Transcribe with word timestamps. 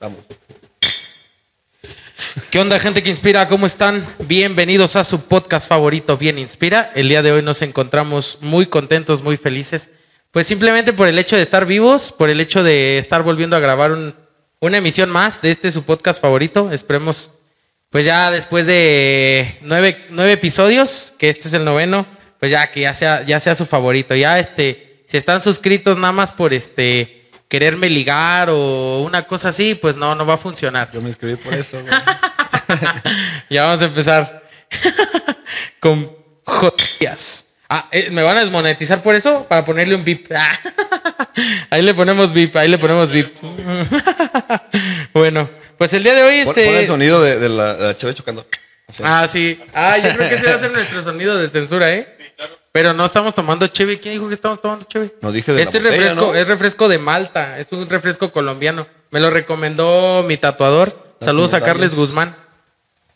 Vamos. 0.00 0.20
¿Qué 2.50 2.58
onda, 2.58 2.78
gente 2.78 3.02
que 3.02 3.10
inspira? 3.10 3.46
¿Cómo 3.48 3.66
están? 3.66 4.06
Bienvenidos 4.20 4.96
a 4.96 5.04
su 5.04 5.26
podcast 5.28 5.68
favorito, 5.68 6.16
Bien 6.16 6.38
Inspira. 6.38 6.90
El 6.94 7.10
día 7.10 7.20
de 7.22 7.32
hoy 7.32 7.42
nos 7.42 7.60
encontramos 7.60 8.38
muy 8.40 8.64
contentos, 8.64 9.22
muy 9.22 9.36
felices. 9.36 9.90
Pues 10.30 10.46
simplemente 10.46 10.94
por 10.94 11.06
el 11.06 11.18
hecho 11.18 11.36
de 11.36 11.42
estar 11.42 11.66
vivos, 11.66 12.12
por 12.12 12.30
el 12.30 12.40
hecho 12.40 12.62
de 12.62 12.96
estar 12.96 13.22
volviendo 13.22 13.56
a 13.56 13.60
grabar 13.60 13.92
un- 13.92 14.14
una 14.60 14.78
emisión 14.78 15.10
más 15.10 15.42
de 15.42 15.50
este 15.50 15.70
su 15.70 15.82
podcast 15.84 16.18
favorito. 16.18 16.72
Esperemos, 16.72 17.32
pues 17.90 18.06
ya 18.06 18.30
después 18.30 18.66
de 18.66 19.58
nueve, 19.60 20.06
nueve 20.08 20.32
episodios, 20.32 21.12
que 21.18 21.28
este 21.28 21.48
es 21.48 21.52
el 21.54 21.66
noveno, 21.66 22.06
pues 22.38 22.50
ya 22.50 22.70
que 22.70 22.80
ya 22.80 22.94
sea, 22.94 23.22
ya 23.26 23.38
sea 23.38 23.54
su 23.54 23.66
favorito. 23.66 24.14
Ya 24.14 24.38
este, 24.38 25.04
si 25.08 25.18
están 25.18 25.42
suscritos 25.42 25.98
nada 25.98 26.12
más 26.12 26.32
por 26.32 26.54
este 26.54 27.19
quererme 27.50 27.90
ligar 27.90 28.48
o 28.48 29.00
una 29.00 29.22
cosa 29.22 29.48
así, 29.48 29.74
pues 29.74 29.98
no, 29.98 30.14
no 30.14 30.24
va 30.24 30.34
a 30.34 30.38
funcionar. 30.38 30.90
Yo 30.92 31.02
me 31.02 31.08
inscribí 31.08 31.36
por 31.36 31.52
eso. 31.52 31.76
Ya 33.50 33.64
vamos 33.64 33.82
a 33.82 33.86
empezar 33.86 34.44
con 35.80 36.08
joyas. 36.44 37.54
Ah, 37.68 37.88
eh, 37.90 38.10
¿me 38.12 38.22
van 38.22 38.36
a 38.36 38.42
desmonetizar 38.42 39.02
por 39.02 39.16
eso? 39.16 39.44
Para 39.48 39.64
ponerle 39.64 39.96
un 39.96 40.04
bip. 40.04 40.30
Ah. 40.32 40.52
Ahí 41.70 41.82
le 41.82 41.92
ponemos 41.92 42.32
bip, 42.32 42.54
ahí 42.56 42.68
le 42.68 42.78
ponemos 42.78 43.10
bip. 43.10 43.34
Bueno, 45.12 45.48
pues 45.78 45.92
el 45.94 46.02
día 46.02 46.14
de 46.14 46.22
hoy 46.22 46.44
Pon, 46.44 46.54
pon 46.54 46.62
el 46.62 46.74
este... 46.74 46.86
sonido 46.86 47.20
de, 47.22 47.38
de 47.38 47.48
la, 47.48 47.74
de 47.74 47.86
la 47.86 47.96
chocando. 47.96 48.46
Así. 48.86 49.02
Ah, 49.04 49.26
sí. 49.26 49.60
Ah, 49.72 49.98
yo 49.98 50.12
creo 50.14 50.28
que 50.28 50.34
ese 50.34 50.48
va 50.48 50.54
a 50.54 50.58
ser 50.58 50.72
nuestro 50.72 51.02
sonido 51.02 51.38
de 51.38 51.48
censura, 51.48 51.92
¿eh? 51.92 52.06
Pero 52.72 52.92
no 52.92 53.04
estamos 53.04 53.34
tomando 53.34 53.66
cheve. 53.66 53.98
¿Quién 53.98 54.14
dijo 54.14 54.28
que 54.28 54.34
estamos 54.34 54.60
tomando 54.60 54.86
cheve? 54.86 55.14
No 55.22 55.32
dije 55.32 55.52
de 55.52 55.58
la 55.58 55.64
Este 55.64 55.78
botella, 55.78 55.96
refresco 55.96 56.26
¿no? 56.26 56.34
es 56.34 56.46
refresco 56.46 56.88
de 56.88 56.98
Malta. 56.98 57.58
Es 57.58 57.72
un 57.72 57.88
refresco 57.88 58.30
colombiano. 58.30 58.86
Me 59.10 59.18
lo 59.20 59.30
recomendó 59.30 60.24
mi 60.26 60.36
tatuador. 60.36 61.14
Saludos 61.20 61.54
a. 61.54 61.60
Carles 61.62 61.96
Guzmán. 61.96 62.36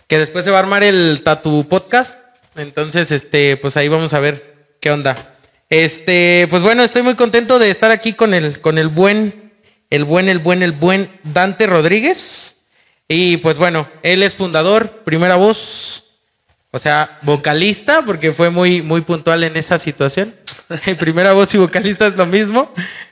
Que 0.09 0.19
después 0.19 0.45
se 0.45 0.51
va 0.51 0.59
a 0.59 0.61
armar 0.61 0.83
el 0.83 1.23
Tatu 1.23 1.67
Podcast. 1.69 2.19
Entonces, 2.57 3.11
este, 3.11 3.57
pues 3.57 3.77
ahí 3.77 3.89
vamos 3.89 4.13
a 4.13 4.21
ver 4.21 4.75
qué 4.81 4.91
onda. 4.91 5.37
Este, 5.71 6.47
pues 6.51 6.63
bueno, 6.63 6.83
estoy 6.83 7.03
muy 7.03 7.15
contento 7.15 7.59
de 7.59 7.71
estar 7.71 7.91
aquí 7.91 8.13
con 8.13 8.35
el, 8.35 8.61
con 8.61 8.77
el 8.79 8.89
buen, 8.89 9.53
el 9.91 10.05
buen, 10.05 10.29
el 10.29 10.39
buen, 10.41 10.63
el 10.63 10.73
buen 10.73 11.11
Dante 11.23 11.67
Rodríguez. 11.67 12.67
Y 13.09 13.39
pues 13.39 13.57
bueno, 13.57 13.89
él 14.03 14.23
es 14.23 14.35
fundador, 14.35 15.03
primera 15.05 15.37
voz, 15.37 16.14
o 16.75 16.79
sea, 16.81 17.21
vocalista, 17.23 18.03
porque 18.05 18.33
fue 18.33 18.51
muy, 18.51 18.83
muy 18.83 19.03
puntual 19.03 19.45
en 19.45 19.57
esa 19.57 19.79
situación. 19.79 20.35
primera 20.99 21.33
voz 21.33 21.55
y 21.55 21.59
vocalista 21.59 22.09
es 22.09 22.17
lo 22.17 22.27
mismo. 22.27 22.69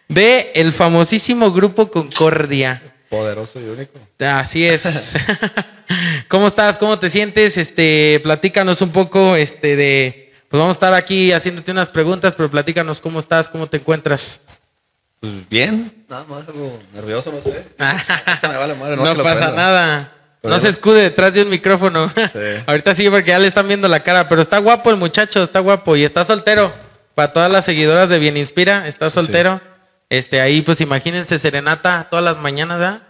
De 0.08 0.50
el 0.56 0.72
famosísimo 0.72 1.52
grupo 1.52 1.88
Concordia. 1.88 2.82
Poderoso 3.08 3.60
y 3.60 3.68
único. 3.68 4.00
Así 4.18 4.66
es. 4.66 5.14
¿Cómo 6.28 6.48
estás? 6.48 6.76
¿Cómo 6.76 6.98
te 6.98 7.08
sientes? 7.08 7.56
Este, 7.56 8.18
platícanos 8.24 8.82
un 8.82 8.90
poco, 8.90 9.36
este, 9.36 9.76
de, 9.76 10.32
pues 10.48 10.58
vamos 10.58 10.74
a 10.74 10.78
estar 10.78 10.94
aquí 10.94 11.30
haciéndote 11.30 11.70
unas 11.70 11.88
preguntas, 11.88 12.34
pero 12.34 12.50
platícanos 12.50 12.98
cómo 12.98 13.20
estás, 13.20 13.48
cómo 13.48 13.68
te 13.68 13.76
encuentras. 13.76 14.46
Pues 15.20 15.48
bien. 15.48 16.04
Nada 16.08 16.24
más 16.24 16.48
algo 16.48 16.80
nervioso, 16.92 17.30
no 17.30 17.40
sé. 17.40 17.64
Me 17.78 18.56
vale 18.56 18.74
madre, 18.74 18.96
no, 18.96 19.14
No, 19.14 19.22
pasa 19.22 19.52
nada. 19.52 20.12
Pero 20.42 20.54
no 20.54 20.60
se 20.60 20.68
escude 20.68 21.00
detrás 21.02 21.34
de 21.34 21.42
un 21.42 21.48
micrófono. 21.48 22.12
Sí. 22.16 22.38
Ahorita 22.66 22.94
sí, 22.94 23.08
porque 23.08 23.28
ya 23.30 23.38
le 23.38 23.46
están 23.48 23.68
viendo 23.68 23.88
la 23.88 24.00
cara, 24.00 24.28
pero 24.28 24.42
está 24.42 24.58
guapo 24.58 24.90
el 24.90 24.96
muchacho, 24.96 25.42
está 25.42 25.60
guapo 25.60 25.96
y 25.96 26.04
está 26.04 26.24
soltero. 26.24 26.72
Para 27.14 27.30
todas 27.32 27.50
las 27.50 27.64
seguidoras 27.64 28.08
de 28.08 28.18
Bien 28.18 28.36
Inspira, 28.36 28.86
está 28.88 29.08
soltero. 29.08 29.60
Este, 30.10 30.40
ahí 30.40 30.60
pues 30.62 30.80
imagínense 30.80 31.38
serenata 31.38 32.08
todas 32.10 32.24
las 32.24 32.38
mañanas, 32.38 32.78
¿verdad? 32.78 33.02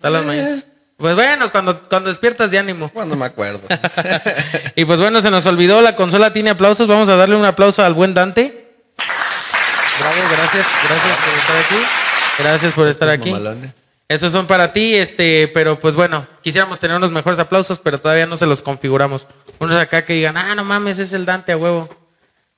Todas 0.00 0.12
las 0.12 0.22
Eh. 0.22 0.26
mañanas. 0.26 0.64
Pues 0.96 1.14
bueno, 1.16 1.50
cuando, 1.50 1.80
cuando 1.88 2.08
despiertas 2.08 2.50
de 2.52 2.58
ánimo. 2.58 2.88
Cuando 2.90 3.16
me 3.16 3.24
acuerdo. 3.26 3.60
Y 4.76 4.84
pues 4.84 5.00
bueno, 5.00 5.20
se 5.20 5.30
nos 5.30 5.46
olvidó, 5.46 5.80
la 5.82 5.96
consola 5.96 6.32
tiene 6.32 6.50
aplausos. 6.50 6.86
Vamos 6.86 7.08
a 7.08 7.16
darle 7.16 7.34
un 7.36 7.44
aplauso 7.44 7.82
al 7.82 7.94
buen 7.94 8.12
Dante. 8.14 8.70
Bravo, 10.00 10.16
gracias, 10.30 10.66
gracias 10.88 11.16
por 11.18 11.34
estar 11.38 11.56
aquí. 11.64 11.86
Gracias 12.38 12.72
por 12.74 12.88
estar 12.88 13.08
aquí. 13.08 13.30
Mamalones. 13.30 13.70
Esos 14.14 14.32
son 14.32 14.46
para 14.46 14.72
ti, 14.72 14.94
este, 14.94 15.48
pero 15.52 15.78
pues 15.80 15.94
bueno, 15.94 16.26
quisiéramos 16.42 16.78
tener 16.78 16.96
unos 16.96 17.10
mejores 17.10 17.38
aplausos, 17.38 17.78
pero 17.80 18.00
todavía 18.00 18.26
no 18.26 18.36
se 18.36 18.46
los 18.46 18.62
configuramos. 18.62 19.26
Unos 19.58 19.76
acá 19.76 20.04
que 20.04 20.12
digan, 20.14 20.36
ah, 20.36 20.54
no 20.54 20.64
mames, 20.64 20.98
es 20.98 21.12
el 21.12 21.24
Dante 21.24 21.52
a 21.52 21.56
huevo. 21.56 21.88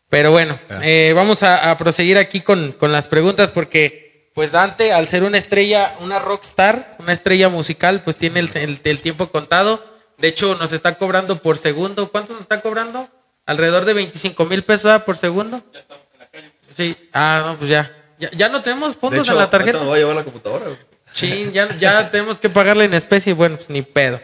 Pero 0.09 0.31
bueno, 0.31 0.59
eh, 0.83 1.13
vamos 1.17 1.43
a, 1.43 1.71
a 1.71 1.79
proseguir 1.79 2.19
aquí 2.19 2.41
con, 2.41 2.73
con 2.73 2.93
las 2.93 3.07
preguntas 3.07 3.51
porque, 3.51 4.31
pues 4.35 4.53
Dante, 4.53 4.93
al 4.93 5.09
ser 5.09 5.25
una 5.25 5.39
estrella, 5.39 5.95
una 6.01 6.19
rockstar, 6.19 6.97
una 7.01 7.13
estrella 7.13 7.49
musical, 7.49 8.03
pues 8.05 8.17
tiene 8.17 8.41
el, 8.41 8.51
el- 8.57 8.81
el 8.85 9.01
tiempo 9.01 9.29
contado. 9.31 9.83
De 10.19 10.29
hecho, 10.29 10.55
nos 10.57 10.73
están 10.73 10.95
cobrando 10.95 11.43
por 11.43 11.59
segundo. 11.59 12.11
¿Cuánto 12.11 12.33
nos 12.35 12.43
están 12.43 12.61
cobrando? 12.61 13.09
Alrededor 13.47 13.85
de 13.85 13.95
25 13.95 14.45
mil 14.47 14.63
pesos 14.63 15.03
por 15.03 15.17
segundo. 15.17 15.63
Ya 15.73 15.81
estamos 15.81 16.05
en 16.13 16.19
la 16.21 16.27
calle. 16.27 16.53
Sí, 16.75 16.97
ah, 17.13 17.43
no, 17.47 17.57
pues 17.57 17.71
ya. 17.71 17.91
Ya, 18.19 18.31
ya 18.33 18.49
no 18.49 18.63
tenemos 18.63 18.95
De 18.95 19.01
fondos 19.01 19.27
hecho, 19.27 19.33
en 19.33 19.39
la 19.39 19.51
tarjeta. 19.51 19.79
me 19.79 19.85
voy 19.87 19.97
a 19.97 20.01
llevar 20.01 20.17
la 20.17 20.25
computadora. 20.25 20.65
güey. 20.67 20.79
Chin, 21.17 21.51
ya, 21.51 21.75
ya 21.79 22.11
tenemos 22.13 22.39
que 22.39 22.51
pagarle 22.51 22.85
en 22.85 22.93
especie. 22.93 23.33
Bueno, 23.33 23.57
pues 23.57 23.71
ni 23.71 23.81
pedo. 23.81 24.21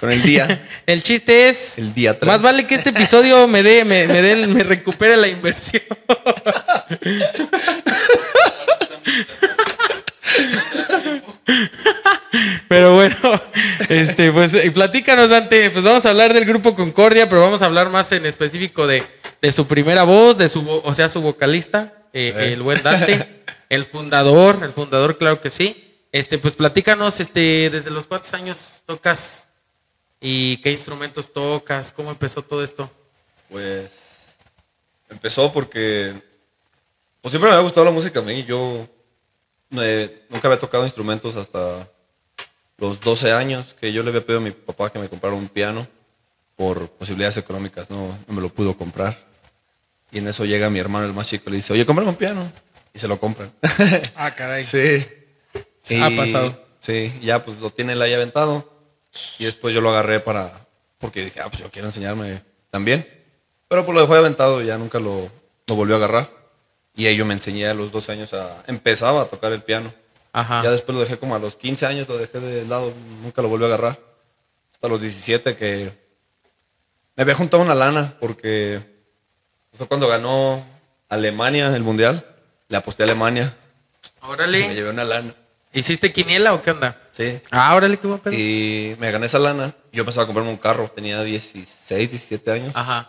Con 0.00 0.10
el 0.10 0.22
día. 0.22 0.66
El 0.86 1.02
chiste 1.02 1.50
es. 1.50 1.78
El 1.78 1.92
día 1.92 2.18
tres. 2.18 2.26
Más 2.26 2.40
vale 2.40 2.66
que 2.66 2.74
este 2.74 2.88
episodio 2.90 3.46
me 3.46 3.62
dé, 3.62 3.84
me, 3.84 4.08
me 4.08 4.22
dé, 4.22 4.46
me 4.46 4.64
recupere 4.64 5.18
la 5.18 5.28
inversión. 5.28 5.82
Pero 12.68 12.94
bueno, 12.94 13.14
este, 13.90 14.32
pues 14.32 14.54
eh, 14.54 14.70
platícanos, 14.70 15.28
Dante. 15.28 15.68
Pues 15.70 15.84
vamos 15.84 16.06
a 16.06 16.10
hablar 16.10 16.32
del 16.32 16.46
grupo 16.46 16.74
Concordia, 16.74 17.28
pero 17.28 17.42
vamos 17.42 17.60
a 17.60 17.66
hablar 17.66 17.90
más 17.90 18.10
en 18.12 18.24
específico 18.24 18.86
de, 18.86 19.02
de 19.42 19.52
su 19.52 19.66
primera 19.66 20.04
voz, 20.04 20.38
de 20.38 20.48
su, 20.48 20.66
o 20.66 20.94
sea, 20.94 21.10
su 21.10 21.20
vocalista, 21.20 21.92
eh, 22.14 22.52
el 22.54 22.62
buen 22.62 22.82
Dante, 22.82 23.42
el 23.68 23.84
fundador, 23.84 24.60
el 24.62 24.72
fundador, 24.72 25.18
claro 25.18 25.42
que 25.42 25.50
sí. 25.50 25.81
Este, 26.12 26.38
pues 26.38 26.54
platícanos, 26.54 27.20
este, 27.20 27.70
desde 27.70 27.90
los 27.90 28.06
cuántos 28.06 28.34
años 28.34 28.82
tocas 28.84 29.54
y 30.20 30.58
qué 30.58 30.70
instrumentos 30.70 31.32
tocas, 31.32 31.90
cómo 31.90 32.10
empezó 32.10 32.42
todo 32.42 32.62
esto. 32.62 32.90
Pues 33.48 34.36
empezó 35.08 35.50
porque 35.52 36.12
pues 37.22 37.32
siempre 37.32 37.48
me 37.48 37.54
había 37.56 37.64
gustado 37.64 37.86
la 37.86 37.92
música 37.92 38.20
a 38.20 38.22
mí. 38.22 38.44
Yo 38.44 38.86
eh, 39.70 40.26
nunca 40.28 40.48
había 40.48 40.60
tocado 40.60 40.84
instrumentos 40.84 41.36
hasta 41.36 41.88
los 42.76 43.00
12 43.00 43.32
años 43.32 43.74
que 43.80 43.90
yo 43.90 44.02
le 44.02 44.10
había 44.10 44.20
pedido 44.20 44.40
a 44.40 44.44
mi 44.44 44.50
papá 44.50 44.90
que 44.90 44.98
me 44.98 45.08
comprara 45.08 45.34
un 45.34 45.48
piano 45.48 45.88
por 46.56 46.90
posibilidades 46.90 47.38
económicas. 47.38 47.88
No, 47.88 48.18
no 48.26 48.34
me 48.34 48.42
lo 48.42 48.50
pudo 48.50 48.76
comprar. 48.76 49.18
Y 50.10 50.18
en 50.18 50.28
eso 50.28 50.44
llega 50.44 50.68
mi 50.68 50.78
hermano, 50.78 51.06
el 51.06 51.14
más 51.14 51.26
chico, 51.26 51.44
y 51.46 51.52
le 51.52 51.56
dice, 51.56 51.72
oye, 51.72 51.86
cómprame 51.86 52.10
un 52.10 52.16
piano. 52.16 52.52
Y 52.92 52.98
se 52.98 53.08
lo 53.08 53.18
compran. 53.18 53.50
Ah, 54.16 54.30
caray. 54.34 54.66
sí. 54.66 55.06
Ha 56.00 56.10
pasado. 56.16 56.60
Sí, 56.78 57.12
ya 57.22 57.44
pues 57.44 57.58
lo 57.58 57.70
tiene 57.70 57.92
él 57.92 58.02
ahí 58.02 58.12
aventado. 58.14 58.68
Y 59.38 59.44
después 59.44 59.74
yo 59.74 59.80
lo 59.80 59.90
agarré 59.90 60.20
para. 60.20 60.52
Porque 60.98 61.24
dije, 61.24 61.40
ah, 61.40 61.48
pues 61.48 61.62
yo 61.62 61.70
quiero 61.70 61.88
enseñarme 61.88 62.42
también. 62.70 63.08
Pero 63.68 63.84
pues 63.84 63.94
lo 63.94 64.00
dejó 64.00 64.14
ahí 64.14 64.20
aventado 64.20 64.62
y 64.62 64.66
ya 64.66 64.78
nunca 64.78 64.98
lo, 64.98 65.30
lo 65.66 65.74
volvió 65.74 65.94
a 65.94 65.98
agarrar. 65.98 66.30
Y 66.94 67.06
ahí 67.06 67.16
yo 67.16 67.24
me 67.24 67.34
enseñé 67.34 67.66
a 67.66 67.74
los 67.74 67.90
12 67.90 68.12
años 68.12 68.34
a. 68.34 68.62
Empezaba 68.66 69.22
a 69.22 69.24
tocar 69.26 69.52
el 69.52 69.62
piano. 69.62 69.92
Ajá. 70.32 70.62
Ya 70.62 70.70
después 70.70 70.94
lo 70.94 71.02
dejé 71.02 71.18
como 71.18 71.34
a 71.34 71.38
los 71.38 71.56
15 71.56 71.86
años, 71.86 72.08
lo 72.08 72.16
dejé 72.16 72.40
de 72.40 72.64
lado, 72.66 72.92
nunca 73.22 73.42
lo 73.42 73.48
volví 73.48 73.64
a 73.64 73.68
agarrar. 73.68 73.98
Hasta 74.72 74.88
los 74.88 75.00
17 75.00 75.56
que 75.56 75.92
me 77.16 77.22
había 77.22 77.34
juntado 77.34 77.62
una 77.62 77.74
lana 77.74 78.16
porque 78.18 78.80
fue 79.76 79.86
cuando 79.86 80.08
ganó 80.08 80.64
Alemania 81.08 81.74
el 81.76 81.82
mundial. 81.82 82.26
Le 82.68 82.76
aposté 82.78 83.02
a 83.02 83.06
Alemania. 83.06 83.54
Me 84.22 84.28
Órale. 84.28 84.74
llevé 84.74 84.90
una 84.90 85.04
lana. 85.04 85.34
¿Hiciste 85.72 86.12
quiniela 86.12 86.52
o 86.54 86.62
qué 86.62 86.70
onda? 86.72 87.00
Sí. 87.12 87.40
Ah, 87.50 87.74
órale, 87.74 87.96
qué 87.98 88.06
buen 88.06 88.20
pedo. 88.20 88.34
Y 88.34 88.96
me 88.98 89.10
gané 89.10 89.26
esa 89.26 89.38
lana. 89.38 89.74
Yo 89.92 90.00
empezaba 90.00 90.24
a 90.24 90.26
comprarme 90.26 90.50
un 90.50 90.58
carro. 90.58 90.90
Tenía 90.94 91.22
16, 91.22 92.10
17 92.10 92.50
años. 92.50 92.72
Ajá. 92.74 93.08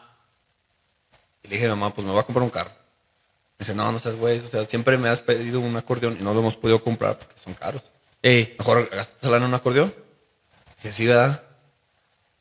Y 1.44 1.50
le 1.50 1.56
dije 1.56 1.66
a 1.68 1.74
mi 1.76 1.80
mamá, 1.80 1.94
pues 1.94 2.06
me 2.06 2.12
voy 2.12 2.22
a 2.22 2.24
comprar 2.24 2.44
un 2.44 2.50
carro. 2.50 2.72
Me 2.72 3.66
dice, 3.66 3.76
no, 3.76 3.92
no 3.92 4.00
seas 4.00 4.16
güey. 4.16 4.40
O 4.40 4.48
sea, 4.48 4.64
siempre 4.66 4.98
me 4.98 5.10
has 5.10 5.20
pedido 5.22 5.60
un 5.60 5.76
acordeón 5.76 6.18
y 6.20 6.24
no 6.24 6.34
lo 6.34 6.40
hemos 6.40 6.56
podido 6.56 6.82
comprar 6.82 7.18
porque 7.18 7.36
son 7.44 7.54
caros. 7.54 7.84
Eh, 8.22 8.56
Mejor 8.58 8.90
gastas 8.90 9.16
esa 9.22 9.30
lana 9.30 9.46
en 9.46 9.50
un 9.50 9.56
acordeón. 9.56 9.94
Dije, 10.78 10.94
sí, 10.94 11.06
¿verdad? 11.06 11.42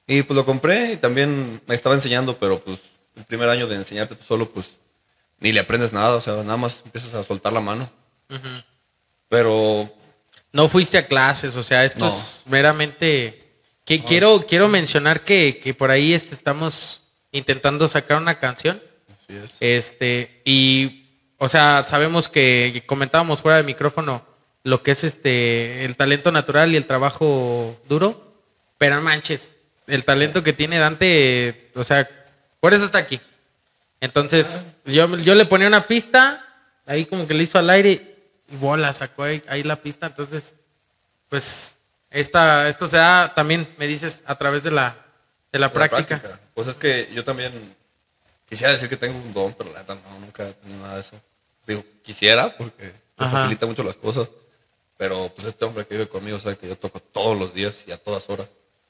Y 0.07 0.23
pues 0.23 0.37
lo 0.37 0.45
compré 0.45 0.93
y 0.93 0.97
también 0.99 1.61
me 1.67 1.75
estaba 1.75 1.95
enseñando, 1.97 2.39
pero 2.39 2.61
pues 2.61 2.81
el 3.17 3.25
primer 3.25 3.49
año 3.49 3.67
de 3.67 3.75
enseñarte 3.77 4.15
tú 4.15 4.25
solo, 4.25 4.49
pues 4.51 4.73
ni 5.41 5.53
le 5.53 5.61
aprendes 5.61 5.93
nada. 5.93 6.15
O 6.15 6.21
sea, 6.21 6.35
nada 6.45 6.57
más 6.57 6.83
empiezas 6.85 7.15
a 7.15 7.25
soltar 7.25 7.53
la 7.53 7.61
mano. 7.61 7.91
Pero 9.29 9.93
no 10.53 10.69
fuiste 10.69 10.99
a 10.99 11.07
clases, 11.07 11.57
o 11.57 11.63
sea, 11.63 11.85
esto 11.85 12.01
No. 12.01 12.09
es 12.09 12.41
meramente. 12.47 13.39
Que 13.85 14.03
quiero, 14.05 14.45
quiero 14.47 14.69
mencionar 14.69 15.25
que, 15.25 15.61
que 15.63 15.75
por 15.75 15.91
ahí 15.91 16.15
este, 16.15 16.35
estamos 16.35 17.09
intentando 17.33 17.89
sacar 17.89 18.19
una 18.19 18.39
canción. 18.39 18.81
así 19.13 19.37
es. 19.37 19.51
Este, 19.61 20.41
y, 20.45 21.07
o 21.39 21.49
sea, 21.49 21.85
sabemos 21.87 22.29
que, 22.29 22.85
comentábamos 22.87 23.41
fuera 23.41 23.57
de 23.57 23.65
micrófono 23.65 24.25
lo 24.65 24.85
que 24.85 24.93
es 24.93 25.03
este 25.03 25.85
el 25.85 25.97
talento 25.97 26.31
natural 26.31 26.73
y 26.73 26.77
el 26.77 26.87
trabajo 26.87 27.77
duro, 27.89 28.33
pero 28.79 29.03
manches, 29.03 29.57
el 29.89 30.05
talento 30.05 30.45
que 30.45 30.53
tiene 30.53 30.79
Dante, 30.79 31.73
o 31.75 31.83
sea, 31.83 32.09
por 32.61 32.73
eso 32.73 32.85
está 32.85 32.99
aquí. 32.99 33.21
Entonces, 34.01 34.77
yo, 34.85 35.17
yo 35.19 35.35
le 35.35 35.47
ponía 35.47 35.67
una 35.67 35.89
pista, 35.89 36.47
ahí 36.87 37.05
como 37.07 37.27
que 37.27 37.35
le 37.35 37.43
hizo 37.43 37.59
al 37.59 37.71
aire 37.71 38.12
y 38.53 38.57
bola, 38.57 38.93
sacó 38.93 39.25
ahí, 39.25 39.43
ahí 39.49 39.63
la 39.63 39.77
pista, 39.77 40.07
entonces, 40.07 40.57
pues, 41.29 41.79
esta, 42.11 42.69
esto 42.69 42.87
se 42.87 42.99
da 42.99 43.35
también, 43.35 43.67
me 43.79 43.87
dices, 43.87 44.23
a 44.27 44.37
través 44.37 44.63
de 44.63 44.71
la, 44.71 44.95
de 45.51 45.59
la, 45.59 45.67
La 45.67 45.73
práctica. 45.73 46.41
Pues 46.55 46.69
es 46.69 46.77
que 46.77 47.11
yo 47.15 47.25
también 47.25 47.53
quisiera 48.49 48.73
decir 48.73 48.89
que 48.89 48.97
tengo 48.97 49.19
un 49.19 49.33
don, 49.33 49.55
pero 49.55 49.73
la 49.73 49.81
neta 49.81 49.95
no, 49.95 50.21
nunca 50.21 50.47
he 50.47 50.53
tenido 50.53 50.83
nada 50.83 50.95
de 50.95 51.01
eso. 51.01 51.19
Digo, 51.67 51.85
quisiera 52.03 52.55
porque 52.57 52.93
me 53.17 53.29
facilita 53.29 53.67
mucho 53.67 53.83
las 53.83 53.97
cosas. 53.97 54.29
Pero 54.99 55.33
pues 55.35 55.49
este 55.49 55.65
hombre 55.65 55.85
que 55.85 55.95
vive 55.95 56.09
conmigo 56.09 56.39
sabe 56.39 56.57
que 56.57 56.69
yo 56.69 56.77
toco 56.77 57.01
todos 57.01 57.37
los 57.37 57.53
días 57.53 57.85
y 57.89 57.93
a 57.93 57.97
todas 57.99 58.29
horas. 58.31 58.47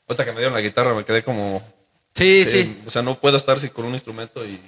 Ahorita 0.06 0.24
que 0.24 0.32
me 0.32 0.38
dieron 0.38 0.52
la 0.52 0.60
guitarra 0.60 0.92
me 0.92 1.06
quedé 1.06 1.22
como... 1.24 1.62
Sí, 2.14 2.44
sí. 2.44 2.82
O 2.86 2.90
sea, 2.90 3.00
no 3.00 3.18
puedo 3.18 3.38
estar 3.38 3.56
así 3.56 3.70
con 3.70 3.86
un 3.86 3.94
instrumento 3.94 4.44
y... 4.44 4.60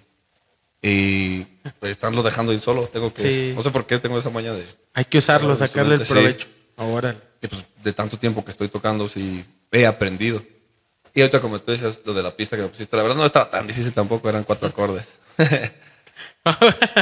Y 0.87 1.45
pues, 1.81 1.93
estarlo 1.93 2.23
dejando 2.23 2.53
ir 2.53 2.61
solo. 2.61 2.87
Tengo 2.93 3.13
que... 3.13 3.23
Sí. 3.23 3.53
No 3.57 3.63
sé 3.63 3.71
por 3.71 3.87
qué 3.87 3.99
tengo 3.99 4.19
esa 4.19 4.29
maña 4.29 4.53
de... 4.53 4.67
Hay 4.93 5.07
que 5.07 5.17
usarlo, 5.17 5.57
sacarle 5.57 5.95
el 5.95 6.05
sí. 6.05 6.13
provecho. 6.13 6.47
Ahora. 6.77 7.17
que 7.41 7.49
pues, 7.49 7.65
de 7.83 7.93
tanto 7.95 8.19
tiempo 8.19 8.45
que 8.45 8.51
estoy 8.51 8.69
tocando, 8.69 9.09
sí 9.09 9.45
he 9.73 9.87
aprendido. 9.87 10.43
Y 11.15 11.23
ahorita 11.23 11.41
como 11.41 11.59
tú 11.59 11.73
decías, 11.73 12.03
lo 12.05 12.13
de 12.13 12.23
la 12.23 12.37
pista 12.37 12.57
que 12.57 12.63
me 12.65 12.69
pusiste, 12.69 12.95
la 12.97 13.03
verdad 13.03 13.17
no 13.17 13.25
estaba 13.25 13.51
tan 13.51 13.67
difícil 13.67 13.95
tampoco, 13.95 14.29
eran 14.29 14.45
cuatro 14.45 14.69
acordes. 14.69 15.15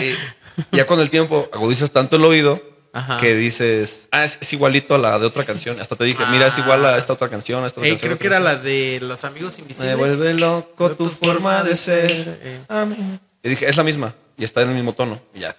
y 0.00 0.76
ya 0.76 0.86
con 0.86 1.00
el 1.00 1.10
tiempo 1.10 1.50
agudizas 1.52 1.90
tanto 1.90 2.16
el 2.16 2.24
oído 2.24 2.62
Ajá. 2.92 3.16
que 3.18 3.34
dices, 3.34 4.08
ah, 4.12 4.22
es, 4.22 4.38
es 4.42 4.52
igualito 4.52 4.94
a 4.94 4.98
la 4.98 5.18
de 5.18 5.26
otra 5.26 5.44
canción. 5.44 5.80
Hasta 5.80 5.96
te 5.96 6.04
dije, 6.04 6.22
mira, 6.30 6.46
es 6.46 6.58
igual 6.58 6.84
a 6.84 6.96
esta 6.98 7.14
otra 7.14 7.28
canción, 7.28 7.64
a 7.64 7.66
esta 7.66 7.80
otra 7.80 7.88
Ey, 7.88 7.94
canción. 7.94 8.10
creo 8.10 8.18
que 8.20 8.26
era 8.28 8.38
la 8.38 8.54
de 8.54 9.00
los 9.02 9.24
amigos 9.24 9.56
Me 9.56 9.62
invisibles. 9.62 9.96
vuelve 9.96 10.34
loco 10.34 10.92
tu 10.92 11.06
forma 11.06 11.64
de 11.64 11.74
ser. 11.74 12.38
Eh, 12.42 12.60
a 12.68 12.84
mí. 12.84 12.96
Y 13.42 13.48
dije, 13.50 13.68
es 13.68 13.76
la 13.76 13.82
misma. 13.84 14.14
Y 14.36 14.44
está 14.44 14.62
en 14.62 14.68
el 14.70 14.74
mismo 14.74 14.92
tono. 14.94 15.20
Y 15.34 15.40
ya. 15.40 15.56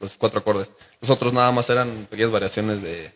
Los 0.00 0.16
cuatro 0.16 0.40
acordes. 0.40 0.68
Los 1.00 1.10
otros 1.10 1.32
nada 1.32 1.50
más 1.52 1.68
eran 1.70 2.06
pequeñas 2.10 2.32
variaciones 2.32 2.82
de 2.82 3.12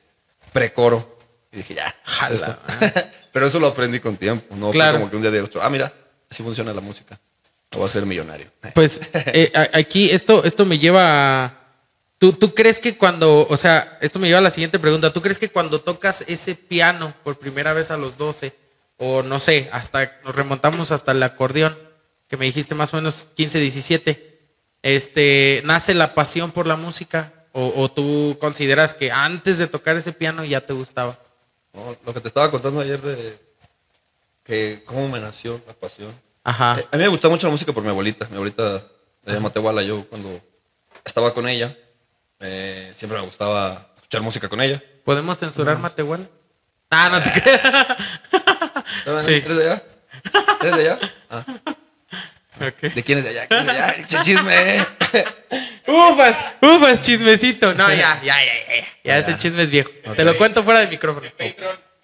precoro. 0.53 1.19
Y 1.53 1.59
dije, 1.59 1.75
ya. 1.75 1.87
es 1.87 1.95
Jala. 2.05 2.35
esto. 2.35 2.57
Pero 3.33 3.47
eso 3.47 3.59
lo 3.61 3.67
aprendí 3.69 4.01
con 4.01 4.17
tiempo. 4.17 4.55
No 4.57 4.71
Claro. 4.71 4.93
fue 4.93 5.01
como 5.01 5.11
que 5.11 5.17
un 5.17 5.23
día 5.23 5.31
digo, 5.31 5.47
ah, 5.61 5.69
mira, 5.71 5.93
así 6.31 6.43
funciona 6.43 6.73
la 6.73 6.81
música. 6.81 7.19
O 7.75 7.79
voy 7.79 7.89
a 7.89 7.91
ser 7.91 8.07
millonario. 8.07 8.51
Pues 8.75 9.01
eh, 9.15 9.53
aquí 9.75 10.11
esto, 10.11 10.45
esto 10.45 10.65
me 10.65 10.79
lleva 10.79 11.45
a... 11.45 11.61
¿tú, 12.19 12.33
¿Tú 12.33 12.55
crees 12.55 12.79
que 12.79 12.97
cuando, 12.97 13.47
o 13.49 13.57
sea, 13.57 13.99
esto 14.01 14.19
me 14.19 14.29
lleva 14.29 14.39
a 14.39 14.43
la 14.43 14.51
siguiente 14.51 14.79
pregunta, 14.79 15.13
¿tú 15.13 15.21
crees 15.23 15.39
que 15.39 15.49
cuando 15.51 15.81
tocas 15.81 16.23
ese 16.29 16.55
piano 16.55 17.13
por 17.25 17.39
primera 17.39 17.73
vez 17.73 17.91
a 17.91 17.97
los 17.97 18.17
12, 18.17 18.55
o 18.99 19.23
no 19.23 19.39
sé, 19.41 19.69
hasta 19.73 20.13
nos 20.25 20.35
remontamos 20.35 20.91
hasta 20.93 21.13
el 21.13 21.23
acordeón, 21.23 21.77
que 22.29 22.37
me 22.37 22.47
dijiste 22.47 22.75
más 22.75 22.93
o 22.93 22.97
menos 22.97 23.29
15, 23.37 23.59
17, 23.61 24.39
este, 24.83 25.63
nace 25.65 25.95
la 25.95 26.15
pasión 26.15 26.51
por 26.53 26.67
la 26.67 26.77
música? 26.77 27.33
¿O, 27.53 27.73
o 27.83 27.91
tú 27.91 28.37
consideras 28.39 28.93
que 28.93 29.11
antes 29.11 29.59
de 29.59 29.67
tocar 29.67 29.97
ese 29.97 30.13
piano 30.13 30.45
ya 30.45 30.61
te 30.61 30.73
gustaba? 30.75 31.19
No, 31.73 31.97
lo 32.05 32.13
que 32.15 32.21
te 32.21 32.29
estaba 32.29 32.51
contando 32.51 32.81
ayer 32.81 33.01
de 33.01 33.39
que 34.45 34.83
cómo 34.85 35.09
me 35.09 35.21
nació 35.21 35.61
la 35.67 35.73
pasión. 35.73 36.15
Ajá. 36.45 36.79
Eh, 36.79 36.87
A 36.93 36.97
mí 36.97 37.03
me 37.03 37.09
gustaba 37.09 37.33
mucho 37.33 37.47
la 37.47 37.51
música 37.53 37.73
por 37.73 37.83
mi 37.83 37.89
abuelita. 37.89 38.29
Mi 38.29 38.37
abuelita 38.37 38.83
se 39.27 39.33
llama 39.33 39.51
Tehuala. 39.51 39.83
Yo 39.83 40.05
cuando 40.09 40.41
estaba 41.05 41.33
con 41.35 41.49
ella, 41.49 41.75
eh, 42.41 42.93
siempre 42.95 43.19
me 43.19 43.25
gustaba 43.25 43.89
escuchar 43.97 44.21
música 44.23 44.49
con 44.49 44.61
ella. 44.61 44.83
¿Podemos 45.05 45.39
censurar 45.39 45.79
Matehuala? 45.79 46.25
Ah, 46.91 47.09
no 47.11 47.23
te 47.23 47.33
creas. 47.41 47.63
Sí. 49.25 49.35
¿Eres 49.35 49.57
de 49.57 49.71
allá? 49.71 49.83
¿Eres 50.63 50.77
de 50.77 50.81
allá? 50.91 50.99
Ah, 51.31 51.45
¿De 52.81 53.03
quién 53.05 53.19
es 53.19 53.25
de 53.25 53.31
allá? 53.31 53.47
¿Quién 53.49 53.61
es 53.61 53.67
de 53.67 53.73
allá? 53.73 54.07
Chisme. 54.23 54.87
Ufas, 55.87 56.43
ufas, 56.63 57.03
chismecito. 57.03 57.75
No, 57.75 57.89
ya, 57.91 58.21
ya, 58.23 58.23
ya, 58.23 58.35
ya. 58.45 58.77
Ya, 58.77 58.85
ya 59.05 59.19
ese 59.19 59.37
chisme 59.39 59.63
es 59.63 59.71
viejo. 59.71 59.91
Te 60.17 60.25
lo 60.25 60.37
cuento 60.37 60.63
fuera 60.65 60.81
de 60.81 60.89
micrófono. 60.89 61.29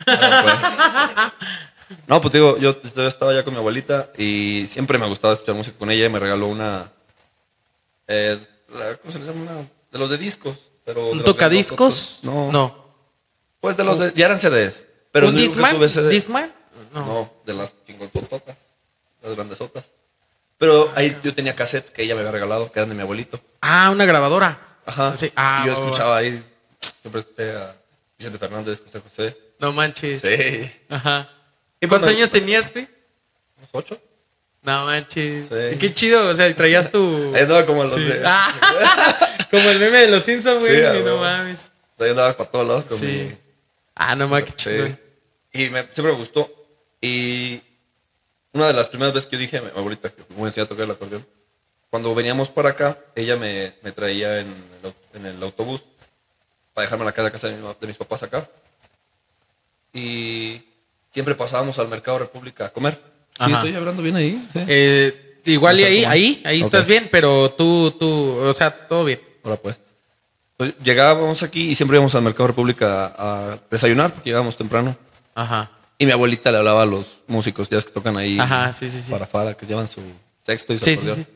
Ah, 0.07 1.33
pues. 1.39 1.99
No, 2.07 2.21
pues 2.21 2.33
digo, 2.33 2.59
yo 2.59 2.81
yo 2.95 3.07
estaba 3.07 3.33
allá 3.33 3.45
con 3.45 3.53
mi 3.55 3.59
abuelita 3.59 4.11
y 4.17 4.67
siempre 4.69 4.99
me 4.99 5.07
gustaba 5.07 5.35
escuchar 5.35 5.55
música 5.55 5.77
con 5.79 5.91
ella 5.91 6.07
y 6.07 6.09
me 6.09 6.19
regaló 6.19 6.47
una. 6.49 6.91
eh, 8.09 8.39
¿Cómo 9.03 9.13
se 9.13 9.19
le 9.21 9.27
llama? 9.27 9.41
Una- 9.43 9.67
de 9.93 9.99
los 9.99 10.11
de 10.11 10.19
discos. 10.19 10.57
Pero 10.85 11.09
¿Un 11.11 11.23
tocadiscos? 11.23 12.19
No. 12.23 12.51
No. 12.51 12.85
Pues 13.61 13.77
de 13.77 13.85
los 13.85 13.99
de. 13.99 14.13
Ya 14.15 14.27
eran 14.27 14.41
CDs. 14.41 14.85
Pero 15.13 15.29
¿Un 15.29 15.39
CD. 15.39 16.09
¿Disman? 16.09 16.51
No. 16.95 17.07
No. 17.07 17.33
de 17.47 17.55
las 17.55 17.75
chingototas. 17.87 18.57
Las 19.23 19.35
grandesotas. 19.35 19.85
Pero 20.59 20.93
ahí 20.95 21.17
yo 21.25 21.35
tenía 21.35 21.55
cassettes 21.57 21.91
que 21.91 22.03
ella 22.03 22.15
me 22.15 22.21
había 22.21 22.33
regalado, 22.33 22.71
que 22.71 22.79
eran 22.79 22.89
de 22.89 22.95
mi 22.95 23.03
abuelito. 23.03 23.41
Ah, 23.61 23.91
una 23.91 24.05
grabadora. 24.05 24.59
Ajá. 24.87 25.15
Sí. 25.17 25.33
Ah, 25.37 25.63
y 25.65 25.67
yo 25.69 25.75
va. 25.75 25.79
escuchaba 25.85 26.17
ahí. 26.19 26.45
Siempre 26.81 27.21
escuché 27.21 27.51
a 27.57 27.75
Vicente 28.19 28.39
Fernández, 28.39 28.81
José 28.85 29.01
José. 29.01 29.39
No 29.59 29.73
manches. 29.73 30.21
Sí. 30.23 30.71
Ajá. 30.89 31.29
Y 31.81 31.87
¿Cuántos 31.87 32.11
años 32.11 32.31
tenías, 32.31 32.73
güey? 32.73 32.89
¿Unos 33.59 33.71
ocho? 33.73 34.01
No 34.63 34.87
manches. 34.87 35.49
Sí. 35.49 35.79
Qué 35.79 35.93
chido. 35.93 36.29
O 36.29 36.35
sea, 36.35 36.49
y 36.49 36.55
traías 36.55 36.91
tu. 36.93 37.33
Ahí 37.35 37.43
andaba 37.43 37.67
como 37.67 37.83
los 37.83 37.93
Sí. 37.95 38.05
de. 38.05 38.23
Ah, 38.25 39.19
como 39.51 39.69
el 39.69 39.79
meme 39.81 39.99
de 39.99 40.09
los 40.09 40.25
Simpsons, 40.25 40.61
güey. 40.65 40.77
Sí, 40.77 40.83
a 40.85 40.93
no 40.95 41.17
mames. 41.19 41.73
O 41.95 41.99
sea, 41.99 42.07
yo 42.07 42.13
andaba 42.13 42.37
para 42.37 42.51
todos 42.51 42.67
lados 42.69 42.85
con 42.87 42.97
Sí. 42.99 43.07
mi- 43.31 43.37
Ah, 43.95 44.15
no 44.17 44.27
mames, 44.29 44.45
qué 44.47 44.53
chido. 44.53 44.87
Y 45.53 45.69
me, 45.71 45.83
siempre 45.93 46.13
me 46.13 46.19
gustó. 46.19 46.51
Y 47.01 47.61
una 48.53 48.67
de 48.69 48.73
las 48.75 48.89
primeras 48.89 49.15
veces 49.15 49.29
que 49.29 49.37
yo 49.37 49.41
dije 49.41 49.59
a 49.59 49.63
mi 49.63 49.69
abuelita 49.69 50.11
que 50.11 50.23
me 50.31 50.37
voy 50.37 50.45
a 50.45 50.47
enseñar 50.49 50.67
a 50.67 50.69
tocar 50.69 50.85
el 50.85 50.91
acordeón, 50.91 51.27
cuando 51.91 52.15
veníamos 52.15 52.49
para 52.51 52.71
acá, 52.71 52.99
ella 53.15 53.37
me, 53.37 53.75
me 53.83 53.93
traía 53.93 54.41
en 54.41 54.47
el, 54.83 54.95
en 55.21 55.27
el 55.27 55.43
autobús 55.43 55.83
para 56.75 56.85
dejarme 56.87 57.03
en 57.03 57.07
la 57.07 57.13
casa, 57.13 57.31
casa 57.31 57.49
de, 57.49 57.57
mi 57.57 57.69
de 57.81 57.87
mis 57.87 57.97
papás 57.97 58.23
acá. 58.23 58.49
Y 59.93 60.63
siempre 61.11 61.35
pasábamos 61.35 61.79
al 61.79 61.89
Mercado 61.89 62.19
República 62.19 62.67
a 62.67 62.71
comer. 62.71 62.95
Sí, 63.39 63.45
Ajá. 63.45 63.53
estoy 63.55 63.75
hablando 63.75 64.03
bien 64.03 64.17
ahí. 64.17 64.41
Sí. 64.53 64.61
Eh, 64.67 65.41
igual 65.45 65.79
y 65.79 65.83
O 65.83 65.87
sea, 65.87 65.93
ahí, 65.93 66.05
ahí, 66.05 66.43
ahí 66.47 66.61
Ok. 66.61 66.67
estás 66.67 66.87
bien, 66.87 67.09
pero 67.11 67.51
tú, 67.53 67.91
tú, 67.99 68.39
o 68.39 68.53
sea, 68.53 68.71
todo 68.89 69.05
bien. 69.05 69.21
Ahora 69.45 69.57
pues. 69.57 69.77
Pues, 70.57 70.75
Llegábamos 70.83 71.43
aquí 71.43 71.71
y 71.71 71.75
siempre 71.75 71.97
íbamos 71.97 72.15
al 72.15 72.23
Mercado 72.23 72.47
República 72.47 73.07
a, 73.07 73.53
a 73.55 73.59
desayunar 73.71 74.13
porque 74.15 74.31
llegábamos 74.31 74.57
temprano. 74.57 74.97
Ajá. 75.35 75.71
Y 76.03 76.07
mi 76.07 76.13
abuelita 76.13 76.51
le 76.51 76.59
hablaba 76.59 76.83
a 76.83 76.87
los 76.87 77.23
músicos, 77.29 77.69
ya 77.69 77.81
que 77.81 77.91
tocan 77.91 78.17
ahí. 78.17 78.39
Ajá, 78.39 78.73
sí, 78.73 78.91
sí, 78.91 79.01
sí. 79.01 79.11
Para 79.13 79.27
fara, 79.27 79.55
que 79.55 79.67
llevan 79.67 79.87
su 79.87 80.01
sexto 80.45 80.73
y 80.75 80.79
su 80.79 80.85
Sí, 80.85 80.93
acordeón. 80.95 81.17
sí. 81.17 81.27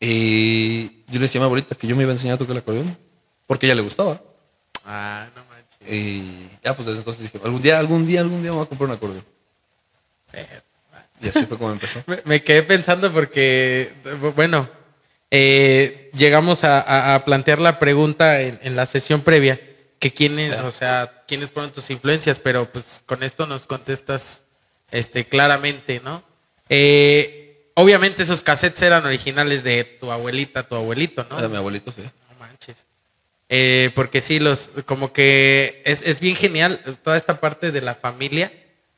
Y 0.00 0.82
yo 1.08 1.14
le 1.14 1.18
decía 1.20 1.38
a 1.40 1.42
mi 1.42 1.46
abuelita 1.46 1.74
que 1.74 1.86
yo 1.86 1.94
me 1.96 2.02
iba 2.02 2.10
a 2.12 2.14
enseñar 2.14 2.36
a 2.36 2.38
tocar 2.38 2.52
el 2.52 2.58
acordeón. 2.62 2.96
Porque 3.46 3.66
a 3.66 3.68
ella 3.68 3.76
le 3.76 3.82
gustaba. 3.82 4.20
Ah, 4.86 5.26
no 5.36 5.42
manches. 5.44 5.92
Y 5.92 6.48
ya, 6.64 6.74
pues 6.74 6.86
desde 6.86 6.98
entonces 7.00 7.22
dije, 7.24 7.38
algún 7.44 7.60
día, 7.60 7.78
algún 7.78 8.06
día, 8.06 8.20
algún 8.20 8.40
día 8.42 8.50
me 8.50 8.56
voy 8.56 8.64
a 8.64 8.68
comprar 8.68 8.88
un 8.90 8.96
acordeón. 8.96 9.24
Y 11.22 11.28
así 11.28 11.44
fue 11.46 11.58
como 11.58 11.72
empezó. 11.72 12.02
Me, 12.06 12.18
me 12.24 12.42
quedé 12.42 12.62
pensando 12.62 13.12
porque, 13.12 13.92
bueno, 14.34 14.68
eh, 15.30 16.10
llegamos 16.16 16.64
a, 16.64 16.80
a- 16.80 17.14
a 17.16 17.24
plantear 17.24 17.60
la 17.60 17.78
pregunta 17.78 18.40
en, 18.40 18.58
en 18.62 18.76
la 18.76 18.86
sesión 18.86 19.20
previa, 19.20 19.60
que 20.04 20.12
quiénes, 20.12 20.60
o 20.60 20.70
sea, 20.70 21.24
quiénes 21.26 21.50
fueron 21.50 21.72
tus 21.72 21.88
influencias, 21.88 22.38
pero 22.38 22.70
pues 22.70 23.02
con 23.06 23.22
esto 23.22 23.46
nos 23.46 23.64
contestas 23.64 24.48
este, 24.90 25.24
claramente, 25.24 26.02
¿no? 26.04 26.22
Eh, 26.68 27.70
obviamente 27.72 28.22
esos 28.22 28.42
cassettes 28.42 28.82
eran 28.82 29.06
originales 29.06 29.64
de 29.64 29.82
tu 29.84 30.12
abuelita, 30.12 30.68
tu 30.68 30.74
abuelito, 30.74 31.26
¿no? 31.30 31.40
De 31.40 31.48
mi 31.48 31.56
abuelito, 31.56 31.90
sí. 31.90 32.02
No 32.02 32.38
manches. 32.38 32.84
Eh, 33.48 33.92
porque 33.94 34.20
sí, 34.20 34.40
los, 34.40 34.72
como 34.84 35.14
que 35.14 35.80
es, 35.86 36.02
es 36.02 36.20
bien 36.20 36.36
genial 36.36 36.82
toda 37.02 37.16
esta 37.16 37.40
parte 37.40 37.72
de 37.72 37.80
la 37.80 37.94
familia, 37.94 38.52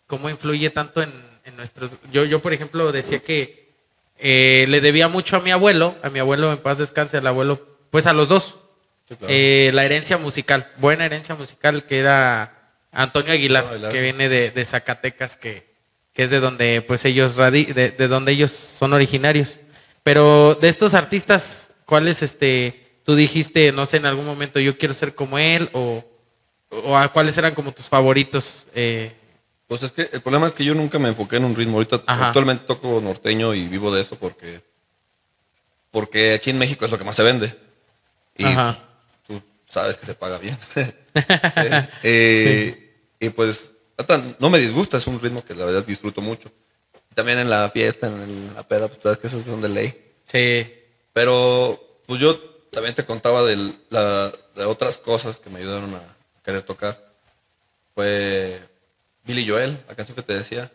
cómo 0.08 0.28
influye 0.28 0.70
tanto 0.70 1.02
en, 1.02 1.12
en 1.44 1.56
nuestros. 1.56 1.92
Yo, 2.10 2.24
yo, 2.24 2.42
por 2.42 2.52
ejemplo, 2.52 2.90
decía 2.90 3.20
que 3.20 3.70
eh, 4.18 4.64
le 4.66 4.80
debía 4.80 5.06
mucho 5.06 5.36
a 5.36 5.40
mi 5.40 5.52
abuelo, 5.52 5.94
a 6.02 6.10
mi 6.10 6.18
abuelo 6.18 6.50
en 6.50 6.58
paz 6.58 6.78
descanse, 6.78 7.18
al 7.18 7.28
abuelo, 7.28 7.64
pues 7.92 8.08
a 8.08 8.12
los 8.12 8.28
dos. 8.28 8.56
Sí, 9.08 9.16
claro. 9.16 9.26
Eh, 9.28 9.70
la 9.72 9.84
herencia 9.84 10.18
musical, 10.18 10.70
buena 10.78 11.04
herencia 11.04 11.34
musical, 11.34 11.84
que 11.84 11.98
era 11.98 12.52
Antonio 12.92 13.32
Aguilar, 13.32 13.88
que 13.90 14.02
viene 14.02 14.28
de, 14.28 14.64
Zacatecas, 14.64 15.36
que, 15.36 15.66
que 16.12 16.24
es 16.24 16.30
de 16.30 16.40
donde 16.40 16.82
pues 16.82 17.04
ellos 17.04 17.36
radi 17.36 17.64
de, 17.66 17.90
de 17.90 18.08
donde 18.08 18.32
ellos 18.32 18.50
son 18.50 18.92
originarios. 18.92 19.58
Pero 20.02 20.54
de 20.54 20.68
estos 20.68 20.94
artistas, 20.94 21.72
¿cuáles 21.84 22.22
este 22.22 22.82
tú 23.04 23.14
dijiste, 23.14 23.70
no 23.72 23.86
sé, 23.86 23.98
en 23.98 24.06
algún 24.06 24.26
momento 24.26 24.58
yo 24.58 24.76
quiero 24.78 24.94
ser 24.94 25.14
como 25.14 25.38
él 25.38 25.68
o, 25.72 26.04
o 26.70 26.96
a 26.96 27.12
cuáles 27.12 27.38
eran 27.38 27.54
como 27.54 27.72
tus 27.72 27.86
favoritos? 27.86 28.66
Eh, 28.74 29.12
Pues 29.68 29.82
es 29.84 29.92
que 29.92 30.08
el 30.12 30.20
problema 30.20 30.46
es 30.48 30.52
que 30.52 30.64
yo 30.64 30.74
nunca 30.74 30.98
me 30.98 31.08
enfoqué 31.08 31.36
en 31.36 31.44
un 31.44 31.54
ritmo. 31.54 31.76
Ahorita 31.76 32.02
Ajá. 32.06 32.28
actualmente 32.28 32.64
toco 32.66 33.00
norteño 33.00 33.54
y 33.54 33.68
vivo 33.68 33.94
de 33.94 34.00
eso 34.02 34.16
porque, 34.16 34.60
porque 35.90 36.34
aquí 36.34 36.50
en 36.50 36.58
México 36.58 36.84
es 36.84 36.90
lo 36.90 36.98
que 36.98 37.04
más 37.04 37.16
se 37.16 37.22
vende. 37.22 37.54
Y 38.36 38.44
Ajá. 38.44 38.78
Sabes 39.80 39.96
que 39.96 40.06
se 40.06 40.14
paga 40.14 40.38
bien. 40.38 40.56
Sí. 40.74 40.82
Eh, 42.02 42.92
Y 43.20 43.28
pues, 43.30 43.70
no 44.38 44.50
me 44.50 44.58
disgusta, 44.58 44.96
es 44.98 45.06
un 45.06 45.20
ritmo 45.20 45.44
que 45.44 45.54
la 45.54 45.64
verdad 45.64 45.84
disfruto 45.84 46.20
mucho. 46.20 46.50
También 47.14 47.38
en 47.38 47.48
la 47.48 47.70
fiesta, 47.70 48.06
en 48.08 48.52
la 48.54 48.62
peda, 48.62 48.88
pues 48.88 49.00
sabes 49.02 49.18
que 49.18 49.26
eso 49.26 49.38
es 49.38 49.46
donde 49.46 49.68
ley. 49.70 49.94
Sí. 50.26 50.70
Pero, 51.14 51.80
pues 52.06 52.20
yo 52.20 52.38
también 52.70 52.94
te 52.94 53.04
contaba 53.06 53.42
del- 53.44 53.74
la- 53.90 54.32
de 54.54 54.64
otras 54.66 54.98
cosas 54.98 55.38
que 55.38 55.48
me 55.50 55.60
ayudaron 55.60 55.94
a 55.94 56.02
querer 56.44 56.62
tocar. 56.62 57.02
Fue 57.94 58.60
Billy 59.24 59.48
Joel, 59.48 59.78
la 59.88 59.94
canción 59.94 60.14
que 60.16 60.22
te 60.22 60.34
decía. 60.34 60.70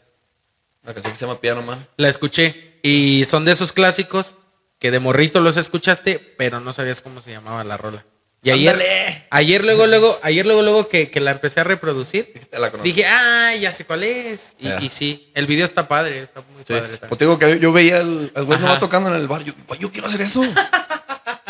La 0.84 0.94
canción 0.94 1.14
que 1.14 1.20
se 1.20 1.26
llama 1.28 1.40
Piano 1.40 1.62
Man. 1.62 1.88
La 1.98 2.10
escuché. 2.10 2.80
Y 2.82 3.26
son 3.26 3.46
de 3.46 3.52
esos 3.52 3.72
clásicos 3.72 4.34
que 4.80 4.90
de 4.90 5.00
morrito 5.00 5.40
los 5.42 5.58
escuchaste, 5.58 6.18
pero 6.38 6.60
no 6.60 6.74
sabías 6.74 7.02
cómo 7.02 7.22
se 7.22 7.30
llamaba 7.32 7.64
la 7.64 7.78
rola. 7.78 8.04
Y 8.44 8.50
ayer, 8.50 8.74
¡Ándale! 8.74 9.28
ayer 9.30 9.64
luego, 9.64 9.86
luego, 9.86 10.20
ayer 10.24 10.46
luego, 10.48 10.64
luego 10.64 10.90
que, 10.90 11.12
que 11.12 11.20
la 11.20 11.30
empecé 11.32 11.60
a 11.60 11.64
reproducir, 11.64 12.34
la 12.52 12.72
dije, 12.84 13.06
ah, 13.06 13.54
ya 13.60 13.72
sé 13.72 13.86
cuál 13.86 14.04
es. 14.04 14.56
Y, 14.60 14.90
sí, 14.90 15.30
el 15.36 15.46
video 15.46 15.64
está 15.64 15.88
padre, 15.88 16.20
está 16.24 16.42
muy 16.54 16.64
Sí. 16.66 16.74
padre. 16.74 16.98
Pues 17.08 17.20
te 17.20 17.26
digo 17.26 17.38
que 17.38 17.60
yo 17.60 17.72
veía 17.72 17.98
al, 18.00 18.32
al 18.34 18.46
güey 18.46 18.58
Ajá. 18.58 18.66
nomás 18.66 18.80
tocando 18.80 19.10
en 19.10 19.16
el 19.22 19.28
bar. 19.28 19.44
Yo, 19.44 19.54
"Güey, 19.68 19.80
yo 19.80 19.92
quiero 19.92 20.08
hacer 20.08 20.22
eso. 20.22 20.42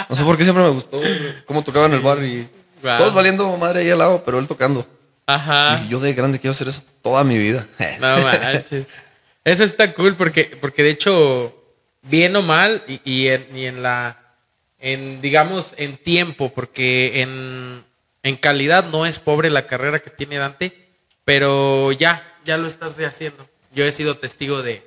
No 0.09 0.15
sé 0.17 0.23
por 0.23 0.37
qué 0.37 0.43
siempre 0.43 0.63
me 0.65 0.69
gustó 0.71 0.99
cómo 1.45 1.63
tocaba 1.63 1.85
en 1.85 1.93
el 1.93 1.99
bar 2.01 2.21
y 2.23 2.47
Wow. 2.83 2.97
todos 2.97 3.13
valiendo 3.13 3.55
madre 3.57 3.81
ahí 3.81 3.89
al 3.91 3.99
lado, 3.99 4.23
pero 4.25 4.39
él 4.39 4.47
tocando. 4.47 4.85
Ajá. 5.27 5.81
Y 5.85 5.89
yo 5.89 5.99
de 6.01 6.13
grande 6.13 6.39
quiero 6.39 6.51
hacer 6.51 6.67
eso 6.67 6.81
toda 7.01 7.23
mi 7.23 7.37
vida. 7.37 7.65
No 8.01 8.17
manches. 8.21 8.85
Eso 9.45 9.63
está 9.63 9.93
cool 9.93 10.15
porque, 10.15 10.57
porque 10.59 10.83
de 10.83 10.89
hecho, 10.89 11.55
bien 12.01 12.35
o 12.35 12.41
mal, 12.41 12.83
y, 12.87 12.99
y 13.05 13.27
en, 13.29 13.47
y 13.55 13.65
en 13.65 13.81
la, 13.81 14.19
en, 14.81 15.21
digamos, 15.21 15.73
en 15.77 15.97
tiempo, 15.97 16.51
porque 16.53 17.21
en, 17.21 17.83
en 18.23 18.35
calidad 18.35 18.85
no 18.85 19.05
es 19.05 19.19
pobre 19.19 19.49
la 19.49 19.67
carrera 19.67 19.99
que 19.99 20.09
tiene 20.09 20.37
Dante, 20.37 20.89
pero 21.23 21.91
ya, 21.91 22.21
ya 22.45 22.57
lo 22.57 22.67
estás 22.67 22.99
haciendo. 22.99 23.47
Yo 23.73 23.85
he 23.85 23.91
sido 23.91 24.17
testigo 24.17 24.61
de, 24.63 24.85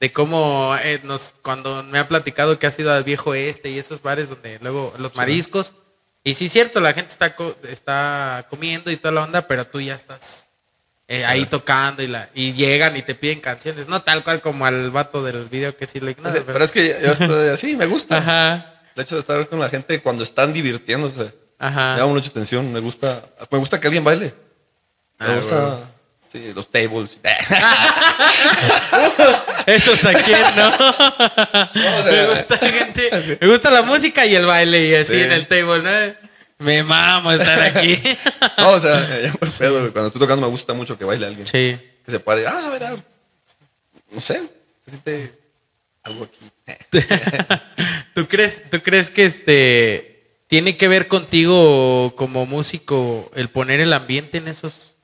de 0.00 0.12
cómo 0.12 0.74
eh, 0.82 1.00
nos, 1.04 1.34
cuando 1.42 1.82
me 1.84 1.98
ha 1.98 2.08
platicado 2.08 2.58
que 2.58 2.66
ha 2.66 2.70
sido 2.70 2.92
al 2.92 3.04
viejo 3.04 3.34
este 3.34 3.70
y 3.70 3.78
esos 3.78 4.02
bares 4.02 4.28
donde 4.30 4.58
luego 4.60 4.92
los 4.98 5.14
mariscos, 5.16 5.74
y 6.24 6.34
sí, 6.34 6.48
cierto, 6.48 6.80
la 6.80 6.94
gente 6.94 7.12
está, 7.12 7.36
co- 7.36 7.54
está 7.70 8.46
comiendo 8.48 8.90
y 8.90 8.96
toda 8.96 9.12
la 9.12 9.22
onda, 9.24 9.46
pero 9.46 9.66
tú 9.66 9.80
ya 9.82 9.94
estás 9.94 10.52
eh, 11.06 11.22
ahí 11.26 11.44
tocando 11.44 12.02
y, 12.02 12.06
la, 12.06 12.30
y 12.34 12.54
llegan 12.54 12.96
y 12.96 13.02
te 13.02 13.14
piden 13.14 13.40
canciones, 13.40 13.88
no 13.88 14.02
tal 14.02 14.24
cual 14.24 14.40
como 14.40 14.64
al 14.64 14.90
vato 14.90 15.22
del 15.22 15.44
video 15.50 15.76
que 15.76 15.86
sí 15.86 16.00
le 16.00 16.16
No 16.22 16.32
sé, 16.32 16.40
pero 16.40 16.64
es 16.64 16.72
que 16.72 16.98
yo 17.02 17.12
estoy 17.12 17.48
así, 17.50 17.76
me 17.76 17.84
gusta. 17.84 18.16
Ajá, 18.18 18.73
El 18.96 19.02
hecho 19.02 19.14
de 19.16 19.20
estar 19.20 19.46
con 19.48 19.58
la 19.60 19.68
gente 19.68 20.00
cuando 20.00 20.22
están 20.22 20.52
divirtiéndose. 20.52 21.32
Me 21.58 21.66
ajá. 21.66 21.96
da 21.96 22.06
mucha 22.06 22.28
atención. 22.28 22.72
Me 22.72 22.80
gusta, 22.80 23.22
me 23.50 23.58
gusta 23.58 23.80
que 23.80 23.86
alguien 23.88 24.04
baile. 24.04 24.32
Me 25.18 25.26
Ah, 25.26 25.34
gusta 25.36 25.78
sí, 26.32 26.52
los 26.54 26.70
tables. 26.70 27.18
Esos 29.66 30.04
aquí, 30.04 30.32
¿no? 30.56 30.70
me 32.10 32.26
gusta 32.26 32.58
la 32.60 32.68
gente, 32.68 33.38
me 33.40 33.46
gusta 33.48 33.70
la 33.70 33.82
música 33.82 34.26
y 34.26 34.34
el 34.34 34.46
baile 34.46 34.86
y 34.88 34.94
así 34.94 35.14
Sí. 35.16 35.22
en 35.22 35.32
el 35.32 35.46
table, 35.46 35.82
¿no? 35.82 36.14
Me 36.58 36.82
mamo 36.82 37.32
estar 37.32 37.60
aquí. 37.62 38.00
no, 38.58 38.70
o 38.72 38.80
sea, 38.80 38.92
ya 39.22 39.32
me 39.40 39.48
pedo. 39.58 39.92
Cuando 39.92 40.06
estoy 40.08 40.20
tocando 40.20 40.46
me 40.46 40.50
gusta 40.50 40.72
mucho 40.72 40.98
que 40.98 41.04
baile 41.04 41.26
alguien. 41.26 41.46
sí. 41.46 41.78
Que 42.04 42.10
se 42.10 42.20
pare. 42.20 42.46
Ah, 42.46 42.50
vamos 42.50 42.66
a 42.66 42.70
bailar. 42.70 42.96
No 44.10 44.20
sé. 44.20 44.34
Se 44.84 44.90
siente 44.90 45.32
algo 46.04 46.24
aquí. 46.24 46.50
¿Tú 48.14 48.28
crees, 48.28 48.70
¿Tú 48.70 48.80
crees 48.82 49.10
que 49.10 49.24
este 49.24 50.42
tiene 50.46 50.76
que 50.76 50.88
ver 50.88 51.08
contigo 51.08 52.14
como 52.16 52.46
músico 52.46 53.30
el 53.34 53.48
poner 53.48 53.80
el 53.80 53.92
ambiente 53.92 54.38
en 54.38 54.48
esos? 54.48 54.94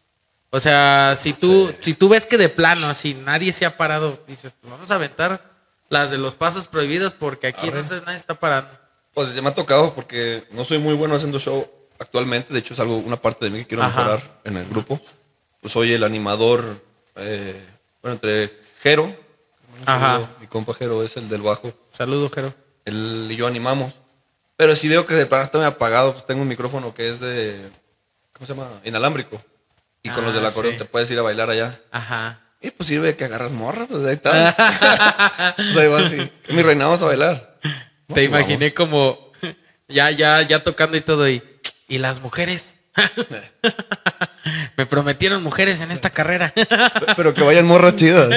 O 0.50 0.60
sea, 0.60 1.14
si 1.16 1.32
tú, 1.32 1.72
si 1.80 1.94
tú 1.94 2.08
ves 2.08 2.26
que 2.26 2.36
de 2.36 2.48
plano 2.48 2.88
así 2.88 3.14
nadie 3.14 3.52
se 3.52 3.66
ha 3.66 3.76
parado, 3.76 4.22
dices, 4.26 4.54
vamos 4.62 4.90
a 4.90 4.96
aventar 4.96 5.50
las 5.88 6.10
de 6.10 6.18
los 6.18 6.34
pasos 6.34 6.66
prohibidos 6.66 7.14
porque 7.14 7.46
aquí 7.46 7.68
en 7.68 7.76
eso 7.76 8.00
nadie 8.04 8.16
está 8.18 8.34
parando. 8.34 8.70
Pues 9.14 9.34
ya 9.34 9.42
me 9.42 9.48
ha 9.48 9.54
tocado 9.54 9.94
porque 9.94 10.44
no 10.52 10.64
soy 10.64 10.78
muy 10.78 10.94
bueno 10.94 11.14
haciendo 11.14 11.38
show 11.38 11.68
actualmente. 11.98 12.52
De 12.52 12.60
hecho, 12.60 12.74
es 12.74 12.80
algo, 12.80 12.96
una 12.98 13.16
parte 13.16 13.44
de 13.44 13.50
mí 13.50 13.58
que 13.60 13.66
quiero 13.66 13.84
Ajá. 13.84 13.96
mejorar 13.96 14.40
en 14.44 14.56
el 14.56 14.68
grupo. 14.68 15.00
Pues 15.60 15.72
soy 15.72 15.92
el 15.92 16.04
animador, 16.04 16.82
eh, 17.16 17.60
bueno, 18.02 18.14
entre 18.14 18.50
Jero, 18.82 19.14
un 19.80 19.88
Ajá. 19.88 20.12
saludo, 20.14 20.28
mi 20.40 20.46
compa 20.46 20.74
Jero 20.74 21.02
es 21.04 21.16
el 21.16 21.28
del 21.28 21.42
bajo. 21.42 21.72
Saludos, 21.90 22.30
Jero. 22.34 22.54
Él 22.84 23.28
y 23.30 23.36
yo 23.36 23.46
animamos. 23.46 23.92
Pero 24.56 24.76
si 24.76 24.88
veo 24.88 25.06
que 25.06 25.14
de 25.14 25.26
plano 25.26 25.44
está 25.44 25.58
muy 25.58 25.66
apagado, 25.66 26.12
pues 26.12 26.26
tengo 26.26 26.42
un 26.42 26.48
micrófono 26.48 26.92
que 26.94 27.08
es 27.10 27.20
de, 27.20 27.58
¿cómo 28.32 28.46
se 28.46 28.52
llama? 28.54 28.68
Inalámbrico. 28.84 29.40
Y 30.02 30.08
con 30.10 30.24
los 30.24 30.34
del 30.34 30.44
Ah, 30.44 30.48
acordeón 30.48 30.74
sí. 30.74 30.78
te 30.78 30.84
puedes 30.86 31.10
ir 31.10 31.18
a 31.18 31.22
bailar 31.22 31.50
allá. 31.50 31.78
Ajá. 31.90 32.38
Y 32.62 32.70
pues 32.70 32.88
sirve 32.88 33.16
que 33.16 33.24
agarras 33.24 33.52
morra, 33.52 33.86
pues 33.86 34.04
ahí 34.04 34.12
está. 34.14 35.54
pues 35.56 35.76
ahí 35.76 35.88
va 35.88 35.98
así. 35.98 36.30
Mi 36.50 36.62
reina, 36.62 36.84
vamos 36.86 37.00
a 37.02 37.06
bailar. 37.06 37.58
Te 38.14 38.22
imaginé 38.24 38.74
como 38.74 39.32
ya, 39.88 40.10
ya, 40.10 40.42
ya 40.42 40.62
tocando 40.62 40.96
y 40.96 41.00
todo 41.00 41.28
y, 41.28 41.42
y 41.88 41.98
las 41.98 42.20
mujeres. 42.20 42.76
Me 44.76 44.84
prometieron 44.86 45.42
mujeres 45.42 45.80
en 45.80 45.90
esta 45.90 46.10
carrera. 46.10 46.52
Pero 47.16 47.34
que 47.34 47.42
vayan 47.42 47.66
morras 47.66 47.96
chidas. 47.96 48.28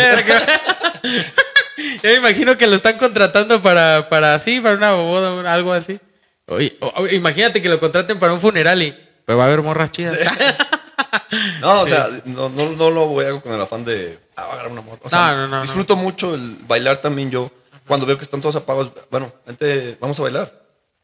Yo 1.04 2.10
me 2.10 2.16
imagino 2.16 2.58
que 2.58 2.68
lo 2.68 2.76
están 2.76 2.98
contratando 2.98 3.62
para, 3.62 4.08
para 4.10 4.36
así, 4.36 4.60
para 4.60 4.76
una 4.76 4.94
boda, 4.94 5.54
algo 5.54 5.74
así. 5.74 6.00
Oye, 6.48 6.76
o- 6.80 6.94
o- 6.98 7.08
imagínate 7.08 7.62
que 7.62 7.70
lo 7.70 7.80
contraten 7.80 8.20
para 8.20 8.34
un 8.34 8.40
funeral 8.40 8.82
y 8.82 8.94
pues 9.26 9.38
va 9.38 9.44
a 9.44 9.48
haber 9.48 9.62
morras 9.62 9.92
chidas. 9.92 10.18
No, 11.62 11.82
o 11.82 11.88
sea, 11.88 12.10
no, 12.26 12.50
no, 12.50 12.72
no 12.72 12.90
lo 12.92 13.08
voy 13.08 13.26
a 13.26 13.30
hacer 13.30 13.42
con 13.42 13.54
el 13.54 13.62
afán 13.62 13.84
de 13.86 14.20
ah, 14.36 14.44
agarrar 14.52 14.72
una 14.72 14.82
morra. 14.82 15.00
O 15.04 15.10
sea, 15.10 15.32
No, 15.32 15.36
no, 15.36 15.48
no, 15.48 15.62
disfruto 15.64 15.96
mucho 15.96 16.34
el 16.36 16.58
bailar 16.68 16.98
también 16.98 17.30
yo. 17.32 17.52
Cuando 17.88 18.06
veo 18.06 18.18
que 18.18 18.24
están 18.24 18.42
todos 18.42 18.56
apagados, 18.56 18.92
bueno, 19.10 19.32
vente, 19.46 19.98
vamos 20.00 20.20
a 20.20 20.24
bailar. 20.24 20.54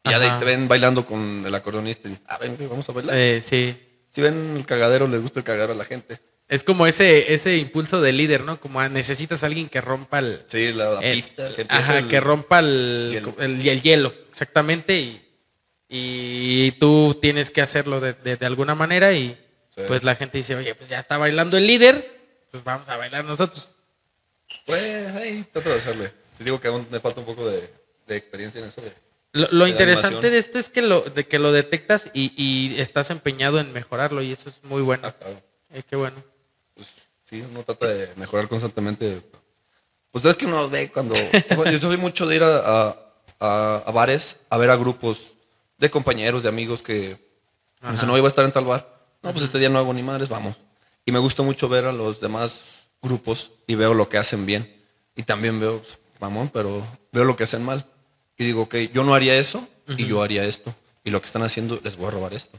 Y 0.04 0.10
ya 0.10 0.18
de 0.18 0.26
ahí 0.30 0.38
te 0.38 0.44
ven 0.44 0.68
bailando 0.68 1.04
con 1.04 1.44
el 1.46 1.54
acordeonista 1.54 2.06
y 2.08 2.12
dices, 2.12 2.24
ah, 2.28 2.38
vente, 2.38 2.66
vamos 2.66 2.88
a 2.88 2.92
bailar. 2.92 3.14
Eh, 3.16 3.40
sí. 3.40 3.76
Si 4.10 4.20
ven 4.20 4.54
el 4.56 4.64
cagadero, 4.66 5.06
les 5.08 5.20
gusta 5.20 5.40
el 5.40 5.44
cagadero 5.44 5.72
a 5.72 5.76
la 5.76 5.84
gente. 5.84 6.18
Es 6.50 6.62
como 6.64 6.86
ese, 6.86 7.32
ese 7.32 7.56
impulso 7.56 8.00
de 8.02 8.12
líder, 8.12 8.42
¿no? 8.44 8.60
Como 8.60 8.80
ah, 8.80 8.88
necesitas 8.88 9.42
a 9.42 9.46
alguien 9.46 9.68
que 9.68 9.80
rompa 9.80 10.18
el, 10.18 10.42
Sí, 10.48 10.72
la, 10.72 10.90
la 10.90 11.00
el- 11.00 11.16
pista. 11.16 11.54
Que 11.54 11.64
ajá, 11.68 11.98
el- 11.98 12.08
que 12.08 12.20
rompa 12.20 12.58
el 12.58 13.10
hielo. 13.12 13.34
el, 13.38 13.66
el 13.68 13.82
hielo, 13.82 14.12
exactamente. 14.30 14.98
Y, 14.98 15.20
y 15.88 16.72
tú 16.72 17.16
tienes 17.22 17.50
que 17.50 17.62
hacerlo 17.62 18.00
de, 18.00 18.12
de- 18.14 18.36
de 18.36 18.46
alguna 18.46 18.74
manera 18.74 19.12
y 19.12 19.36
Sí. 19.76 19.82
pues 19.86 20.02
la 20.02 20.16
gente 20.16 20.38
dice, 20.38 20.56
oye, 20.56 20.74
pues 20.74 20.90
ya 20.90 20.98
está 20.98 21.16
bailando 21.16 21.56
el 21.56 21.66
líder, 21.66 22.20
pues 22.50 22.64
vamos 22.64 22.88
a 22.88 22.96
bailar 22.96 23.24
nosotros. 23.24 23.70
Pues 24.66 25.14
ahí 25.14 25.44
trato 25.52 25.68
de 25.70 25.76
hacerle. 25.76 26.12
Te 26.36 26.44
digo 26.44 26.60
que 26.60 26.68
aún 26.68 26.86
me 26.90 26.98
falta 27.00 27.20
un 27.20 27.26
poco 27.26 27.48
de, 27.48 27.70
de 28.08 28.16
experiencia 28.16 28.60
en 28.60 28.66
eso. 28.68 28.82
Lo, 29.32 29.46
lo 29.52 29.64
De 29.66 29.70
interesante 29.70 30.28
de 30.30 30.38
esto 30.38 30.58
es 30.58 30.68
que 30.68 30.82
lo, 30.82 31.02
de 31.02 31.26
que 31.28 31.38
lo 31.38 31.52
detectas 31.52 32.10
y, 32.14 32.32
y 32.36 32.80
estás 32.80 33.10
empeñado 33.10 33.60
en 33.60 33.72
mejorarlo 33.72 34.22
y 34.22 34.32
eso 34.32 34.48
es 34.48 34.64
muy 34.64 34.82
bueno. 34.82 35.06
ah, 35.06 35.12
claro. 35.12 35.40
Eh, 35.72 35.82
qué 35.88 35.94
bueno. 35.94 36.16
Sí, 37.30 37.42
uno 37.48 37.62
trata 37.62 37.86
de 37.86 38.10
mejorar 38.16 38.48
constantemente. 38.48 39.22
Pues 40.10 40.24
es 40.24 40.36
que 40.36 40.46
uno 40.46 40.68
ve 40.68 40.90
cuando. 40.90 41.14
yo 41.70 41.80
soy 41.80 41.96
mucho 41.96 42.26
de 42.26 42.36
ir 42.36 42.42
a, 42.42 42.58
a- 42.88 42.96
a- 43.38 43.82
a 43.86 43.90
bares 43.92 44.40
a 44.50 44.58
ver 44.58 44.68
a 44.70 44.76
grupos 44.76 45.18
de 45.78 45.88
compañeros, 45.90 46.42
de 46.42 46.48
amigos 46.48 46.82
que 46.82 47.16
dicen, 47.92 48.08
no, 48.08 48.18
iba 48.18 48.26
a 48.26 48.28
estar 48.28 48.44
en 48.44 48.52
tal 48.52 48.64
bar. 48.64 48.86
No, 49.22 49.30
pues 49.32 49.44
este 49.44 49.58
día 49.58 49.68
no 49.68 49.78
hago 49.78 49.94
ni 49.94 50.02
madres, 50.02 50.28
vamos. 50.28 50.56
Y 51.06 51.12
me 51.12 51.18
gusta 51.20 51.42
mucho 51.42 51.68
ver 51.68 51.84
a 51.86 51.92
los 51.92 52.20
demás 52.20 52.84
grupos 53.00 53.50
y 53.66 53.76
veo 53.76 53.94
lo 53.94 54.08
que 54.08 54.18
hacen 54.18 54.44
bien. 54.44 54.70
Y 55.16 55.22
también 55.22 55.58
veo, 55.60 55.78
pues, 55.78 55.98
mamón, 56.20 56.48
pero 56.52 56.84
veo 57.12 57.24
lo 57.24 57.36
que 57.36 57.44
hacen 57.44 57.64
mal. 57.64 57.86
Y 58.36 58.44
digo, 58.44 58.62
ok, 58.62 58.74
yo 58.92 59.04
no 59.04 59.14
haría 59.14 59.36
eso 59.36 59.66
y 59.86 60.06
yo 60.06 60.22
haría 60.22 60.44
esto. 60.44 60.74
Y 61.04 61.10
lo 61.10 61.20
que 61.20 61.26
están 61.26 61.42
haciendo, 61.42 61.80
les 61.82 61.96
voy 61.96 62.08
a 62.08 62.10
robar 62.10 62.34
esto. 62.34 62.58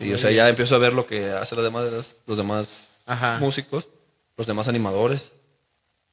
Y 0.00 0.12
o 0.12 0.18
sea, 0.18 0.30
ya 0.30 0.48
empiezo 0.48 0.74
a 0.74 0.78
ver 0.78 0.92
lo 0.92 1.06
que 1.06 1.30
hacen 1.30 1.56
los 1.56 1.64
demás, 1.64 2.16
los 2.26 2.36
demás 2.36 2.88
Ajá. 3.10 3.38
músicos, 3.38 3.88
los 4.36 4.46
demás 4.46 4.68
animadores. 4.68 5.32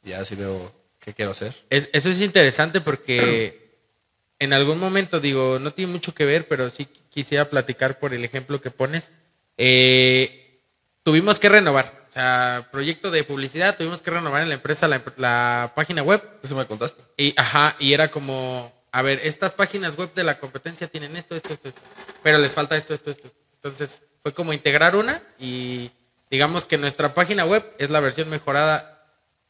Y 0.03 0.09
ya 0.09 0.21
así 0.21 0.35
veo 0.35 0.71
qué 0.99 1.13
quiero 1.13 1.31
hacer. 1.31 1.55
Es- 1.69 1.89
eso 1.93 2.09
es 2.09 2.21
interesante 2.21 2.81
porque 2.81 3.77
en 4.39 4.53
algún 4.53 4.79
momento, 4.79 5.19
digo, 5.19 5.59
no 5.59 5.73
tiene 5.73 5.91
mucho 5.91 6.13
que 6.13 6.25
ver, 6.25 6.47
pero 6.47 6.69
sí 6.69 6.87
quisiera 7.09 7.49
platicar 7.49 7.99
por 7.99 8.13
el 8.13 8.23
ejemplo 8.23 8.61
que 8.61 8.71
pones. 8.71 9.11
Eh, 9.57 10.61
tuvimos 11.03 11.39
que 11.39 11.49
renovar, 11.49 12.05
o 12.09 12.11
sea, 12.11 12.67
proyecto 12.71 13.09
de 13.11 13.23
publicidad, 13.23 13.75
tuvimos 13.75 14.01
que 14.01 14.11
renovar 14.11 14.43
en 14.43 14.49
la 14.49 14.55
empresa 14.55 14.87
la, 14.87 15.01
la 15.17 15.71
página 15.75 16.03
web 16.03 16.21
Eso 16.43 16.55
me 16.55 16.65
contaste. 16.65 17.01
y, 17.17 17.33
ajá, 17.37 17.75
y 17.79 17.93
era 17.93 18.11
como, 18.11 18.71
a 18.91 19.01
ver, 19.01 19.19
estas 19.23 19.53
páginas 19.53 19.95
web 19.97 20.13
de 20.13 20.23
la 20.23 20.39
competencia 20.39 20.87
tienen 20.87 21.15
esto, 21.17 21.35
esto, 21.35 21.53
esto, 21.53 21.69
esto, 21.69 21.81
pero 22.21 22.37
les 22.37 22.53
falta 22.53 22.77
esto, 22.77 22.93
esto, 22.93 23.09
esto. 23.11 23.31
Entonces 23.55 24.09
fue 24.21 24.33
como 24.33 24.53
integrar 24.53 24.95
una 24.95 25.21
y 25.39 25.89
digamos 26.29 26.65
que 26.65 26.77
nuestra 26.77 27.13
página 27.13 27.45
web 27.45 27.63
es 27.79 27.89
la 27.89 27.99
versión 27.99 28.29
mejorada 28.29 29.03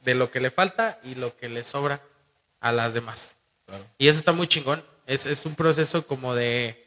de 0.04 0.16
lo 0.16 0.32
que 0.32 0.40
le 0.40 0.52
falta 0.52 1.00
y 1.04 1.16
lo 1.16 1.36
que 1.36 1.50
le 1.50 1.64
sobra 1.64 2.02
a 2.62 2.72
las 2.72 2.94
demás. 2.94 3.38
Claro. 3.66 3.84
Y 3.98 4.08
eso 4.08 4.20
está 4.20 4.32
muy 4.34 4.48
chingón. 4.48 4.84
Es, 5.06 5.26
es 5.26 5.46
un 5.46 5.56
proceso 5.56 6.06
como 6.08 6.36
de, 6.36 6.86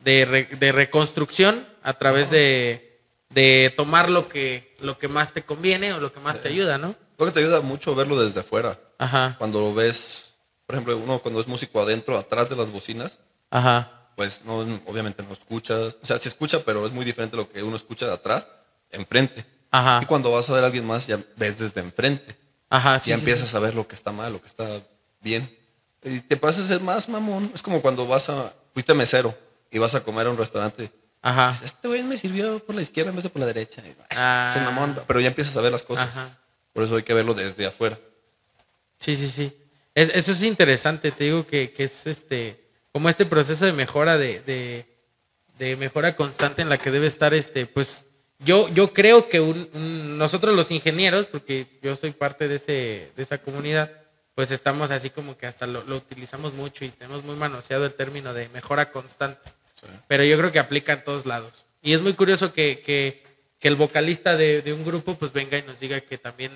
de, 0.00 0.24
re- 0.24 0.48
de 0.58 0.72
reconstrucción 0.72 1.66
a 1.82 1.94
través 1.94 2.30
de, 2.30 3.00
de 3.30 3.72
tomar 3.76 4.10
lo 4.10 4.28
que, 4.28 4.74
lo 4.80 4.98
que 4.98 5.08
más 5.08 5.32
te 5.32 5.42
conviene 5.42 5.92
o 5.92 6.00
lo 6.00 6.12
que 6.12 6.20
más 6.20 6.40
te 6.40 6.48
ayuda, 6.48 6.78
¿no? 6.78 6.94
Creo 7.16 7.28
que 7.28 7.34
te 7.34 7.40
ayuda 7.40 7.60
mucho 7.60 7.94
verlo 7.94 8.20
desde 8.22 8.40
afuera. 8.40 8.78
Ajá, 8.98 9.36
Cuando 9.38 9.60
lo 9.60 9.74
ves, 9.74 10.26
por 10.66 10.74
ejemplo, 10.76 10.96
uno 10.96 11.20
cuando 11.20 11.40
es 11.40 11.46
músico 11.46 11.80
adentro, 11.80 12.16
atrás 12.18 12.48
de 12.48 12.56
las 12.56 12.70
bocinas, 12.70 13.18
ajá, 13.50 13.92
pues 14.16 14.42
no, 14.44 14.58
obviamente 14.86 15.22
no 15.22 15.32
escuchas. 15.32 15.96
O 16.02 16.06
sea, 16.06 16.18
se 16.18 16.28
escucha, 16.28 16.60
pero 16.64 16.84
es 16.86 16.92
muy 16.92 17.04
diferente 17.04 17.36
lo 17.36 17.48
que 17.50 17.62
uno 17.62 17.76
escucha 17.76 18.06
de 18.06 18.12
atrás, 18.14 18.48
enfrente. 18.90 19.44
Ajá. 19.70 20.00
Y 20.02 20.06
cuando 20.06 20.30
vas 20.32 20.48
a 20.48 20.52
ver 20.54 20.62
a 20.62 20.66
alguien 20.66 20.86
más, 20.86 21.06
ya 21.06 21.18
ves 21.36 21.58
desde 21.58 21.80
enfrente. 21.80 22.36
ajá, 22.70 22.98
sí, 22.98 23.10
ya 23.10 23.16
sí, 23.16 23.20
empiezas 23.20 23.50
sí. 23.50 23.56
a 23.56 23.60
ver 23.60 23.74
lo 23.74 23.86
que 23.86 23.94
está 23.94 24.12
mal, 24.12 24.32
lo 24.32 24.40
que 24.40 24.46
está 24.48 24.80
bien. 25.20 25.54
Y 26.04 26.20
te 26.20 26.36
pasas 26.36 26.64
a 26.64 26.68
ser 26.68 26.80
más 26.80 27.08
mamón. 27.08 27.50
Es 27.54 27.62
como 27.62 27.82
cuando 27.82 28.06
vas 28.06 28.28
a, 28.30 28.52
fuiste 28.72 28.94
mesero 28.94 29.36
y 29.70 29.78
vas 29.78 29.94
a 29.94 30.00
comer 30.02 30.26
a 30.26 30.30
un 30.30 30.38
restaurante. 30.38 30.90
Ajá, 31.20 31.48
Dices, 31.50 31.64
Este 31.72 31.88
güey 31.88 32.02
me 32.04 32.16
sirvió 32.16 32.60
por 32.60 32.74
la 32.76 32.82
izquierda 32.82 33.10
en 33.10 33.16
vez 33.16 33.24
de 33.24 33.30
por 33.30 33.40
la 33.40 33.46
derecha. 33.46 33.82
Y, 33.86 33.94
Ah. 34.10 34.48
"Ese 34.54 34.60
mamón", 34.64 34.98
Pero 35.06 35.20
ya 35.20 35.28
empiezas 35.28 35.56
a 35.56 35.60
ver 35.60 35.72
las 35.72 35.82
cosas. 35.82 36.08
Ajá. 36.08 36.30
Por 36.72 36.84
eso 36.84 36.96
hay 36.96 37.02
que 37.02 37.12
verlo 37.14 37.34
desde 37.34 37.66
afuera. 37.66 37.98
sí, 38.98 39.16
sí, 39.16 39.28
sí. 39.28 39.52
Es- 39.94 40.10
eso 40.14 40.30
es 40.32 40.42
interesante, 40.42 41.10
te 41.10 41.24
digo 41.24 41.44
que, 41.46 41.72
que 41.72 41.84
es 41.84 42.06
este, 42.06 42.60
como 42.92 43.08
este 43.08 43.26
proceso 43.26 43.64
de 43.64 43.72
mejora, 43.72 44.16
de, 44.16 44.40
de, 44.42 44.86
de 45.58 45.76
mejora 45.76 46.14
constante 46.14 46.62
en 46.62 46.68
la 46.68 46.78
que 46.78 46.90
debe 46.92 47.06
estar 47.08 47.34
este, 47.34 47.66
pues 47.66 48.06
yo, 48.38 48.68
yo 48.70 48.92
creo 48.92 49.28
que 49.28 49.40
un- 49.40 49.68
un- 49.74 50.18
nosotros 50.18 50.54
los 50.54 50.70
ingenieros, 50.70 51.26
porque 51.26 51.66
yo 51.82 51.96
soy 51.96 52.12
parte 52.12 52.48
de, 52.48 52.56
ese, 52.56 53.10
de 53.16 53.22
esa 53.22 53.38
comunidad, 53.38 53.90
pues 54.34 54.50
estamos 54.52 54.90
así 54.92 55.10
como 55.10 55.36
que 55.36 55.46
hasta 55.46 55.66
lo, 55.66 55.82
lo 55.84 55.96
utilizamos 55.96 56.54
mucho 56.54 56.84
y 56.84 56.90
tenemos 56.90 57.24
muy 57.24 57.34
manoseado 57.36 57.84
el 57.86 57.94
término 57.94 58.32
de 58.34 58.48
mejora 58.50 58.90
constante. 58.92 59.50
Pero 60.08 60.24
yo 60.24 60.36
creo 60.38 60.52
que 60.52 60.58
aplica 60.58 60.92
en 60.92 61.04
todos 61.04 61.26
lados. 61.26 61.64
Y 61.82 61.92
es 61.92 62.00
muy 62.02 62.12
curioso 62.14 62.52
que, 62.52 62.80
que- 62.80 63.26
que 63.60 63.66
el 63.68 63.74
vocalista 63.76 64.36
de, 64.36 64.62
de 64.62 64.72
un 64.72 64.84
grupo 64.84 65.16
pues 65.16 65.32
venga 65.32 65.58
y 65.58 65.62
nos 65.62 65.80
diga 65.80 66.00
que 66.00 66.16
también 66.16 66.52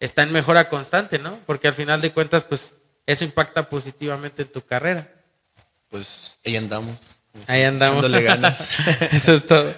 está 0.00 0.22
en 0.22 0.32
mejora 0.32 0.70
constante, 0.70 1.18
¿no? 1.18 1.38
Porque 1.44 1.68
al 1.68 1.74
final 1.74 2.00
de 2.00 2.10
cuentas 2.10 2.44
pues 2.44 2.76
eso 3.04 3.24
impacta 3.24 3.68
positivamente 3.68 4.42
en 4.42 4.48
tu 4.48 4.64
carrera. 4.64 5.06
Pues 5.90 6.38
ahí 6.46 6.56
andamos. 6.56 6.96
Ahí 7.46 7.62
andamos. 7.62 7.98
Echándole 7.98 8.22
ganas. 8.22 8.78
Eso 9.12 9.32
es 9.34 9.46
todo. 9.46 9.74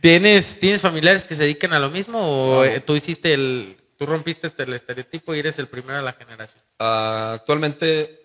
¿Tienes, 0.00 0.60
¿Tienes 0.60 0.82
familiares 0.82 1.24
que 1.24 1.34
se 1.34 1.44
dediquen 1.44 1.72
a 1.72 1.78
lo 1.78 1.90
mismo 1.90 2.18
o 2.20 2.54
No. 2.56 2.64
eh, 2.64 2.80
tú 2.80 2.94
hiciste 2.94 3.32
el, 3.34 3.76
tú 3.98 4.06
rompiste 4.06 4.46
este, 4.46 4.64
el 4.64 4.74
estereotipo 4.74 5.34
y 5.34 5.38
eres 5.38 5.58
el 5.58 5.66
primero 5.66 5.96
de 5.98 6.04
la 6.04 6.12
generación? 6.12 6.62
Ah, 6.78 7.32
actualmente, 7.36 8.20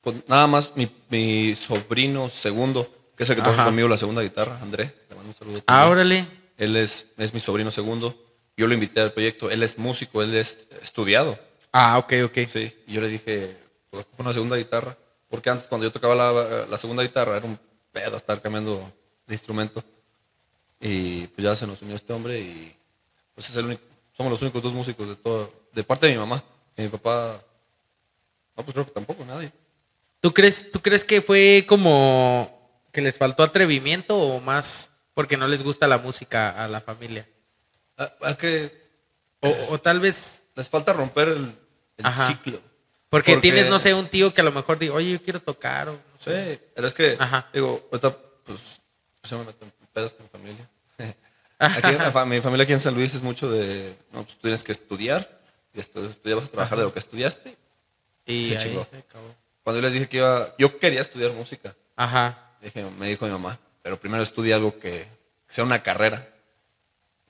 pues, 0.00 0.16
nada 0.26 0.46
más 0.46 0.72
mi, 0.76 0.90
mi 1.08 1.54
sobrino 1.54 2.28
segundo, 2.28 2.92
que 3.16 3.22
es 3.22 3.30
el 3.30 3.36
que 3.36 3.42
toca 3.42 3.64
conmigo 3.64 3.88
la 3.88 3.96
segunda 3.96 4.22
guitarra, 4.22 4.58
André. 4.60 4.92
Le 5.08 5.14
mando 5.16 5.30
un 5.30 5.36
saludo. 5.36 5.62
Ah, 5.66 5.88
órale. 5.88 6.26
Él 6.58 6.76
es, 6.76 7.12
es 7.18 7.32
mi 7.32 7.40
sobrino 7.40 7.70
segundo. 7.70 8.16
Yo 8.56 8.66
lo 8.66 8.74
invité 8.74 9.00
al 9.00 9.12
proyecto. 9.12 9.50
Él 9.50 9.62
es 9.62 9.78
músico, 9.78 10.22
él 10.22 10.34
es 10.34 10.66
estudiado. 10.82 11.38
Ah, 11.72 11.98
ok, 11.98 12.12
ok. 12.24 12.38
Sí. 12.48 12.74
Y 12.86 12.94
yo 12.94 13.00
le 13.02 13.08
dije, 13.08 13.56
pues, 13.90 14.06
una 14.18 14.32
segunda 14.32 14.56
guitarra. 14.56 14.96
Porque 15.36 15.50
antes, 15.50 15.68
cuando 15.68 15.86
yo 15.86 15.92
tocaba 15.92 16.14
la, 16.14 16.66
la 16.66 16.78
segunda 16.78 17.02
guitarra, 17.02 17.36
era 17.36 17.44
un 17.44 17.58
pedo 17.92 18.16
estar 18.16 18.40
cambiando 18.40 18.90
de 19.26 19.34
instrumento. 19.34 19.84
Y 20.80 21.26
pues 21.26 21.44
ya 21.44 21.54
se 21.54 21.66
nos 21.66 21.82
unió 21.82 21.94
este 21.94 22.14
hombre 22.14 22.40
y 22.40 22.74
pues 23.34 23.50
es 23.50 23.56
el 23.56 23.66
único, 23.66 23.82
somos 24.16 24.32
los 24.32 24.40
únicos 24.40 24.62
dos 24.62 24.72
músicos 24.72 25.06
de 25.06 25.16
todo, 25.16 25.52
de 25.74 25.84
parte 25.84 26.06
de 26.06 26.12
mi 26.12 26.18
mamá. 26.18 26.42
Y 26.74 26.84
mi 26.84 26.88
papá, 26.88 27.38
no, 28.56 28.64
pues 28.64 28.72
creo 28.72 28.86
que 28.86 28.92
tampoco, 28.92 29.26
nadie. 29.26 29.52
¿Tú 30.20 30.32
crees, 30.32 30.72
¿Tú 30.72 30.80
crees 30.80 31.04
que 31.04 31.20
fue 31.20 31.66
como 31.68 32.50
que 32.90 33.02
les 33.02 33.18
faltó 33.18 33.42
atrevimiento 33.42 34.16
o 34.16 34.40
más 34.40 35.00
porque 35.12 35.36
no 35.36 35.48
les 35.48 35.62
gusta 35.62 35.86
la 35.86 35.98
música 35.98 36.64
a 36.64 36.66
la 36.66 36.80
familia? 36.80 37.28
Ah, 37.98 38.10
ah, 38.22 38.36
que 38.38 38.72
O, 39.40 39.74
o 39.74 39.78
tal 39.78 40.00
vez 40.00 40.44
les 40.54 40.70
falta 40.70 40.94
romper 40.94 41.28
el, 41.28 41.54
el 41.98 42.06
ciclo. 42.26 42.58
Porque, 43.08 43.36
tienes, 43.36 43.68
no 43.68 43.78
sé, 43.78 43.94
un 43.94 44.08
tío 44.08 44.34
que 44.34 44.40
a 44.40 44.44
lo 44.44 44.52
mejor 44.52 44.78
diga, 44.78 44.94
oye, 44.94 45.12
yo 45.12 45.22
quiero 45.22 45.40
tocar 45.40 45.88
o 45.88 45.92
no 45.92 45.98
sé. 46.18 46.54
Sí, 46.54 46.60
pero 46.74 46.86
es 46.86 46.94
que, 46.94 47.16
Ajá. 47.18 47.48
digo, 47.52 47.86
ahorita, 47.92 48.16
pues, 48.44 48.60
se 49.22 49.36
me 49.36 49.44
meten 49.44 49.72
pedos 49.92 50.12
con 50.12 50.24
mi 50.24 50.30
familia. 50.30 50.68
Aquí, 51.58 51.92
la 51.92 52.24
mi 52.26 52.40
familia 52.42 52.64
aquí 52.64 52.72
en 52.74 52.80
San 52.80 52.94
Luis 52.94 53.14
es 53.14 53.22
mucho 53.22 53.50
de, 53.50 53.94
no, 54.12 54.22
pues 54.24 54.34
tú 54.36 54.42
tienes 54.42 54.62
que 54.62 54.72
estudiar, 54.72 55.40
y 55.72 55.78
después 55.78 56.18
vas 56.22 56.44
a 56.44 56.48
trabajar 56.48 56.76
de 56.78 56.84
lo 56.84 56.92
que 56.92 56.98
estudiaste. 56.98 57.56
Y 58.26 58.48
Se 58.48 58.58
ahí 58.58 58.64
chingó. 58.64 58.84
se 58.90 58.98
acabó. 58.98 59.34
Cuando 59.64 59.80
yo 59.80 59.86
les 59.86 59.94
dije 59.94 60.08
que 60.08 60.18
iba, 60.18 60.54
yo 60.58 60.78
quería 60.78 61.00
estudiar 61.00 61.32
música, 61.32 61.74
Ajá. 61.96 62.38
dije, 62.60 62.84
me 62.98 63.08
dijo 63.08 63.24
mi 63.24 63.32
mamá, 63.32 63.58
pero 63.82 63.98
primero 63.98 64.22
estudia 64.22 64.56
algo 64.56 64.78
que, 64.78 65.06
que 65.48 65.54
sea 65.54 65.64
una 65.64 65.82
carrera. 65.82 66.28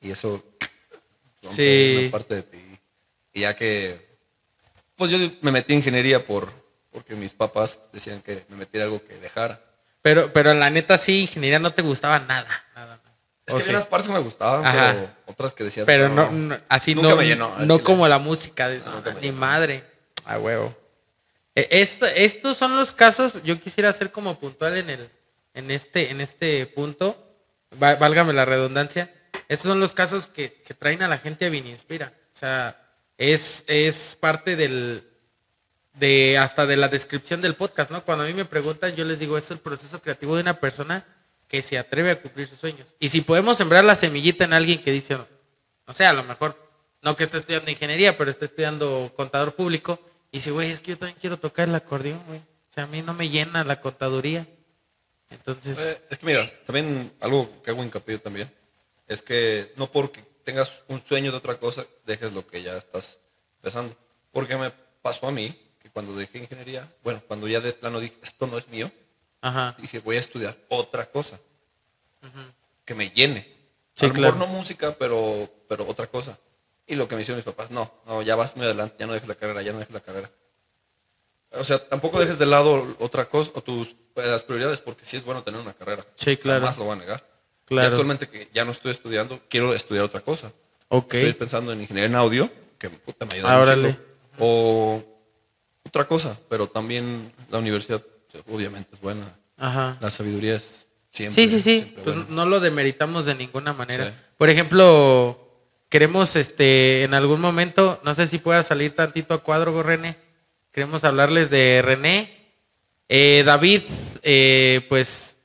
Y 0.00 0.10
eso 0.10 0.42
Sí. 1.48 1.98
una 2.02 2.10
parte 2.10 2.34
de 2.36 2.42
ti. 2.42 2.58
Y 3.32 3.40
ya 3.42 3.54
que, 3.54 4.05
pues 4.96 5.10
yo 5.10 5.18
me 5.42 5.50
metí 5.52 5.72
en 5.74 5.78
ingeniería 5.80 6.24
por, 6.24 6.52
porque 6.92 7.14
mis 7.14 7.32
papás 7.32 7.78
decían 7.92 8.20
que 8.22 8.44
me 8.48 8.56
metiera 8.56 8.84
algo 8.86 9.02
que 9.04 9.14
dejara. 9.18 9.60
Pero, 10.02 10.32
pero 10.32 10.54
la 10.54 10.70
neta 10.70 10.98
sí, 10.98 11.22
ingeniería 11.22 11.58
no 11.58 11.72
te 11.72 11.82
gustaba 11.82 12.18
nada. 12.20 12.46
nada, 12.74 12.96
nada. 12.96 13.00
Es 13.46 13.54
O 13.54 13.58
que 13.58 13.62
sí. 13.64 13.70
unas 13.70 13.86
partes 13.86 14.08
que 14.08 14.14
me 14.14 14.20
gustaban, 14.20 14.64
Ajá. 14.66 14.92
pero 14.94 15.10
otras 15.26 15.52
que 15.52 15.64
decían. 15.64 15.86
Pero 15.86 16.08
no, 16.08 16.30
no- 16.30 16.58
así 16.68 16.94
Nunca 16.94 17.10
no, 17.10 17.16
me 17.16 17.26
llenó, 17.26 17.54
no 17.60 17.82
como 17.82 18.08
la 18.08 18.18
música, 18.18 18.68
de- 18.68 18.78
no, 18.80 19.02
ni 19.16 19.20
llenó. 19.20 19.38
madre. 19.38 19.84
A 20.24 20.38
huevo. 20.38 20.76
E- 21.54 21.68
esto- 21.70 22.06
estos 22.06 22.56
son 22.56 22.76
los 22.76 22.92
casos, 22.92 23.42
yo 23.44 23.60
quisiera 23.60 23.92
ser 23.92 24.10
como 24.10 24.38
puntual 24.38 24.76
en 24.76 24.90
el, 24.90 25.10
en 25.54 25.70
este, 25.70 26.10
en 26.10 26.20
este 26.20 26.66
punto, 26.66 27.16
va- 27.82 27.94
válgame 27.96 28.32
la 28.32 28.44
redundancia. 28.44 29.10
Estos 29.48 29.68
son 29.68 29.80
los 29.80 29.92
casos 29.92 30.26
que, 30.28 30.52
que 30.52 30.74
traen 30.74 31.02
a 31.02 31.08
la 31.08 31.18
gente 31.18 31.46
a 31.46 31.48
Vininspira. 31.48 32.12
O 32.34 32.38
sea, 32.38 32.76
es, 33.18 33.64
es 33.68 34.16
parte 34.20 34.56
del, 34.56 35.04
de 35.94 36.38
hasta 36.38 36.66
de 36.66 36.76
la 36.76 36.88
descripción 36.88 37.42
del 37.42 37.54
podcast, 37.54 37.90
¿no? 37.90 38.04
Cuando 38.04 38.24
a 38.24 38.26
mí 38.26 38.34
me 38.34 38.44
preguntan, 38.44 38.94
yo 38.94 39.04
les 39.04 39.18
digo, 39.18 39.38
es 39.38 39.50
el 39.50 39.58
proceso 39.58 40.00
creativo 40.00 40.36
de 40.36 40.42
una 40.42 40.60
persona 40.60 41.04
que 41.48 41.62
se 41.62 41.78
atreve 41.78 42.10
a 42.10 42.20
cumplir 42.20 42.46
sus 42.46 42.58
sueños. 42.58 42.94
Y 42.98 43.08
si 43.08 43.20
podemos 43.20 43.56
sembrar 43.56 43.84
la 43.84 43.96
semillita 43.96 44.44
en 44.44 44.52
alguien 44.52 44.82
que 44.82 44.92
dice, 44.92 45.16
no 45.16 45.94
sé, 45.94 46.04
a 46.04 46.12
lo 46.12 46.24
mejor, 46.24 46.56
no 47.02 47.16
que 47.16 47.24
esté 47.24 47.36
estudiando 47.36 47.70
ingeniería, 47.70 48.18
pero 48.18 48.30
esté 48.30 48.46
estudiando 48.46 49.12
contador 49.16 49.54
público, 49.54 50.00
y 50.32 50.38
dice, 50.38 50.50
güey, 50.50 50.70
es 50.70 50.80
que 50.80 50.90
yo 50.90 50.98
también 50.98 51.16
quiero 51.20 51.38
tocar 51.38 51.68
el 51.68 51.74
acordeón, 51.74 52.20
güey. 52.26 52.40
O 52.40 52.72
sea, 52.74 52.84
a 52.84 52.86
mí 52.88 53.00
no 53.00 53.14
me 53.14 53.28
llena 53.28 53.64
la 53.64 53.80
contaduría. 53.80 54.46
Entonces, 55.30 55.78
Eh, 55.78 55.98
es 56.10 56.18
que 56.18 56.26
mira, 56.26 56.50
también 56.66 57.12
algo 57.20 57.62
que 57.62 57.70
hago 57.70 57.82
hincapié 57.82 58.18
también 58.18 58.50
es 59.08 59.22
que 59.22 59.72
no 59.76 59.90
porque 59.90 60.24
tengas 60.46 60.82
un 60.86 61.04
sueño 61.04 61.32
de 61.32 61.38
otra 61.38 61.56
cosa, 61.56 61.84
dejes 62.06 62.32
lo 62.32 62.46
que 62.46 62.62
ya 62.62 62.76
estás 62.76 63.18
empezando. 63.56 63.94
Porque 64.32 64.56
me 64.56 64.70
pasó 65.02 65.26
a 65.26 65.32
mí 65.32 65.54
que 65.82 65.90
cuando 65.90 66.14
dejé 66.14 66.38
ingeniería, 66.38 66.88
bueno, 67.02 67.20
cuando 67.26 67.48
ya 67.48 67.60
de 67.60 67.72
plano 67.72 67.98
dije, 67.98 68.14
esto 68.22 68.46
no 68.46 68.56
es 68.56 68.68
mío, 68.68 68.90
ajá, 69.40 69.74
dije, 69.78 69.98
voy 69.98 70.16
a 70.16 70.20
estudiar 70.20 70.56
otra 70.68 71.04
cosa 71.06 71.38
que 72.84 72.94
me 72.94 73.10
llene. 73.10 73.46
Sí, 73.96 74.06
a 74.06 74.08
lo 74.08 74.14
claro. 74.14 74.36
mejor 74.36 74.48
no 74.48 74.54
música, 74.54 74.94
pero, 74.96 75.50
pero 75.68 75.86
otra 75.88 76.06
cosa. 76.06 76.38
Y 76.86 76.94
lo 76.94 77.08
que 77.08 77.16
me 77.16 77.22
hicieron 77.22 77.38
mis 77.38 77.44
papás, 77.44 77.72
no, 77.72 77.92
no, 78.06 78.22
ya 78.22 78.36
vas 78.36 78.56
muy 78.56 78.66
adelante, 78.66 78.96
ya 79.00 79.06
no 79.06 79.14
dejes 79.14 79.28
la 79.28 79.34
carrera, 79.34 79.62
ya 79.62 79.72
no 79.72 79.80
dejes 79.80 79.94
la 79.94 80.00
carrera. 80.00 80.30
O 81.50 81.64
sea, 81.64 81.84
tampoco 81.88 82.20
dejes 82.20 82.38
de 82.38 82.46
lado 82.46 82.96
otra 83.00 83.28
cosa 83.28 83.50
o 83.54 83.62
tus 83.62 83.96
las 84.14 84.44
prioridades, 84.44 84.80
porque 84.80 85.04
sí 85.04 85.16
es 85.16 85.24
bueno 85.24 85.42
tener 85.42 85.60
una 85.60 85.74
carrera. 85.74 86.06
Sí, 86.16 86.36
claro. 86.36 86.60
Jamás 86.60 86.78
lo 86.78 86.84
voy 86.84 86.92
a 86.92 87.00
negar. 87.00 87.35
Claro. 87.66 87.88
Y 87.88 87.90
actualmente 87.90 88.28
que 88.28 88.48
ya 88.54 88.64
no 88.64 88.72
estoy 88.72 88.92
estudiando, 88.92 89.40
quiero 89.48 89.74
estudiar 89.74 90.04
otra 90.04 90.20
cosa. 90.20 90.52
ok. 90.88 91.14
Estoy 91.14 91.32
pensando 91.34 91.72
en 91.72 91.80
ingeniería 91.82 92.08
en 92.08 92.14
audio, 92.14 92.50
que 92.78 92.88
puta, 92.90 93.26
me 93.26 93.36
ayuda 93.38 93.62
Ah, 93.72 93.76
mucho. 93.76 93.98
O 94.38 95.02
otra 95.84 96.06
cosa, 96.06 96.38
pero 96.48 96.68
también 96.68 97.32
la 97.50 97.58
universidad 97.58 98.02
obviamente 98.50 98.90
es 98.94 99.00
buena. 99.00 99.32
Ajá. 99.56 99.96
La 100.00 100.10
sabiduría 100.10 100.56
es 100.56 100.86
siempre. 101.12 101.42
Sí, 101.42 101.48
sí, 101.48 101.60
sí. 101.60 101.94
Pues 102.04 102.14
buena. 102.16 102.26
no 102.30 102.46
lo 102.46 102.60
demeritamos 102.60 103.24
de 103.24 103.34
ninguna 103.34 103.72
manera. 103.72 104.10
Sí. 104.10 104.14
Por 104.36 104.50
ejemplo, 104.50 105.40
queremos 105.88 106.36
este 106.36 107.02
en 107.04 107.14
algún 107.14 107.40
momento, 107.40 107.98
no 108.04 108.12
sé 108.14 108.26
si 108.26 108.38
pueda 108.38 108.62
salir 108.62 108.94
tantito 108.94 109.32
a 109.34 109.38
cuadro, 109.42 109.82
René. 109.82 110.16
Queremos 110.72 111.02
hablarles 111.04 111.48
de 111.50 111.80
René. 111.82 112.36
Eh, 113.08 113.42
David, 113.46 113.82
eh, 114.22 114.84
pues 114.90 115.44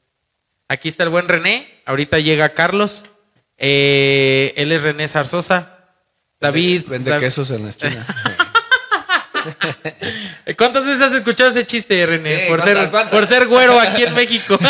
aquí 0.68 0.90
está 0.90 1.04
el 1.04 1.10
buen 1.10 1.30
René. 1.30 1.71
Ahorita 1.86 2.20
llega 2.20 2.54
Carlos. 2.54 3.06
Eh, 3.58 4.54
él 4.58 4.72
es 4.72 4.82
René 4.82 5.08
Zarzosa. 5.08 5.78
David. 6.40 6.86
Vende 6.88 7.18
quesos 7.20 7.52
en 7.52 7.64
la 7.64 7.70
esquina. 7.70 8.06
¿Cuántas 10.58 10.86
veces 10.86 11.02
has 11.02 11.14
escuchado 11.14 11.50
ese 11.50 11.66
chiste, 11.66 12.06
René? 12.06 12.44
Sí, 12.44 12.50
por, 12.50 12.62
ser, 12.62 12.74
¿cuántas, 12.74 12.92
cuántas? 12.92 13.14
por 13.14 13.28
ser 13.28 13.48
güero 13.48 13.80
aquí 13.80 14.04
en 14.04 14.14
México. 14.14 14.60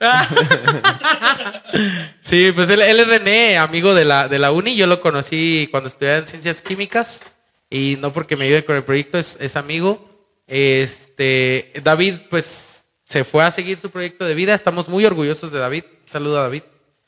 Sí, 2.22 2.52
pues 2.52 2.70
él, 2.70 2.82
él 2.82 3.00
es 3.00 3.08
René, 3.08 3.58
amigo 3.58 3.94
de 3.94 4.04
la, 4.04 4.28
de 4.28 4.38
la 4.38 4.52
uni. 4.52 4.76
Yo 4.76 4.86
lo 4.86 5.00
conocí 5.00 5.68
cuando 5.70 5.88
estudiaba 5.88 6.18
en 6.18 6.26
ciencias 6.26 6.62
químicas 6.62 7.26
y 7.70 7.96
no 8.00 8.12
porque 8.12 8.36
me 8.36 8.46
ayude 8.46 8.64
con 8.64 8.76
el 8.76 8.84
proyecto, 8.84 9.18
es, 9.18 9.38
es 9.40 9.56
amigo. 9.56 10.08
Este, 10.46 11.72
David, 11.82 12.14
pues 12.30 12.85
se 13.16 13.24
fue 13.24 13.42
a 13.42 13.50
seguir 13.50 13.78
su 13.78 13.90
proyecto 13.90 14.26
de 14.26 14.34
vida. 14.34 14.54
Estamos 14.54 14.90
muy 14.90 15.06
orgullosos 15.06 15.50
de 15.50 15.58
David. 15.58 15.84
Un 16.04 16.10
saludo 16.10 16.38
a 16.38 16.42
David. 16.42 16.62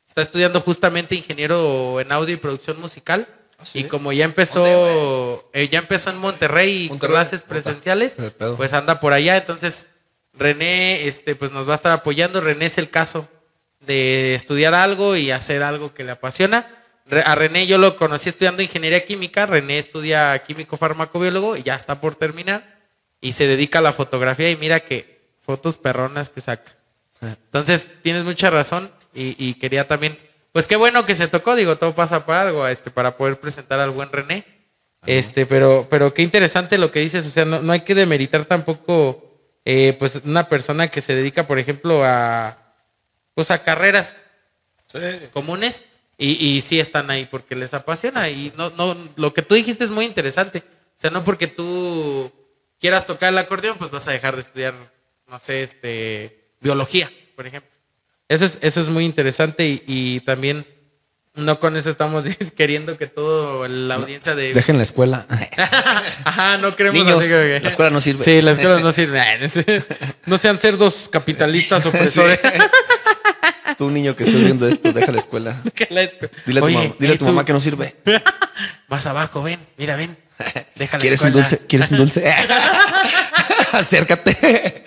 Está 0.09 0.23
estudiando 0.23 0.59
justamente 0.59 1.15
ingeniero 1.15 2.01
en 2.01 2.11
audio 2.13 2.33
y 2.33 2.39
producción 2.39 2.81
musical. 2.81 3.29
¿Ah, 3.59 3.67
sí? 3.67 3.81
Y 3.81 3.85
como 3.85 4.11
ya 4.15 4.25
empezó, 4.25 4.65
eh, 5.53 5.69
ya 5.69 5.81
empezó 5.81 6.09
en 6.09 6.17
Monterrey, 6.17 6.87
y 6.87 6.89
Monterrey. 6.89 7.13
clases 7.13 7.43
presenciales, 7.43 8.17
pues 8.57 8.73
anda 8.73 9.01
por 9.01 9.13
allá. 9.13 9.37
Entonces, 9.37 9.97
René, 10.33 11.07
este, 11.07 11.35
pues 11.35 11.53
nos 11.53 11.69
va 11.69 11.73
a 11.73 11.75
estar 11.75 11.93
apoyando. 11.93 12.41
René 12.41 12.65
es 12.65 12.79
el 12.79 12.89
caso 12.89 13.29
de 13.81 14.35
estudiar 14.35 14.73
algo 14.73 15.15
y 15.15 15.31
hacer 15.31 15.63
algo 15.63 15.93
que 15.93 16.05
le 16.05 16.13
apasiona. 16.13 16.75
A 17.27 17.35
René 17.35 17.67
yo 17.67 17.77
lo 17.77 17.97
conocí 17.97 18.31
estudiando 18.31 18.63
ingeniería 18.63 19.05
química. 19.05 19.45
René 19.45 19.79
estudia 19.79 20.39
químico 20.39 20.79
farmacobiólogo 20.79 21.59
y 21.59 21.65
ya 21.65 21.75
está 21.75 22.01
por 22.01 22.15
terminar. 22.15 22.79
Y 23.21 23.33
se 23.33 23.47
dedica 23.47 23.81
a 23.81 23.83
la 23.83 23.93
fotografía 23.93 24.51
y 24.51 24.57
mira 24.57 24.81
que 24.81 25.18
fotos 25.49 25.79
perronas 25.79 26.29
que 26.29 26.43
saca. 26.43 26.75
Entonces, 27.23 28.03
tienes 28.03 28.23
mucha 28.23 28.51
razón 28.51 28.91
y, 29.15 29.35
y 29.43 29.55
quería 29.55 29.89
también, 29.89 30.19
pues 30.53 30.67
qué 30.67 30.77
bueno 30.77 31.07
que 31.07 31.15
se 31.15 31.27
tocó, 31.27 31.57
digo, 31.57 31.77
todo 31.77 31.95
pasa 31.95 32.27
para 32.27 32.43
algo, 32.43 32.69
este, 32.69 32.91
para 32.91 33.17
poder 33.17 33.41
presentar 33.41 33.81
al 33.81 33.89
buen 33.91 34.13
René. 34.13 34.45
Este, 35.07 35.47
pero, 35.47 35.87
pero 35.89 36.13
qué 36.13 36.21
interesante 36.21 36.77
lo 36.77 36.91
que 36.91 37.01
dices, 37.01 37.25
o 37.25 37.31
sea, 37.31 37.47
no, 37.47 37.63
no 37.63 37.73
hay 37.73 37.81
que 37.81 37.95
demeritar 37.95 38.45
tampoco, 38.45 39.25
eh, 39.65 39.97
pues, 39.99 40.21
una 40.27 40.51
persona 40.51 40.89
que 40.89 41.01
se 41.01 41.15
dedica, 41.15 41.47
por 41.47 41.59
ejemplo, 41.59 42.05
a, 42.05 42.59
pues, 43.35 43.51
a 43.51 43.63
carreras 43.63 44.17
Sí. 44.93 44.99
comunes 45.33 45.85
y, 46.19 46.33
y 46.47 46.61
sí 46.61 46.79
están 46.79 47.11
ahí 47.11 47.27
porque 47.31 47.55
les 47.55 47.73
apasiona 47.75 48.29
y 48.29 48.53
no, 48.57 48.69
no, 48.71 48.95
lo 49.17 49.33
que 49.33 49.41
tú 49.43 49.55
dijiste 49.55 49.85
es 49.85 49.91
muy 49.91 50.05
interesante. 50.05 50.59
O 50.61 51.01
sea, 51.01 51.11
no 51.11 51.25
porque 51.25 51.47
tú 51.47 52.31
quieras 52.81 53.07
tocar 53.07 53.31
el 53.33 53.39
acordeón, 53.39 53.79
pues 53.79 53.91
vas 53.91 54.09
a 54.09 54.13
dejar 54.13 54.35
de 54.35 54.41
estudiar, 54.43 54.75
no 55.31 55.39
sé, 55.39 55.63
este, 55.63 56.51
biología, 56.61 57.11
por 57.37 57.47
ejemplo. 57.47 57.71
Eso 58.29 58.45
es, 58.45 58.59
eso 58.63 58.81
es 58.81 58.89
muy 58.89 59.05
interesante 59.05 59.67
y, 59.67 59.83
y 59.87 60.21
también 60.21 60.67
no 61.35 61.61
con 61.61 61.77
eso 61.77 61.89
estamos 61.89 62.25
queriendo 62.57 62.99
que 62.99 63.07
toda 63.07 63.69
la 63.69 63.95
audiencia 63.95 64.35
de... 64.35 64.53
Dejen 64.53 64.77
la 64.77 64.83
escuela. 64.83 65.27
Ajá, 66.25 66.59
no 66.59 66.75
queremos 66.77 66.99
Niños, 67.07 67.21
así 67.21 67.29
que- 67.29 67.61
la 67.63 67.69
escuela 67.69 67.91
no 67.91 68.01
sirve. 68.01 68.25
Sí, 68.25 68.43
la 68.43 68.51
escuela 68.53 68.81
no 68.81 68.93
sirve. 68.93 69.23
No 70.27 70.37
sean 70.37 70.59
cerdos 70.59 71.09
capitalistas 71.11 71.87
opresores. 71.87 72.41
Tú, 73.79 73.91
niño 73.91 74.17
que 74.17 74.25
estás 74.25 74.43
viendo 74.43 74.67
esto, 74.67 74.93
deja 74.93 75.13
la 75.13 75.19
escuela. 75.19 75.63
La 75.91 76.11
Dile 76.47 76.59
a 76.59 76.63
tu, 76.63 76.67
Oye, 76.67 76.75
mamá, 76.77 76.95
dile 76.99 77.13
a 77.13 77.15
¿y 77.15 77.19
tu 77.19 77.25
mamá 77.27 77.45
que 77.45 77.53
no 77.53 77.61
sirve. 77.61 77.95
Más 78.89 79.07
abajo, 79.07 79.41
ven, 79.43 79.61
mira, 79.77 79.95
ven. 79.95 80.17
Deja 80.75 80.97
la 80.97 81.01
¿Quieres 81.01 81.21
un 81.21 81.33
dulce? 81.33 81.67
¿Quieres 81.69 81.91
un 81.93 81.99
dulce? 81.99 82.35
Acércate. 83.73 84.85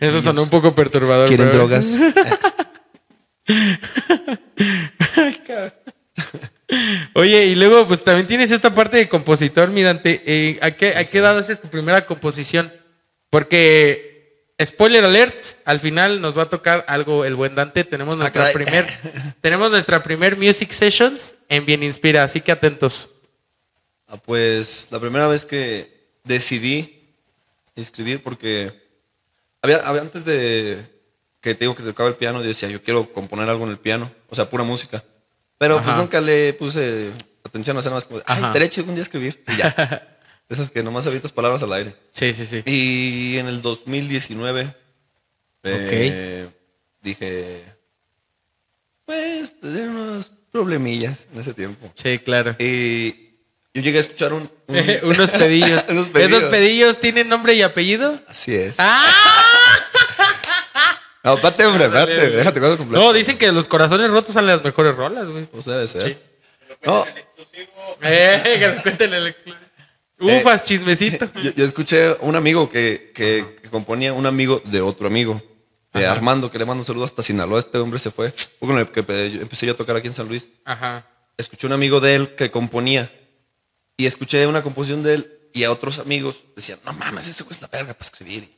Eso 0.00 0.20
sonó 0.20 0.42
un 0.42 0.50
poco 0.50 0.74
perturbador. 0.74 1.28
¿Quieren 1.28 1.48
pero- 1.48 1.58
drogas? 1.58 1.86
Ay. 5.16 5.72
Oye, 7.14 7.46
y 7.46 7.54
luego, 7.54 7.86
pues 7.86 8.04
también 8.04 8.26
tienes 8.26 8.50
esta 8.50 8.74
parte 8.74 8.96
de 8.96 9.08
compositor, 9.08 9.68
mi 9.68 9.82
Dante. 9.82 10.22
Eh, 10.26 10.58
¿a, 10.62 10.70
qué, 10.72 10.96
¿A 10.96 11.04
qué 11.04 11.18
edad 11.18 11.38
haces 11.38 11.60
tu 11.60 11.68
primera 11.68 12.06
composición? 12.06 12.72
Porque, 13.30 14.54
spoiler 14.62 15.04
alert, 15.04 15.34
al 15.64 15.78
final 15.80 16.20
nos 16.20 16.36
va 16.36 16.42
a 16.44 16.50
tocar 16.50 16.84
algo 16.88 17.24
el 17.24 17.34
buen 17.34 17.54
Dante. 17.54 17.84
Tenemos 17.84 18.16
nuestra 18.16 18.52
caray. 18.52 18.54
primer, 18.54 18.86
tenemos 19.40 19.70
nuestra 19.70 20.02
primer 20.02 20.36
music 20.36 20.72
sessions 20.72 21.44
en 21.48 21.66
Bien 21.66 21.82
Inspira, 21.82 22.24
así 22.24 22.40
que 22.40 22.52
atentos. 22.52 23.20
Ah, 24.08 24.16
pues 24.16 24.86
la 24.90 25.00
primera 25.00 25.26
vez 25.28 25.44
que 25.44 25.92
decidí 26.24 26.93
escribir, 27.76 28.22
porque 28.22 28.72
había, 29.62 29.78
había 29.78 30.02
antes 30.02 30.24
de 30.24 30.84
que 31.40 31.54
te 31.54 31.64
digo 31.64 31.74
que 31.74 31.82
tocaba 31.82 32.08
el 32.08 32.14
piano, 32.16 32.40
yo 32.40 32.48
decía, 32.48 32.68
yo 32.68 32.82
quiero 32.82 33.12
componer 33.12 33.48
algo 33.48 33.64
en 33.64 33.70
el 33.70 33.78
piano, 33.78 34.10
o 34.30 34.34
sea, 34.34 34.48
pura 34.48 34.64
música. 34.64 35.04
Pero 35.58 35.82
pues 35.82 35.96
nunca 35.96 36.20
le 36.20 36.52
puse 36.54 37.10
atención 37.44 37.76
a 37.76 37.80
hacer 37.80 37.92
más 37.92 38.04
como, 38.04 38.20
ay, 38.26 38.42
estaría 38.42 38.70
chido 38.70 38.88
un 38.88 38.94
día 38.94 39.02
escribir. 39.02 39.44
Y 39.48 39.56
ya. 39.56 40.08
Esas 40.48 40.70
que 40.70 40.82
nomás 40.82 41.06
avientas 41.06 41.32
palabras 41.32 41.62
al 41.62 41.72
aire. 41.72 41.94
Sí, 42.12 42.34
sí, 42.34 42.44
sí. 42.44 42.62
Y 42.66 43.38
en 43.38 43.46
el 43.46 43.62
2019 43.62 44.74
eh, 45.64 46.48
dije, 47.02 47.64
pues, 49.06 49.58
tener 49.60 49.88
unos 49.88 50.30
problemillas 50.52 51.28
en 51.32 51.40
ese 51.40 51.54
tiempo. 51.54 51.90
Sí, 51.94 52.18
claro. 52.18 52.54
Y 52.58 53.23
yo 53.74 53.82
llegué 53.82 53.98
a 53.98 54.00
escuchar 54.00 54.32
un... 54.32 54.48
un- 54.68 54.78
Unos 55.02 55.30
pedillos. 55.32 55.84
Unos 55.88 56.08
pedillos. 56.08 56.32
¿Esos 56.38 56.44
pedillos 56.50 57.00
tienen 57.00 57.28
nombre 57.28 57.54
y 57.54 57.62
apellido? 57.62 58.18
Así 58.28 58.54
es. 58.54 58.76
¡Ah! 58.78 59.04
No, 61.22 61.34
espérate, 61.36 61.64
hombre, 61.64 61.88
Dale. 61.88 62.14
déjate 62.32 62.60
cuando 62.60 62.76
completo. 62.76 63.02
No, 63.02 63.12
dicen 63.14 63.38
que 63.38 63.50
los 63.50 63.66
corazones 63.66 64.10
rotos 64.10 64.34
salen 64.34 64.48
las 64.50 64.62
mejores 64.62 64.94
rolas, 64.94 65.26
güey. 65.26 65.46
Pues 65.46 65.64
debe 65.64 65.86
ser. 65.86 66.02
Sí. 66.02 66.16
No, 66.84 67.06
Eh, 68.02 68.56
que 68.58 68.68
nos 68.68 68.82
cuenten 68.82 69.14
el 69.14 69.28
exclusivo. 69.28 69.64
Ufas, 70.20 70.64
chismecito. 70.64 71.26
yo, 71.42 71.50
yo 71.52 71.64
escuché 71.64 72.14
un 72.20 72.36
amigo 72.36 72.68
que, 72.68 73.10
que, 73.14 73.56
que 73.62 73.70
componía, 73.70 74.12
un 74.12 74.26
amigo 74.26 74.60
de 74.66 74.82
otro 74.82 75.06
amigo, 75.06 75.42
de 75.94 76.04
Armando, 76.06 76.50
que 76.50 76.58
le 76.58 76.66
mando 76.66 76.82
un 76.82 76.86
saludo 76.86 77.06
hasta 77.06 77.22
Sinaloa. 77.22 77.58
Este 77.58 77.78
hombre 77.78 77.98
se 77.98 78.10
fue. 78.10 78.30
Fue 78.30 78.68
con 78.68 78.78
el 78.78 78.88
que 78.88 79.02
pe- 79.02 79.30
yo- 79.30 79.40
empecé 79.40 79.64
yo 79.64 79.72
a 79.72 79.76
tocar 79.78 79.96
aquí 79.96 80.08
en 80.08 80.14
San 80.14 80.28
Luis. 80.28 80.48
Ajá. 80.66 81.06
Escuché 81.38 81.66
un 81.66 81.72
amigo 81.72 82.00
de 82.00 82.16
él 82.16 82.34
que 82.34 82.50
componía. 82.50 83.10
Y 83.96 84.06
escuché 84.06 84.46
una 84.46 84.62
composición 84.62 85.02
de 85.02 85.14
él 85.14 85.32
y 85.52 85.64
a 85.64 85.70
otros 85.70 85.98
amigos 85.98 86.44
decían, 86.56 86.78
no 86.84 86.92
mames, 86.94 87.28
ese 87.28 87.44
güey 87.44 87.54
es 87.54 87.62
la 87.62 87.68
verga 87.68 87.94
para 87.94 88.04
escribir. 88.04 88.48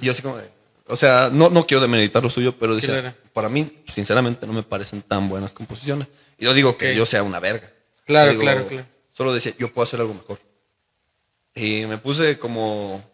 Y 0.00 0.06
yo 0.06 0.12
así 0.12 0.22
como, 0.22 0.36
de- 0.36 0.48
o 0.86 0.96
sea, 0.96 1.28
no, 1.32 1.50
no 1.50 1.66
quiero 1.66 1.80
demeritar 1.80 2.22
lo 2.22 2.30
suyo, 2.30 2.54
pero 2.58 2.74
decía, 2.74 3.14
para 3.32 3.48
mí, 3.48 3.82
sinceramente, 3.88 4.46
no 4.46 4.52
me 4.52 4.62
parecen 4.62 5.02
tan 5.02 5.28
buenas 5.28 5.52
composiciones. 5.52 6.08
Y 6.38 6.44
yo 6.44 6.54
digo 6.54 6.76
que 6.76 6.90
Ok. 6.92 6.96
yo 6.96 7.06
sea 7.06 7.22
una 7.22 7.38
verga. 7.40 7.70
Claro, 8.04 8.30
digo, 8.30 8.42
claro, 8.42 8.66
claro. 8.66 8.86
Solo 9.12 9.32
decía, 9.32 9.52
yo 9.58 9.72
puedo 9.72 9.84
hacer 9.84 10.00
algo 10.00 10.14
mejor. 10.14 10.40
Y 11.54 11.84
me 11.86 11.98
puse 11.98 12.38
como 12.38 13.04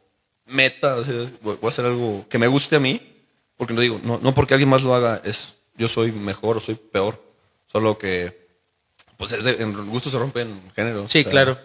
meta, 0.46 0.94
así, 0.98 1.10
voy 1.42 1.56
voy 1.56 1.58
a 1.64 1.68
hacer 1.68 1.84
algo 1.86 2.24
que 2.28 2.38
me 2.38 2.46
guste 2.46 2.76
a 2.76 2.80
mí, 2.80 3.00
porque 3.56 3.74
no 3.74 3.80
digo, 3.80 4.00
no, 4.04 4.18
no 4.22 4.32
porque 4.34 4.54
alguien 4.54 4.68
más 4.70 4.82
lo 4.82 4.94
haga, 4.94 5.20
es 5.24 5.54
yo 5.76 5.88
soy 5.88 6.12
mejor 6.12 6.56
o 6.58 6.60
soy 6.60 6.76
peor, 6.76 7.20
solo 7.70 7.98
que, 7.98 8.45
pues 9.16 9.32
es 9.32 9.44
de- 9.44 9.62
en 9.62 9.72
gusto 9.88 10.10
se 10.10 10.18
rompen 10.18 10.60
géneros. 10.74 11.06
Sí, 11.10 11.20
o 11.20 11.22
sea, 11.22 11.30
claro. 11.30 11.58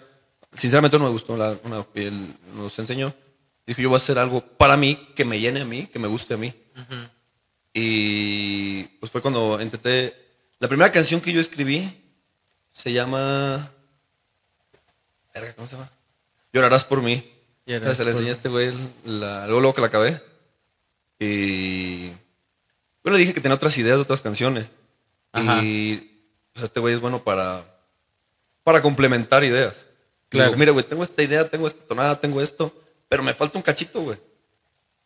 Sinceramente 0.53 0.97
no 0.97 1.05
me 1.05 1.11
gustó 1.11 1.37
la, 1.37 1.57
una, 1.63 1.85
él 1.95 2.33
nos 2.55 2.77
enseñó. 2.79 3.13
Dijo, 3.65 3.81
yo 3.81 3.89
voy 3.89 3.95
a 3.95 3.97
hacer 3.97 4.17
algo 4.19 4.41
para 4.41 4.75
mí, 4.75 4.95
que 5.15 5.23
me 5.23 5.39
llene 5.39 5.61
a 5.61 5.65
mí, 5.65 5.87
que 5.87 5.99
me 5.99 6.07
guste 6.07 6.33
a 6.33 6.37
mí. 6.37 6.53
Y 7.73 8.83
pues 8.99 9.11
fue 9.11 9.21
cuando 9.21 9.61
intenté, 9.61 10.15
la 10.59 10.67
primera 10.67 10.91
canción 10.91 11.21
que 11.21 11.31
yo 11.31 11.39
escribí 11.39 11.89
se 12.75 12.91
llama, 12.91 13.71
¿cómo 15.55 15.67
se 15.67 15.75
llama? 15.75 15.89
Llorarás 16.51 16.83
por 16.85 17.01
mí. 17.01 17.23
Llorarás 17.65 17.97
se 17.97 18.03
la 18.03 18.11
por 18.11 18.15
enseñé 18.17 18.29
a 18.29 18.33
este 18.33 18.49
güey 18.49 18.73
luego, 19.05 19.47
luego 19.61 19.73
que 19.73 19.81
la 19.81 19.87
acabé. 19.87 20.21
Y 21.19 22.07
yo 22.09 23.11
le 23.11 23.17
dije 23.19 23.33
que 23.33 23.39
tenía 23.41 23.55
otras 23.55 23.77
ideas 23.77 23.97
de 23.97 24.01
otras 24.01 24.21
canciones. 24.21 24.67
Ajá. 25.31 25.63
Y 25.63 26.10
o 26.55 26.59
sea, 26.59 26.65
este 26.65 26.79
güey 26.79 26.93
es 26.95 26.99
bueno 26.99 27.23
para, 27.23 27.63
para 28.63 28.81
complementar 28.81 29.43
ideas. 29.43 29.85
Claro. 30.29 30.49
Digo, 30.51 30.59
Mira, 30.59 30.71
güey, 30.71 30.85
tengo 30.85 31.03
esta 31.03 31.21
idea, 31.23 31.47
tengo 31.49 31.67
esta 31.67 31.83
tonada, 31.85 32.19
tengo 32.19 32.41
esto, 32.41 32.73
pero 33.09 33.23
me 33.23 33.33
falta 33.33 33.57
un 33.57 33.63
cachito, 33.63 34.01
güey. 34.01 34.17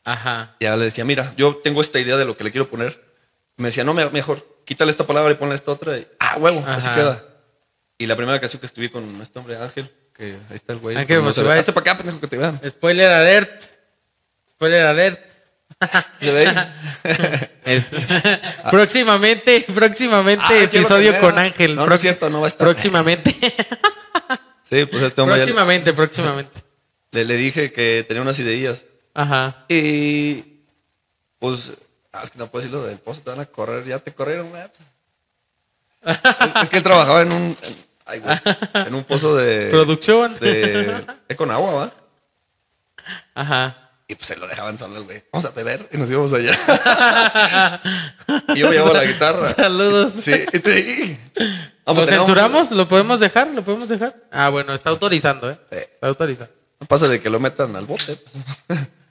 Ajá. 0.03 0.55
Ya 0.59 0.75
le 0.75 0.85
decía, 0.85 1.03
mira, 1.03 1.33
yo 1.35 1.55
tengo 1.57 1.81
esta 1.81 1.99
idea 1.99 2.15
de 2.17 2.25
lo 2.25 2.37
que 2.37 2.43
le 2.43 2.51
quiero 2.51 2.69
poner. 2.69 3.03
Me 3.57 3.69
decía, 3.69 3.83
no, 3.83 3.93
me- 3.93 4.09
mejor, 4.11 4.45
quítale 4.65 4.91
esta 4.91 5.07
palabra 5.07 5.31
y 5.31 5.35
ponle 5.35 5.55
esta 5.55 5.71
otra. 5.71 5.97
Y, 5.97 6.07
ah, 6.19 6.37
huevo, 6.37 6.63
así 6.67 6.89
queda. 6.89 7.23
Y 7.97 8.05
la 8.07 8.15
primera 8.15 8.39
canción 8.39 8.59
que 8.59 8.65
escribí 8.67 8.89
con 8.89 9.19
este 9.21 9.39
hombre, 9.39 9.57
Ángel, 9.57 9.89
que 10.13 10.33
ahí 10.49 10.55
está 10.55 10.73
el 10.73 10.79
güey. 10.79 10.95
Ángel 10.97 11.17
No. 11.17 11.23
Monsiváis. 11.23 11.59
Hazte 11.61 11.73
para 11.73 11.81
acá, 11.91 11.97
pendejo, 11.97 12.19
que 12.19 12.27
te 12.27 12.37
vean. 12.37 12.59
Spoiler 12.69 13.09
alert. 13.09 13.63
Spoiler 14.51 14.85
alert. 14.85 15.31
¿Se 16.21 16.31
ve 16.31 16.47
ahí? 16.47 16.55
Es- 17.65 17.89
próximamente, 18.71 19.65
próximamente 19.73 20.43
Ah, 20.47 20.63
episodio 20.63 21.19
con. 21.19 21.37
Ángel. 21.37 21.75
No, 21.75 21.85
no 21.87 21.95
es 21.95 22.01
cierto, 22.01 22.29
no 22.29 22.41
va 22.41 22.47
a 22.47 22.49
estar. 22.49 22.65
Próximamente. 22.67 23.35
Sí, 24.67 24.83
pues 24.87 25.03
este 25.03 25.21
hombre 25.21 25.37
ya 25.37 25.43
próximamente, 25.43 25.93
próximamente. 25.93 26.59
le, 27.11 27.23
le 27.23 27.37
dije 27.37 27.71
que 27.71 28.03
tenía 28.07 28.23
unas 28.23 28.39
ideillas. 28.39 28.83
Ajá. 29.13 29.63
Y 29.69 30.43
pues, 31.37 31.73
ah, 32.11 32.21
es 32.23 32.31
que 32.31 32.39
no 32.39 32.47
puedo 32.47 32.63
decir 32.63 32.75
lo 32.75 32.83
del 32.83 32.97
pozo, 32.97 33.21
te 33.21 33.29
van 33.29 33.41
a 33.41 33.45
correr, 33.45 33.85
ya 33.85 33.99
te 33.99 34.11
corrieron, 34.11 34.49
es, 34.57 34.71
es 36.63 36.69
que 36.69 36.77
él 36.77 36.83
trabajaba 36.83 37.21
en 37.21 37.31
un, 37.31 37.43
en, 37.43 37.57
ay, 38.07 38.19
güey, 38.19 38.37
en 38.87 38.95
un 38.95 39.03
pozo 39.03 39.35
de... 39.35 39.67
Producción. 39.69 40.35
De, 40.39 41.03
de 41.27 41.35
con 41.35 41.51
agua, 41.51 41.71
¿va? 41.73 41.93
Ajá. 43.35 43.84
Y 44.07 44.15
pues 44.15 44.27
se 44.27 44.35
lo 44.37 44.47
dejaban 44.47 44.77
solo 44.77 44.97
el 44.97 45.03
güey. 45.03 45.23
Vamos 45.31 45.45
a 45.45 45.51
beber 45.51 45.89
y 45.91 45.97
nos 45.97 46.09
íbamos 46.11 46.31
allá. 46.33 46.51
y 48.49 48.59
yo 48.59 48.69
me 48.69 48.75
llevo 48.75 48.93
la 48.93 49.03
guitarra. 49.03 49.41
Saludos. 49.41 50.13
Sí, 50.21 50.45
y 50.53 50.59
te 50.59 50.71
dije. 50.73 51.19
¿Lo 51.87 52.05
censuramos? 52.05 52.71
¿Lo 52.71 52.87
podemos 52.87 53.19
dejar? 53.19 53.47
¿Lo 53.47 53.63
podemos 53.63 53.89
dejar? 53.89 54.15
Ah, 54.31 54.49
bueno, 54.49 54.73
está 54.75 54.91
autorizando, 54.91 55.49
¿eh? 55.49 55.57
Sí. 55.71 55.77
Está 55.77 56.07
autorizando. 56.07 56.53
No 56.79 56.87
pasa 56.87 57.07
de 57.07 57.19
que 57.19 57.29
lo 57.31 57.39
metan 57.39 57.75
al 57.75 57.85
bote. 57.85 58.17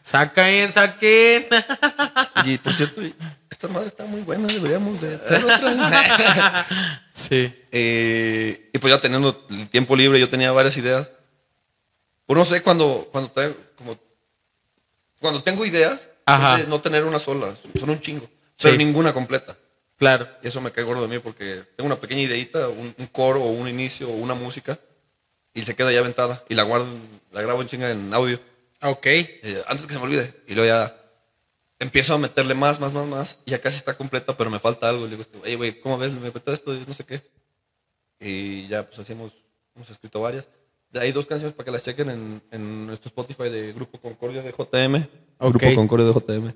Saquen, 0.03 0.73
saquen. 0.73 1.47
Y 2.45 2.59
por 2.59 2.73
cierto, 2.73 3.01
esta 3.51 3.69
madre 3.69 3.87
está 3.87 4.05
muy 4.05 4.21
buena, 4.21 4.47
deberíamos 4.47 5.01
de 5.01 5.17
otra. 5.17 6.67
sí. 7.13 7.53
Eh, 7.73 8.71
y 8.73 8.79
pues 8.79 8.93
ya 8.93 9.01
teniendo 9.01 9.47
el 9.49 9.69
tiempo 9.71 9.97
libre, 9.97 10.21
yo 10.21 10.29
tenía 10.29 10.53
varias 10.53 10.77
ideas. 10.77 11.11
Pues 12.27 12.37
no 12.37 12.45
sé, 12.45 12.63
cuando, 12.63 13.09
cuando, 13.11 13.33
cuando 15.25 15.43
tengo 15.43 15.65
ideas, 15.65 16.11
Ajá. 16.27 16.59
no 16.69 16.83
tener 16.83 17.03
una 17.05 17.19
sola, 17.19 17.55
son 17.81 17.89
un 17.89 17.99
chingo, 17.99 18.29
pero 18.61 18.73
Sí. 18.73 18.77
ninguna 18.79 19.15
completa. 19.15 19.57
Claro. 19.97 20.29
Y 20.43 20.49
eso 20.49 20.61
me 20.61 20.71
cae 20.71 20.85
gordo 20.85 21.01
de 21.01 21.09
mí 21.09 21.19
porque 21.19 21.63
tengo 21.77 21.87
una 21.87 21.97
pequeña 21.97 22.21
ideita, 22.21 22.69
un, 22.69 22.95
un 22.99 23.07
coro 23.07 23.43
o 23.43 23.49
un 23.53 23.67
inicio 23.67 24.07
o 24.11 24.13
una 24.13 24.35
música 24.35 24.79
y 25.55 25.65
se 25.65 25.75
queda 25.75 25.91
ya 25.93 26.01
aventada 26.01 26.45
y 26.51 26.55
la 26.55 26.63
guardo, 26.65 26.87
la 27.33 27.41
grabo 27.41 27.63
en 27.63 27.69
chinga 27.69 27.91
en 27.91 28.13
audio 28.13 28.39
Ok. 28.83 29.07
eh, 29.07 29.65
antes 29.67 29.87
que 29.87 29.95
se 29.95 29.99
me 29.99 30.05
olvide. 30.05 30.31
Y 30.47 30.55
luego 30.55 30.69
ya 30.69 30.95
empiezo 31.79 32.13
a 32.13 32.19
meterle 32.19 32.53
más, 32.55 32.81
más, 32.81 32.93
más, 32.93 33.07
más 33.07 33.43
y 33.47 33.53
ya 33.53 33.61
casi 33.63 33.79
está 33.79 33.97
completa, 33.97 34.37
pero 34.37 34.51
me 34.51 34.59
falta 34.59 34.91
algo. 34.91 35.07
Le 35.07 35.17
digo, 35.17 35.25
hey, 35.43 35.55
güey, 35.55 35.81
¿cómo 35.81 35.97
ves? 35.97 36.13
Me 36.13 36.31
faltó 36.31 36.53
esto 36.53 36.75
y 36.75 36.85
no 36.87 36.93
sé 36.93 37.05
qué. 37.05 37.23
Y 38.21 38.69
ya, 38.69 38.87
pues 38.87 38.99
así 38.99 39.13
hemos, 39.13 39.33
hemos 39.75 39.89
escrito 39.89 40.21
varias. 40.21 40.47
Ahí 41.01 41.13
dos 41.13 41.27
canciones 41.27 41.53
para 41.55 41.65
que 41.65 41.71
las 41.71 41.83
chequen 41.83 42.11
en, 42.11 42.43
en 42.51 42.87
nuestro 42.87 43.09
Spotify 43.09 43.51
de 43.51 43.73
Grupo 43.73 43.99
Concordia 43.99 44.43
de 44.43 44.51
JM. 44.53 45.07
Grupo 45.41 45.75
Concordia 45.75 46.07
de 46.07 46.13
JM. 46.13 46.53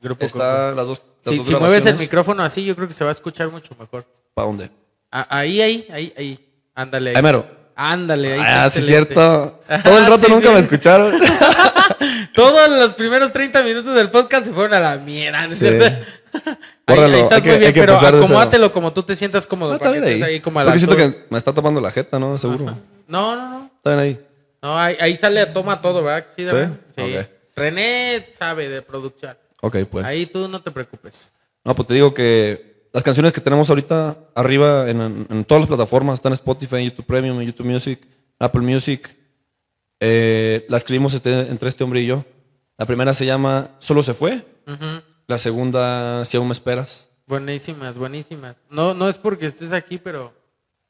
Grupo 0.00 0.24
Está 0.24 0.72
las 0.72 0.86
dos. 0.86 1.02
Las 1.24 1.32
Sí, 1.34 1.36
dos 1.38 1.46
si 1.46 1.54
mueves 1.56 1.84
el 1.86 1.96
micrófono 1.96 2.42
así, 2.42 2.64
yo 2.64 2.74
creo 2.74 2.88
que 2.88 2.94
se 2.94 3.04
va 3.04 3.10
a 3.10 3.12
escuchar 3.12 3.50
mucho 3.50 3.74
mejor. 3.78 4.06
¿Para 4.32 4.46
dónde? 4.46 4.70
Ah, 5.12 5.26
Ahí, 5.28 5.60
ahí, 5.60 5.86
ahí, 5.92 6.12
ahí. 6.16 6.48
Ándale. 6.74 7.10
Ahí, 7.10 7.16
Ahí 7.16 7.22
mero. 7.22 7.46
Ándale, 7.76 8.34
ahí. 8.34 8.40
Ah, 8.42 8.68
sí, 8.70 8.78
excelente. 8.80 9.14
cierto. 9.14 9.60
Todo 9.84 9.98
el 9.98 10.04
Ah, 10.04 10.08
rato 10.08 10.24
sí, 10.26 10.30
nunca 10.32 10.48
sí. 10.48 10.52
me 10.54 10.60
escucharon. 10.60 11.14
Todos 12.34 12.70
los 12.70 12.94
primeros 12.94 13.32
30 13.32 13.62
minutos 13.62 13.94
del 13.94 14.10
podcast 14.10 14.46
se 14.46 14.52
fueron 14.52 14.74
a 14.74 14.80
la 14.80 14.96
mierda, 14.96 15.46
¿no 15.46 15.52
es 15.52 15.58
Sí. 15.58 15.66
cierto? 15.68 15.84
Ahí, 16.86 16.96
Bórralo, 16.96 17.14
ahí 17.16 17.22
estás 17.22 17.36
hay 17.38 17.42
que- 17.42 17.48
muy 17.50 17.58
bien, 17.58 17.68
hay 17.68 17.72
pero 17.72 17.92
como 18.72 18.92
tú 18.92 19.02
te 19.04 19.14
sientas 19.14 19.46
cómodo. 19.46 19.74
No, 19.74 19.78
para 19.78 19.92
que 19.92 19.98
estés 19.98 20.14
ahí. 20.14 20.22
ahí 20.22 20.40
como 20.40 20.58
a 20.58 20.64
la 20.64 20.70
Porque 20.72 20.78
siento 20.80 20.96
que 20.96 21.26
me 21.30 21.38
está 21.38 21.52
tapando 21.54 21.80
la 21.80 21.90
jeta, 21.92 22.18
¿no? 22.18 22.36
Seguro. 22.36 22.64
No, 23.06 23.36
no, 23.36 23.48
no. 23.50 23.69
Está 23.80 23.90
bien 23.96 23.98
ahí. 24.00 24.26
No, 24.62 24.78
ahí, 24.78 24.96
ahí 25.00 25.16
sale 25.16 25.40
a 25.40 25.52
toma 25.52 25.80
todo, 25.80 26.02
¿verdad? 26.02 26.26
Sí, 26.36 26.42
de 26.44 26.50
¿Sí? 26.50 26.56
verdad. 26.56 26.78
Sí. 26.96 27.36
René 27.56 28.28
sabe 28.32 28.68
de 28.68 28.82
producción. 28.82 29.36
Ok, 29.62 29.76
pues. 29.90 30.04
Ahí 30.06 30.26
tú 30.26 30.48
no 30.48 30.60
te 30.62 30.70
preocupes. 30.70 31.32
No, 31.64 31.74
pues 31.74 31.88
te 31.88 31.94
digo 31.94 32.12
que 32.14 32.88
las 32.92 33.02
canciones 33.02 33.32
que 33.32 33.40
tenemos 33.40 33.68
ahorita 33.70 34.18
arriba 34.34 34.88
en, 34.90 35.00
en- 35.00 35.26
en 35.30 35.44
todas 35.44 35.62
las 35.62 35.68
plataformas, 35.68 36.14
están 36.14 36.32
en 36.32 36.34
Spotify, 36.34 36.76
en 36.76 36.84
YouTube 36.90 37.06
Premium, 37.06 37.40
en 37.40 37.46
YouTube 37.46 37.66
Music, 37.66 38.06
Apple 38.38 38.62
Music. 38.62 39.16
Eh, 40.00 40.64
la 40.68 40.76
escribimos 40.76 41.12
este- 41.14 41.48
entre 41.48 41.68
este 41.68 41.84
hombre 41.84 42.00
y 42.00 42.06
yo. 42.06 42.24
La 42.78 42.86
primera 42.86 43.12
se 43.14 43.26
llama 43.26 43.76
Solo 43.80 44.02
se 44.02 44.14
fue. 44.14 44.42
La 45.26 45.38
segunda, 45.38 46.24
Si 46.24 46.36
aún 46.36 46.46
me 46.48 46.52
esperas. 46.52 47.08
Buenísimas, 47.26 47.96
buenísimas. 47.98 48.56
No, 48.70 48.94
no 48.94 49.08
es 49.08 49.18
porque 49.18 49.46
estés 49.46 49.72
aquí, 49.72 49.98
pero 49.98 50.32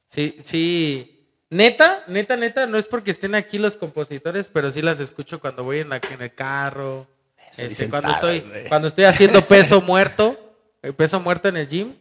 sí, 0.07 0.41
sí. 0.45 1.20
Neta, 1.51 2.05
neta, 2.07 2.37
neta, 2.37 2.67
no 2.67 2.79
es 2.79 2.87
porque 2.87 3.11
estén 3.11 3.35
aquí 3.35 3.59
los 3.59 3.75
compositores, 3.75 4.49
pero 4.49 4.71
sí 4.71 4.83
las 4.83 5.01
escucho 5.01 5.41
cuando 5.41 5.65
voy 5.65 5.81
en, 5.81 5.89
la, 5.89 5.97
en 5.97 6.23
el 6.23 6.33
carro. 6.33 7.09
Este, 7.51 7.69
dicen 7.69 7.91
cuando, 7.91 8.13
estoy, 8.13 8.45
cuando 8.69 8.87
estoy 8.87 9.05
haciendo 9.05 9.43
peso 9.43 9.81
muerto, 9.81 10.39
eh, 10.83 10.93
peso 10.93 11.19
muerto 11.19 11.49
en 11.49 11.57
el 11.57 11.69
gym. 11.69 11.97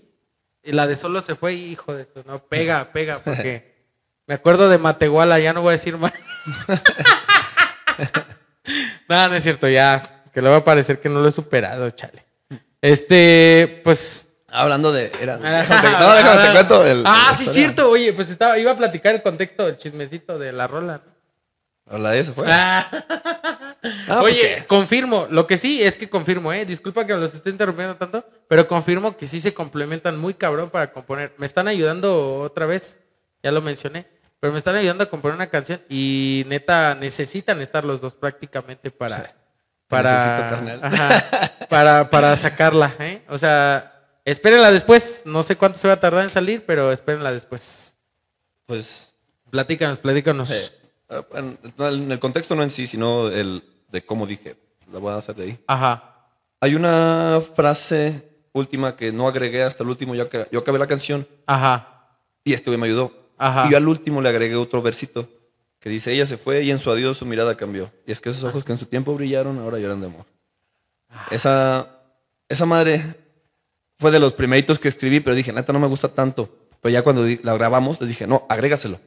Y 0.62 0.74
la 0.74 0.86
de 0.86 0.96
solo 0.96 1.20
se 1.22 1.34
fue, 1.34 1.56
hijo 1.56 1.96
de 1.96 2.04
eso, 2.04 2.24
no, 2.28 2.44
pega, 2.44 2.92
pega, 2.92 3.20
porque 3.20 3.74
me 4.28 4.36
acuerdo 4.36 4.70
de 4.70 4.78
Matehuala, 4.78 5.40
ya 5.40 5.52
no 5.52 5.64
voy 5.64 5.70
a 5.70 5.72
decir 5.72 5.98
más. 5.98 6.14
no, 9.10 9.30
no 9.30 9.36
es 9.36 9.42
cierto, 9.42 9.68
ya, 9.68 10.26
que 10.32 10.44
le 10.44 10.50
va 10.50 10.58
a 10.58 10.64
parecer 10.64 11.00
que 11.00 11.10
no 11.10 11.22
lo 11.22 11.28
he 11.28 11.32
superado, 11.32 11.90
chale. 11.92 12.24
Este, 12.82 13.82
pues 13.84 14.29
Hablando 14.52 14.92
de. 14.92 15.12
Era, 15.22 15.38
no, 15.38 15.44
no, 15.44 16.16
déjame 16.16 16.48
te 16.48 16.54
cuento. 16.54 16.86
el- 16.86 17.04
ah, 17.06 17.32
sí, 17.36 17.44
historia. 17.44 17.64
cierto. 17.64 17.90
Oye, 17.90 18.14
pues 18.14 18.30
estaba, 18.30 18.58
iba 18.58 18.72
a 18.72 18.78
platicar 18.78 19.14
el 19.16 19.22
contexto, 19.22 19.68
el 19.68 19.78
chismecito 19.78 20.38
de 20.40 20.52
la 20.52 20.68
rola. 20.68 21.02
La 21.92 22.12
de 22.12 22.20
eso 22.20 22.34
fue. 22.34 22.46
Ah. 22.48 22.88
Ah, 24.10 24.18
pues 24.22 24.36
Oye, 24.36 24.64
confirmo. 24.68 25.28
Lo 25.32 25.48
que 25.48 25.58
sí 25.58 25.82
es 25.82 25.96
que 25.96 26.10
confirmo, 26.10 26.52
¿eh? 26.54 26.66
Disculpa 26.66 27.06
que 27.06 27.16
los 27.16 27.34
esté 27.34 27.50
interrumpiendo 27.50 27.96
tanto, 27.96 28.24
pero 28.48 28.68
confirmo 28.68 29.16
que 29.18 29.28
sí 29.28 29.40
se 29.42 29.54
complementan 29.54 30.18
muy 30.20 30.34
cabrón 30.34 30.70
para 30.70 30.92
componer. 30.92 31.34
Me 31.38 31.46
están 31.46 31.68
ayudando 31.68 32.42
otra 32.42 32.66
vez, 32.66 33.00
ya 33.42 33.52
lo 33.52 33.62
mencioné, 33.62 34.06
pero 34.40 34.52
me 34.54 34.60
están 34.60 34.76
ayudando 34.76 35.04
a 35.06 35.10
componer 35.10 35.36
una 35.36 35.48
canción 35.48 35.82
y 35.90 36.44
neta 36.48 36.94
necesitan 36.96 37.62
estar 37.62 37.86
los 37.86 38.02
dos 38.02 38.16
prácticamente 38.16 38.92
para. 38.92 39.34
Para, 39.88 40.12
necesito, 40.12 40.50
carnal. 40.50 40.80
Ajá, 40.84 41.52
para, 41.70 42.10
para 42.12 42.38
sacarla, 42.38 42.94
¿eh? 43.00 43.24
O 43.30 43.40
sea, 43.40 43.99
espérenla 44.32 44.72
después. 44.72 45.24
No 45.26 45.44
sé 45.44 45.56
cuánto 45.56 45.78
se 45.78 45.88
va 45.88 45.96
a 45.96 46.00
tardar 46.00 46.24
en 46.24 46.30
salir, 46.30 46.64
pero 46.66 46.92
espérenla 46.92 47.32
después. 47.32 47.96
Pues. 48.66 49.14
Platícanos, 49.50 50.00
platícanos. 50.00 50.52
eh, 50.52 50.72
ah, 51.10 51.24
en, 51.34 52.12
el 52.12 52.20
contexto 52.20 52.56
no 52.56 52.64
en 52.64 52.70
sí, 52.70 52.88
sino 52.88 53.30
el 53.30 53.64
de 53.92 54.06
cómo 54.06 54.28
dije. 54.28 54.56
La 54.92 55.00
voy 55.00 55.14
a 55.14 55.18
hacer 55.18 55.36
de 55.36 55.44
ahí. 55.44 55.60
Ajá. 55.68 56.28
Hay 56.62 56.76
una 56.76 57.42
frase 57.56 58.30
última 58.54 58.96
que 58.96 59.12
no 59.12 59.28
agregué 59.28 59.64
hasta 59.64 59.84
el 59.84 59.90
último. 59.90 60.16
Yo, 60.16 60.28
yo 60.52 60.60
acabé 60.60 60.80
la 60.80 60.88
canción 60.88 61.28
Ajá. 61.46 62.08
y 62.44 62.54
este 62.54 62.70
güey 62.70 62.80
me 62.80 62.88
ayudó. 62.88 63.12
Ajá. 63.38 63.68
Y 63.68 63.72
yo 63.72 63.78
al 63.78 63.88
último 63.88 64.22
le 64.22 64.30
agregué 64.30 64.56
otro 64.56 64.82
versito 64.82 65.28
que 65.80 65.90
dice: 65.90 66.14
Ella 66.14 66.26
se 66.26 66.38
fue 66.38 66.64
y 66.64 66.72
en 66.72 66.80
su 66.80 66.92
adiós 66.92 67.18
su 67.18 67.26
mirada 67.26 67.56
cambió. 67.56 67.92
Y 68.06 68.12
es 68.12 68.22
que 68.22 68.30
esos 68.30 68.44
ojos 68.44 68.64
que 68.64 68.72
en 68.74 68.78
su 68.78 68.86
tiempo 68.86 69.14
brillaron 69.16 69.58
ahora 69.60 69.80
lloran 69.80 70.02
de 70.02 70.08
amor. 70.08 70.26
Esa, 71.32 71.88
esa 72.48 72.66
madre 72.66 73.16
fue 74.00 74.12
de 74.12 74.20
los 74.20 74.34
primeritos 74.34 74.80
que 74.80 74.88
escribí, 74.88 75.20
pero 75.20 75.36
dije: 75.36 75.52
Neta, 75.54 75.74
no 75.74 75.80
me 75.80 75.88
gusta 75.88 76.08
tanto. 76.08 76.50
Pero 76.82 76.92
ya 76.94 77.02
cuando 77.04 77.26
la 77.44 77.54
grabamos, 77.54 78.00
les 78.00 78.10
dije: 78.10 78.26
No, 78.28 78.46
agrégaselo. 78.50 79.00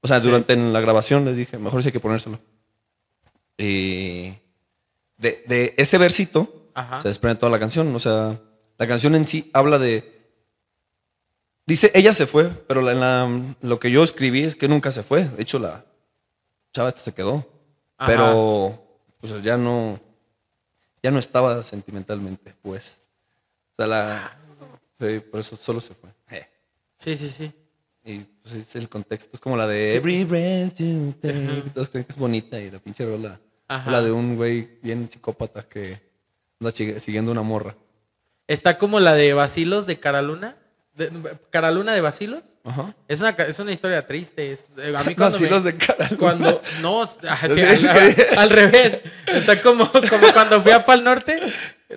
O 0.00 0.08
sea, 0.08 0.18
durante 0.20 0.56
la 0.56 0.80
grabación 0.80 1.24
les 1.24 1.36
dije: 1.36 1.58
Mejor 1.58 1.82
sí 1.82 1.88
hay 1.88 1.92
que 1.92 2.00
ponérselo. 2.00 2.40
Y 3.56 4.34
de, 5.16 5.44
de 5.46 5.74
ese 5.76 5.98
versito 5.98 6.70
Ajá. 6.74 7.00
se 7.02 7.08
desprende 7.08 7.40
toda 7.40 7.50
la 7.50 7.58
canción. 7.58 7.94
O 7.94 7.98
sea, 7.98 8.40
la 8.78 8.86
canción 8.86 9.14
en 9.14 9.24
sí 9.26 9.50
habla 9.52 9.78
de. 9.78 10.16
Dice, 11.66 11.90
ella 11.94 12.14
se 12.14 12.26
fue, 12.26 12.48
pero 12.66 12.80
la- 12.80 12.92
en 12.92 13.00
la- 13.00 13.54
lo 13.60 13.78
que 13.78 13.90
yo 13.90 14.02
escribí 14.02 14.42
es 14.44 14.56
que 14.56 14.68
nunca 14.68 14.90
se 14.90 15.02
fue. 15.02 15.24
De 15.24 15.42
hecho, 15.42 15.58
la 15.58 15.84
chava 16.72 16.88
esta 16.88 17.02
se 17.02 17.12
quedó. 17.12 17.46
Ajá. 17.98 18.10
Pero 18.10 18.82
pues 19.20 19.42
ya 19.42 19.56
no. 19.56 20.00
Ya 21.02 21.10
no 21.10 21.18
estaba 21.18 21.62
sentimentalmente, 21.64 22.54
pues. 22.62 23.00
O 23.72 23.82
sea, 23.82 23.86
la. 23.86 24.37
Sí, 24.98 25.20
por 25.20 25.40
eso 25.40 25.56
solo 25.56 25.80
se 25.80 25.94
fue. 25.94 26.10
Eh. 26.30 26.46
Sí, 26.96 27.16
sí, 27.16 27.28
sí. 27.28 27.52
Y 28.04 28.20
pues 28.42 28.54
es 28.54 28.76
el 28.76 28.88
contexto. 28.88 29.30
Es 29.34 29.40
como 29.40 29.56
la 29.56 29.66
de 29.66 29.96
Every 29.96 30.24
breath 30.24 30.76
you 30.78 31.14
take. 31.20 31.62
Todos 31.74 31.90
creen 31.90 32.04
que 32.04 32.12
es 32.12 32.18
bonita 32.18 32.58
y 32.58 32.70
la 32.70 32.78
pinche 32.78 33.04
rola. 33.04 33.38
Ajá. 33.68 33.90
La 33.90 34.02
de 34.02 34.10
un 34.12 34.36
güey 34.36 34.78
bien 34.82 35.08
psicópata 35.12 35.62
que 35.68 36.00
anda 36.60 36.72
siguiendo 37.00 37.30
una 37.30 37.42
morra. 37.42 37.76
Está 38.46 38.78
como 38.78 38.98
la 38.98 39.12
de 39.14 39.34
Basilos 39.34 39.86
de 39.86 40.00
Caraluna. 40.00 40.56
De, 40.94 41.10
Caraluna 41.50 41.92
de 41.92 42.00
Basilos. 42.00 42.42
Ajá. 42.64 42.94
Es 43.06 43.20
una, 43.20 43.30
es 43.30 43.58
una 43.58 43.72
historia 43.72 44.06
triste. 44.06 44.52
Es, 44.52 44.70
eh, 44.78 44.94
a 44.96 45.02
mí 45.04 45.14
cuando 45.14 45.36
Vacilos 45.38 45.64
me- 45.64 45.72
de 45.72 45.78
Caraluna. 45.78 46.18
Cuando, 46.18 46.62
no, 46.80 47.02
al 48.38 48.50
revés. 48.50 49.00
Está 49.26 49.60
como, 49.60 49.90
como 49.92 50.32
cuando 50.32 50.62
fui 50.62 50.72
a 50.72 50.84
Pal 50.86 51.04
Norte. 51.04 51.38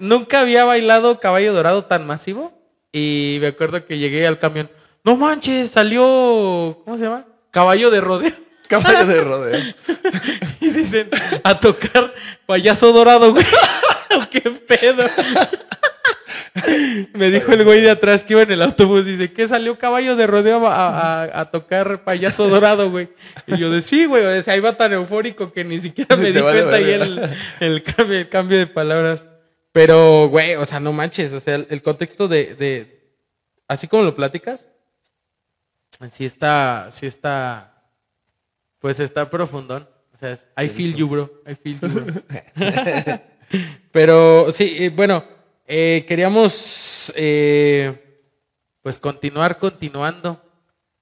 Nunca 0.01 0.41
había 0.41 0.65
bailado 0.65 1.19
Caballo 1.19 1.53
Dorado 1.53 1.85
tan 1.85 2.05
masivo. 2.05 2.60
Y 2.91 3.37
me 3.41 3.47
acuerdo 3.47 3.85
que 3.85 3.97
llegué 3.97 4.27
al 4.27 4.37
camión. 4.39 4.69
No 5.03 5.15
manches, 5.15 5.71
salió. 5.71 6.81
¿Cómo 6.85 6.97
se 6.97 7.05
llama? 7.05 7.25
Caballo 7.51 7.89
de 7.89 8.01
rodeo. 8.01 8.31
Caballo 8.67 9.05
de 9.05 9.21
rodeo. 9.21 9.59
Y 10.61 10.69
dicen, 10.69 11.09
a 11.43 11.59
tocar 11.59 12.13
payaso 12.45 12.91
dorado, 12.93 13.31
güey. 13.31 13.43
¿Qué 14.31 14.41
pedo? 14.41 15.03
Me 17.13 17.31
dijo 17.31 17.51
el 17.53 17.63
güey 17.63 17.81
de 17.81 17.89
atrás 17.91 18.23
que 18.23 18.33
iba 18.33 18.41
en 18.43 18.51
el 18.51 18.61
autobús, 18.61 19.05
dice, 19.05 19.31
¿qué 19.33 19.47
salió 19.47 19.79
caballo 19.79 20.15
de 20.15 20.27
rodeo 20.27 20.67
a, 20.67 21.23
a- 21.23 21.39
a 21.41 21.51
tocar 21.51 22.03
payaso 22.03 22.47
dorado, 22.49 22.91
güey? 22.91 23.09
Y 23.47 23.57
yo 23.57 23.71
de 23.71 23.81
sí, 23.81 24.05
güey, 24.05 24.23
o 24.25 24.43
sea, 24.43 24.55
iba 24.55 24.75
tan 24.77 24.93
eufórico 24.93 25.51
que 25.51 25.63
ni 25.63 25.79
siquiera 25.79 26.15
me 26.17 26.31
di 26.31 26.39
vale 26.41 26.59
cuenta 26.59 26.77
ahí 26.77 26.85
verga. 26.85 27.05
el, 27.59 27.73
el 27.73 27.83
cambio, 27.83 28.17
el 28.19 28.29
cambio 28.29 28.57
de 28.59 28.67
palabras. 28.67 29.25
Pero, 29.71 30.27
güey, 30.29 30.55
o 30.55 30.65
sea, 30.65 30.79
no 30.79 30.91
manches, 30.91 31.31
o 31.33 31.39
sea, 31.39 31.55
el, 31.55 31.67
el 31.69 31.81
contexto 31.81 32.27
de, 32.27 32.55
de, 32.55 33.15
así 33.67 33.87
como 33.87 34.03
lo 34.03 34.15
platicas, 34.15 34.67
sí 36.09 36.25
está, 36.25 36.89
sí 36.91 37.05
está, 37.05 37.89
pues 38.79 38.99
está 38.99 39.29
profundón. 39.29 39.87
O 40.13 40.17
sea, 40.17 40.31
es, 40.33 40.47
I 40.61 40.67
feel 40.67 40.95
you, 40.95 41.07
bro. 41.07 41.41
I 41.49 41.55
feel 41.55 41.79
you, 41.79 41.87
bro. 41.89 42.05
Pero 43.91 44.51
sí, 44.51 44.75
eh, 44.79 44.89
bueno, 44.89 45.23
eh, 45.67 46.05
queríamos 46.07 47.11
eh, 47.15 48.19
pues 48.81 48.99
continuar 48.99 49.57
continuando. 49.59 50.41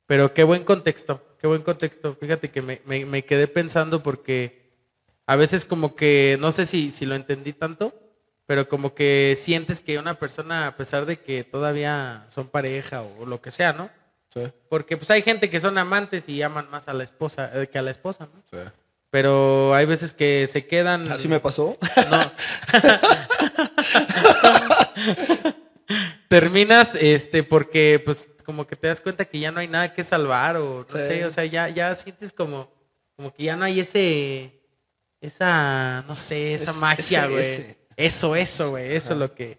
Pero 0.06 0.34
qué 0.34 0.44
buen 0.44 0.64
contexto, 0.64 1.24
qué 1.40 1.48
buen 1.48 1.62
contexto. 1.62 2.16
Fíjate 2.20 2.50
que 2.50 2.62
me, 2.62 2.82
me- 2.86 3.06
me 3.06 3.24
quedé 3.26 3.48
pensando 3.48 4.02
porque 4.02 4.72
a 5.28 5.36
veces 5.36 5.66
como 5.66 5.96
que, 5.96 6.38
no 6.40 6.52
sé 6.52 6.66
si, 6.66 6.92
si 6.92 7.06
lo 7.06 7.14
entendí 7.16 7.54
tanto, 7.54 7.94
pero 8.50 8.68
como 8.68 8.96
que 8.96 9.38
sientes 9.40 9.80
que 9.80 10.00
una 10.00 10.16
persona, 10.18 10.66
a 10.66 10.76
pesar 10.76 11.06
de 11.06 11.20
que 11.20 11.44
todavía 11.44 12.26
son 12.30 12.48
pareja 12.48 13.04
o, 13.04 13.28
lo 13.28 13.40
que 13.44 13.52
sea, 13.52 13.74
¿no? 13.74 13.92
Sí. 14.34 14.42
Porque 14.70 14.98
pues 14.98 15.12
hay 15.12 15.22
gente 15.22 15.52
que 15.52 15.60
son 15.60 15.78
amantes 15.78 16.28
y 16.28 16.42
aman 16.42 16.68
más 16.72 16.88
a 16.88 16.94
la 16.94 17.04
esposa 17.04 17.52
eh, 17.54 17.68
que 17.68 17.78
a 17.78 17.84
la 17.84 17.92
esposa, 17.92 18.28
¿no? 18.34 18.42
Sí. 18.50 18.58
Pero 19.12 19.76
hay 19.76 19.86
veces 19.86 20.14
que 20.14 20.50
se 20.52 20.66
quedan... 20.66 21.12
¿Así 21.12 21.28
me 21.28 21.40
pasó? 21.40 21.78
No. 22.10 22.32
Terminas, 26.28 26.96
este, 26.96 27.44
porque 27.44 28.02
pues 28.04 28.30
como 28.46 28.66
que 28.66 28.76
te 28.76 28.88
das 28.88 29.00
cuenta 29.00 29.26
que 29.26 29.40
ya 29.40 29.52
no 29.52 29.60
hay 29.60 29.68
nada 29.68 29.94
que 29.94 30.04
salvar 30.04 30.58
o 30.58 30.88
no 30.92 30.98
Sí. 30.98 31.06
sé, 31.06 31.24
o 31.26 31.30
sea, 31.30 31.46
ya, 31.46 31.70
ya 31.70 31.94
sientes 31.94 32.32
como, 32.32 32.68
como 33.16 33.32
que 33.32 33.44
ya 33.44 33.56
no 33.56 33.66
hay 33.66 33.80
ese, 33.80 34.60
esa, 35.22 36.04
no 36.08 36.16
sé, 36.16 36.56
esa 36.56 36.72
Es- 36.72 36.78
magia, 36.78 37.28
güey. 37.28 37.78
Eso, 38.00 38.34
eso, 38.34 38.70
güey, 38.70 38.96
eso 38.96 39.12
es 39.12 39.20
lo 39.20 39.36
que, 39.36 39.58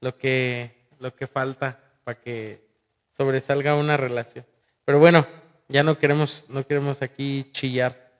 lo 0.00 0.16
que, 0.16 0.86
lo 1.00 1.12
que 1.16 1.26
falta 1.26 1.80
para 2.04 2.20
que 2.20 2.64
sobresalga 3.10 3.74
una 3.74 3.96
relación. 3.96 4.46
Pero 4.84 5.00
bueno, 5.00 5.26
ya 5.66 5.82
no 5.82 5.98
queremos, 5.98 6.44
no 6.48 6.64
queremos 6.64 7.02
aquí 7.02 7.50
chillar. 7.50 8.12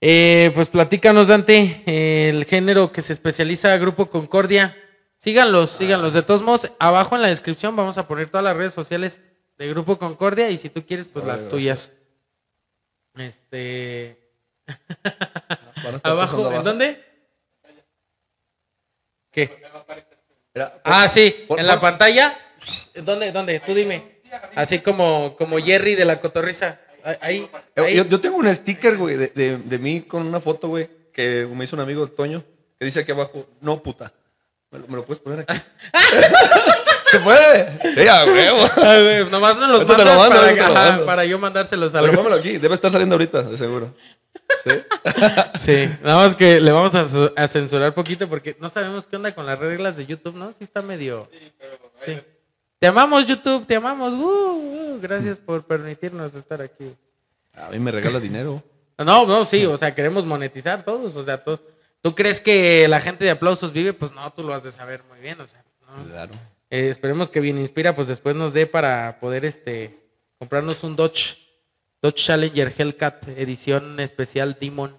Eh, 0.00 0.50
pues 0.56 0.70
platícanos, 0.70 1.28
Dante, 1.28 1.84
eh, 1.86 2.30
el 2.30 2.44
género 2.46 2.90
que 2.90 3.00
se 3.00 3.12
especializa 3.12 3.76
Grupo 3.76 4.10
Concordia. 4.10 4.76
Síganlos, 5.18 5.70
síganlos. 5.70 6.12
De 6.12 6.22
todos 6.22 6.42
modos, 6.42 6.72
abajo 6.80 7.14
en 7.14 7.22
la 7.22 7.28
descripción 7.28 7.76
vamos 7.76 7.96
a 7.96 8.08
poner 8.08 8.28
todas 8.28 8.42
las 8.42 8.56
redes 8.56 8.74
sociales 8.74 9.20
de 9.56 9.68
Grupo 9.68 10.00
Concordia 10.00 10.50
y 10.50 10.58
si 10.58 10.68
tú 10.68 10.84
quieres, 10.84 11.08
pues 11.08 11.24
Ay, 11.24 11.30
las 11.30 11.48
tuyas. 11.48 11.98
Este. 13.14 14.18
Abajo, 16.02 16.52
¿en 16.52 16.64
dónde? 16.64 17.05
Ah, 20.84 21.08
sí, 21.08 21.46
en 21.50 21.66
la 21.66 21.80
pantalla. 21.80 22.36
¿Dónde? 22.94 23.32
¿Dónde? 23.32 23.60
Tú 23.60 23.74
dime. 23.74 24.16
Así 24.54 24.80
como, 24.80 25.36
como 25.36 25.58
Jerry 25.58 25.94
de 25.94 26.04
la 26.04 26.20
cotorriza. 26.20 26.80
Ahí. 27.20 27.48
Ahí. 27.76 27.96
Yo, 27.96 28.04
yo 28.04 28.20
tengo 28.20 28.36
un 28.36 28.52
sticker, 28.54 28.96
güey, 28.96 29.16
de, 29.16 29.28
de, 29.28 29.58
de 29.58 29.78
mí 29.78 30.00
con 30.02 30.26
una 30.26 30.40
foto, 30.40 30.68
güey, 30.68 30.88
que 31.12 31.46
me 31.52 31.64
hizo 31.64 31.76
un 31.76 31.82
amigo 31.82 32.08
Toño, 32.08 32.42
que 32.78 32.84
dice 32.84 33.00
aquí 33.00 33.12
abajo, 33.12 33.46
no 33.60 33.82
puta. 33.82 34.12
¿Me 34.70 34.80
lo, 34.80 34.88
me 34.88 34.96
lo 34.96 35.04
puedes 35.04 35.20
poner 35.20 35.44
aquí? 35.46 35.60
¿Se 37.08 37.20
puede? 37.20 37.94
Sí, 37.94 38.08
a 38.08 38.24
huevo. 38.24 39.30
Nomás 39.30 39.56
me 39.58 39.68
los 39.68 39.86
te 39.86 39.92
lo 39.92 39.98
mandas 39.98 40.18
mando, 40.28 40.74
para, 40.74 41.04
para 41.06 41.24
yo 41.24 41.38
mandárselos 41.38 41.94
a 41.94 42.00
Pero 42.00 42.12
los. 42.12 42.16
pónmelo 42.20 42.40
aquí, 42.40 42.58
debe 42.58 42.74
estar 42.74 42.90
saliendo 42.90 43.14
ahorita, 43.14 43.42
de 43.42 43.56
seguro. 43.56 43.94
¿Sí? 44.64 44.70
Sí, 45.58 45.88
nada 46.02 46.16
más 46.16 46.34
que 46.34 46.60
le 46.60 46.72
vamos 46.72 46.94
a, 46.94 47.42
a 47.42 47.48
censurar 47.48 47.94
poquito 47.94 48.28
porque 48.28 48.56
no 48.60 48.68
sabemos 48.68 49.06
qué 49.06 49.16
onda 49.16 49.34
con 49.34 49.46
las 49.46 49.58
reglas 49.58 49.96
de 49.96 50.06
YouTube, 50.06 50.36
¿no? 50.36 50.52
Sí 50.52 50.64
está 50.64 50.82
medio... 50.82 51.28
Sí. 51.94 52.18
Te 52.78 52.86
amamos 52.86 53.26
YouTube, 53.26 53.66
te 53.66 53.76
amamos. 53.76 54.12
Uh, 54.12 54.94
uh, 54.94 55.00
gracias 55.00 55.38
por 55.38 55.64
permitirnos 55.64 56.34
estar 56.34 56.60
aquí. 56.60 56.94
A 57.54 57.70
mí 57.70 57.78
me 57.78 57.90
regala 57.90 58.20
dinero. 58.20 58.62
No, 58.98 59.26
no, 59.26 59.44
sí, 59.44 59.64
o 59.64 59.76
sea, 59.76 59.94
queremos 59.94 60.26
monetizar 60.26 60.82
todos, 60.84 61.16
o 61.16 61.24
sea, 61.24 61.42
todos. 61.42 61.62
¿Tú 62.02 62.14
crees 62.14 62.38
que 62.38 62.86
la 62.88 63.00
gente 63.00 63.24
de 63.24 63.30
aplausos 63.30 63.72
vive? 63.72 63.92
Pues 63.94 64.12
no, 64.12 64.30
tú 64.32 64.42
lo 64.42 64.52
has 64.52 64.62
de 64.62 64.72
saber 64.72 65.02
muy 65.08 65.18
bien, 65.20 65.40
o 65.40 65.48
sea, 65.48 65.64
¿no? 65.80 66.04
Claro. 66.04 66.34
Eh, 66.68 66.90
esperemos 66.90 67.28
que 67.28 67.40
Bien 67.40 67.58
Inspira 67.58 67.94
pues 67.94 68.08
después 68.08 68.36
nos 68.36 68.52
dé 68.52 68.66
para 68.66 69.20
poder 69.20 69.44
este 69.44 70.00
comprarnos 70.38 70.82
un 70.82 70.96
Dodge 70.96 71.45
Dodge 72.06 72.24
Challenger 72.24 72.72
Hellcat 72.78 73.26
edición 73.36 73.98
especial 73.98 74.56
Demon 74.60 74.96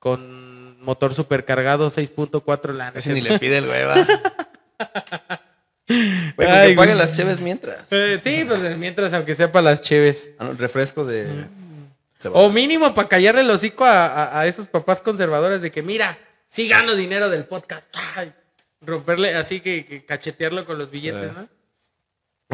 con 0.00 0.82
motor 0.82 1.14
supercargado 1.14 1.88
6.4 1.90 2.72
la 2.72 2.90
Casi 2.92 3.12
ni 3.12 3.20
le 3.20 3.38
pide 3.38 3.58
el 3.58 3.66
güey, 3.66 3.84
va. 3.84 3.94
Güey, 5.86 6.34
con 6.36 6.46
Ay, 6.46 6.70
que 6.70 6.76
paguen 6.76 6.98
las 6.98 7.12
cheves 7.12 7.40
mientras. 7.40 7.90
Eh, 7.92 8.20
sí, 8.22 8.44
pues 8.46 8.76
mientras 8.78 9.12
aunque 9.12 9.34
sea 9.34 9.50
para 9.50 9.64
las 9.70 9.82
cheves. 9.82 10.30
Ah, 10.38 10.44
no, 10.44 10.52
refresco 10.54 11.04
de... 11.04 11.46
O 12.32 12.48
mínimo 12.50 12.94
para 12.94 13.08
callarle 13.08 13.40
el 13.40 13.50
hocico 13.50 13.84
a, 13.84 14.06
a- 14.06 14.40
a 14.40 14.46
esos 14.46 14.66
papás 14.68 15.00
conservadores 15.00 15.62
de 15.62 15.70
que 15.72 15.82
mira, 15.82 16.16
sí 16.48 16.68
gano 16.68 16.94
dinero 16.94 17.28
del 17.28 17.44
podcast. 17.44 17.88
Ay, 18.14 18.32
romperle 18.80 19.34
así 19.34 19.60
que, 19.60 19.84
que 19.86 20.04
cachetearlo 20.04 20.64
con 20.64 20.78
los 20.78 20.90
billetes, 20.90 21.30
Sí. 21.30 21.36
¿no? 21.36 21.48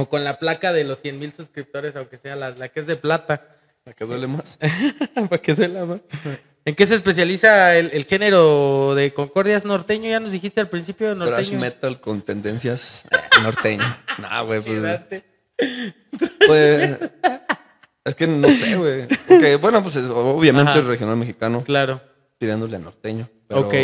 O 0.03 0.09
con 0.09 0.25
la 0.25 0.39
placa 0.39 0.73
de 0.73 0.85
los 0.85 1.01
100 1.01 1.19
mil 1.19 1.33
suscriptores, 1.33 1.95
aunque 1.97 2.17
sea 2.19 2.37
la, 2.37 2.51
la 2.51 2.69
que 2.69 2.81
es 2.81 2.87
de 2.87 2.97
plata. 2.97 3.56
¿A 3.87 3.93
qué 3.93 4.05
duele 4.05 4.27
más? 4.27 4.59
Para 5.15 5.39
que 5.41 5.55
se 5.55 5.69
la 5.69 5.85
ma- 5.85 6.01
¿En 6.65 6.75
qué 6.75 6.85
se 6.87 6.97
especializa 6.97 7.77
el, 7.77 7.91
el 7.93 8.05
género 8.07 8.95
de 8.97 9.13
Concordias 9.15 9.65
norteño? 9.65 10.09
Ya 10.11 10.19
nos 10.19 10.33
dijiste 10.33 10.61
al 10.61 10.69
principio 10.69 11.15
Thrash 11.15 11.29
norteño. 11.29 11.61
metal 11.61 12.01
con 12.01 12.23
tendencias 12.23 13.05
eh, 13.13 13.17
norteño. 13.43 13.85
Nah, 14.19 14.41
güey, 14.43 14.61
pues... 14.61 14.83
Pues, 16.47 16.99
es 18.05 18.15
que 18.17 18.27
no 18.27 18.49
sé, 18.49 18.77
güey. 18.77 19.07
Porque, 19.29 19.57
bueno, 19.57 19.83
pues 19.83 19.97
es- 19.97 20.11
obviamente 20.11 20.73
Ajá. 20.73 20.81
es 20.81 20.87
regional 20.87 21.17
mexicano, 21.17 21.63
Claro. 21.65 22.01
tirándole 22.39 22.77
a 22.77 22.81
norteño. 22.81 23.29
Pero, 23.49 23.61
Ok. 23.61 23.75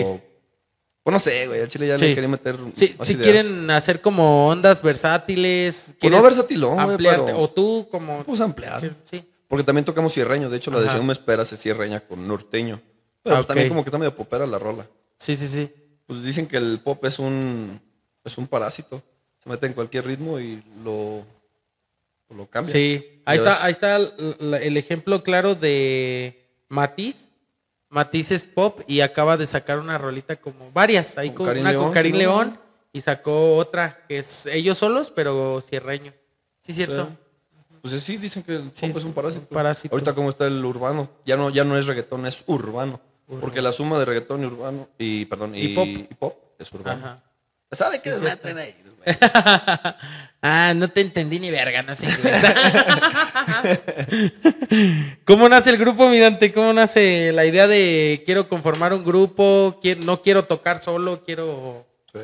Pues 1.04 1.12
no 1.12 1.18
sé, 1.18 1.48
güey. 1.48 1.60
Al 1.60 1.68
chile 1.68 1.88
ya 1.88 1.98
Sí. 1.98 2.04
le 2.06 2.14
quería 2.14 2.28
meter. 2.28 2.56
Sí, 2.72 2.94
más 2.96 3.06
si 3.08 3.16
quieren 3.16 3.68
hacer 3.72 4.00
como 4.00 4.46
ondas 4.48 4.82
versátiles. 4.82 5.94
Pues 6.00 6.10
no 6.12 6.18
¿quieres 6.18 6.22
versatilón, 6.36 6.84
güey, 6.84 6.96
pero- 6.96 7.40
O 7.40 7.50
tú 7.50 7.88
como... 7.90 8.22
Pues 8.24 8.40
ampliar. 8.40 8.80
que- 8.80 8.92
Sí. 9.04 9.24
Porque 9.52 9.64
también 9.64 9.84
tocamos 9.84 10.14
cierreño. 10.14 10.48
De 10.48 10.56
hecho, 10.56 10.70
la 10.70 10.80
de 10.80 11.02
me 11.02 11.12
espera 11.12 11.44
se 11.44 11.58
cierreña 11.58 12.00
con 12.00 12.26
norteño. 12.26 12.80
Pero 13.22 13.36
Ah, 13.36 13.38
pues, 13.40 13.48
también 13.48 13.68
como 13.68 13.84
que 13.84 13.90
está 13.90 13.98
medio 13.98 14.16
popera 14.16 14.46
la 14.46 14.58
rola. 14.58 14.88
Sí, 15.18 15.36
sí, 15.36 15.46
sí. 15.46 15.70
Pues 16.06 16.22
dicen 16.22 16.46
que 16.46 16.56
el 16.56 16.80
pop 16.82 17.04
es 17.04 17.18
un, 17.18 17.78
es 18.24 18.38
un 18.38 18.46
parásito. 18.46 19.02
Se 19.44 19.50
mete 19.50 19.66
en 19.66 19.74
cualquier 19.74 20.06
ritmo 20.06 20.40
y 20.40 20.64
lo, 20.82 21.22
lo 22.30 22.46
cambia. 22.48 22.72
Sí, 22.72 23.20
ahí 23.26 23.36
está, 23.36 23.50
ves. 23.50 23.58
ahí 23.60 23.72
está 23.72 23.96
el, 23.96 24.76
ejemplo 24.78 25.22
claro 25.22 25.54
de 25.54 26.48
Matiz. 26.70 27.28
Matiz 27.90 28.30
es 28.30 28.46
pop 28.46 28.80
y 28.86 29.02
acaba 29.02 29.36
de 29.36 29.46
sacar 29.46 29.80
una 29.80 29.98
rolita 29.98 30.36
como 30.36 30.72
varias. 30.72 31.18
Ahí 31.18 31.28
Con 31.32 31.58
una 31.58 31.72
León, 31.72 31.84
con 31.84 31.92
Karim 31.92 32.12
¿no? 32.12 32.18
León 32.18 32.58
y 32.90 33.02
sacó 33.02 33.56
otra 33.56 34.02
que 34.08 34.20
es 34.20 34.46
ellos 34.46 34.78
solos, 34.78 35.10
pero 35.10 35.60
cierreño. 35.60 36.14
Sí, 36.62 36.72
cierto. 36.72 37.08
Sí. 37.08 37.21
Pues 37.82 38.00
sí, 38.02 38.16
dicen 38.16 38.42
que 38.44 38.54
el 38.56 38.62
pop 38.62 38.72
Sí, 38.74 38.86
es 38.86 39.04
un 39.04 39.12
parásito. 39.12 39.46
parásito. 39.46 39.94
Ahorita 39.94 40.14
como 40.14 40.28
está 40.28 40.46
el 40.46 40.64
urbano, 40.64 41.10
ya 41.26 41.36
no, 41.36 41.50
ya 41.50 41.64
no 41.64 41.76
es 41.76 41.86
reggaetón, 41.86 42.26
es 42.26 42.42
urbano. 42.46 43.00
Porque 43.40 43.62
la 43.62 43.72
suma 43.72 43.98
de 43.98 44.04
reggaetón 44.04 44.42
y 44.42 44.46
urbano 44.46 44.88
y 44.98 45.24
perdón, 45.24 45.54
y, 45.54 45.64
Y 45.64 46.08
pop. 46.18 46.36
es 46.58 46.70
urbano. 46.72 47.04
Ajá. 47.04 47.22
¿Sabe 47.72 48.00
qué 48.02 48.10
desmadre 48.10 48.60
ahí? 48.60 48.76
güey? 48.84 49.16
ah, 50.42 50.74
no 50.76 50.88
te 50.90 51.00
entendí 51.00 51.40
ni 51.40 51.50
verga, 51.50 51.82
no 51.82 51.94
sé. 51.94 52.06
¿Cómo 55.24 55.48
nace 55.48 55.70
el 55.70 55.78
grupo, 55.78 56.08
mi 56.08 56.18
Dante? 56.18 56.52
¿Cómo 56.52 56.72
nace 56.72 57.32
la 57.32 57.44
idea 57.44 57.66
de 57.66 58.22
quiero 58.26 58.48
conformar 58.48 58.92
un 58.92 59.04
grupo, 59.04 59.78
quiero- 59.82 60.02
no 60.04 60.22
quiero 60.22 60.44
tocar 60.44 60.82
solo, 60.82 61.24
quiero... 61.24 61.86
Sí. 62.12 62.20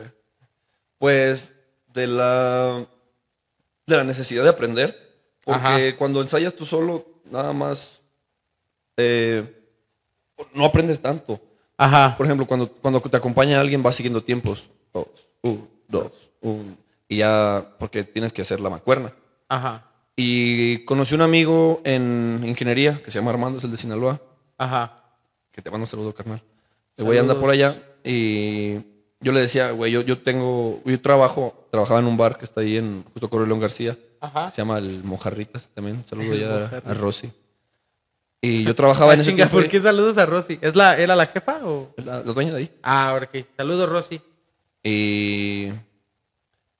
Pues 0.98 1.54
de 1.94 2.06
la 2.06 2.86
de 3.86 3.96
la 3.96 4.04
necesidad 4.04 4.42
de 4.42 4.50
aprender. 4.50 5.07
Porque 5.48 5.88
Ajá. 5.88 5.96
cuando 5.96 6.20
ensayas 6.20 6.54
tú 6.54 6.66
solo, 6.66 7.06
nada 7.30 7.54
más 7.54 8.02
eh, 8.98 9.42
no 10.52 10.66
aprendes 10.66 11.00
tanto. 11.00 11.40
Ajá. 11.78 12.14
Por 12.18 12.26
ejemplo, 12.26 12.46
cuando, 12.46 12.70
cuando 12.70 13.00
te 13.00 13.16
acompaña 13.16 13.58
alguien, 13.58 13.82
vas 13.82 13.96
siguiendo 13.96 14.22
tiempos. 14.22 14.68
Dos, 14.92 15.06
un, 15.42 15.66
dos, 15.88 16.28
un. 16.42 16.76
Y 17.08 17.16
ya, 17.16 17.66
porque 17.78 18.04
tienes 18.04 18.30
que 18.30 18.42
hacer 18.42 18.60
la 18.60 18.68
macuerna. 18.68 19.14
Ajá. 19.48 19.86
Y 20.16 20.84
conocí 20.84 21.14
un 21.14 21.22
amigo 21.22 21.80
en 21.82 22.42
ingeniería 22.44 23.00
que 23.02 23.10
se 23.10 23.18
llama 23.18 23.30
Armando, 23.30 23.56
es 23.56 23.64
el 23.64 23.70
de 23.70 23.78
Sinaloa, 23.78 24.20
Ajá. 24.58 25.02
que 25.50 25.62
te 25.62 25.70
mando 25.70 25.84
un 25.84 25.88
saludo, 25.88 26.12
carnal. 26.12 26.42
El 26.98 27.04
güey 27.06 27.18
anda 27.18 27.40
por 27.40 27.48
allá 27.48 27.74
y 28.04 28.74
yo 29.20 29.32
le 29.32 29.40
decía, 29.40 29.70
güey, 29.70 29.92
yo, 29.92 30.02
yo 30.02 30.18
tengo, 30.18 30.82
yo 30.84 31.00
trabajo, 31.00 31.66
trabajaba 31.70 32.00
en 32.00 32.06
un 32.06 32.18
bar 32.18 32.36
que 32.36 32.44
está 32.44 32.60
ahí 32.60 32.76
en 32.76 33.04
justo 33.12 33.30
Correo 33.30 33.46
León 33.46 33.60
García. 33.60 33.96
Ajá. 34.20 34.50
Se 34.52 34.58
llama 34.62 34.78
el 34.78 35.02
Mojarritas 35.04 35.68
también. 35.74 36.04
Saludo 36.08 36.34
ya 36.34 36.80
a, 36.84 36.94
Rosy. 36.94 37.32
Y 38.40 38.64
yo 38.64 38.74
trabajaba 38.74 39.14
en 39.14 39.20
Ah, 39.20 39.22
ese 39.22 39.30
chinga, 39.30 39.44
tiempo. 39.46 39.58
¿por 39.58 39.68
qué 39.68 39.80
saludos 39.80 40.16
a 40.18 40.26
Rosy? 40.26 40.58
¿Es 40.60 40.76
la, 40.76 40.96
¿Era 40.96 41.16
la 41.16 41.26
jefa 41.26 41.58
o...? 41.64 41.92
La, 41.96 42.18
la 42.22 42.32
dueña 42.32 42.52
de 42.52 42.58
ahí. 42.58 42.70
Ah, 42.82 43.18
ok. 43.20 43.44
Saludos, 43.56 43.88
Rosy. 43.88 44.20
Y, 44.82 45.72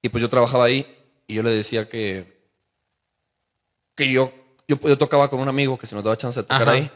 y 0.02 0.08
pues 0.08 0.22
yo 0.22 0.28
trabajaba 0.30 0.64
ahí 0.64 0.86
y 1.26 1.34
yo 1.34 1.42
le 1.42 1.50
decía 1.50 1.88
que, 1.88 2.38
que 3.96 4.10
yo, 4.10 4.32
yo, 4.68 4.78
yo 4.80 4.96
tocaba 4.96 5.28
con 5.28 5.40
un 5.40 5.48
amigo 5.48 5.76
que 5.78 5.86
se 5.86 5.94
nos 5.96 6.04
daba 6.04 6.16
chance 6.16 6.38
de 6.40 6.44
tocar 6.44 6.62
Ajá. 6.62 6.70
ahí. 6.72 6.90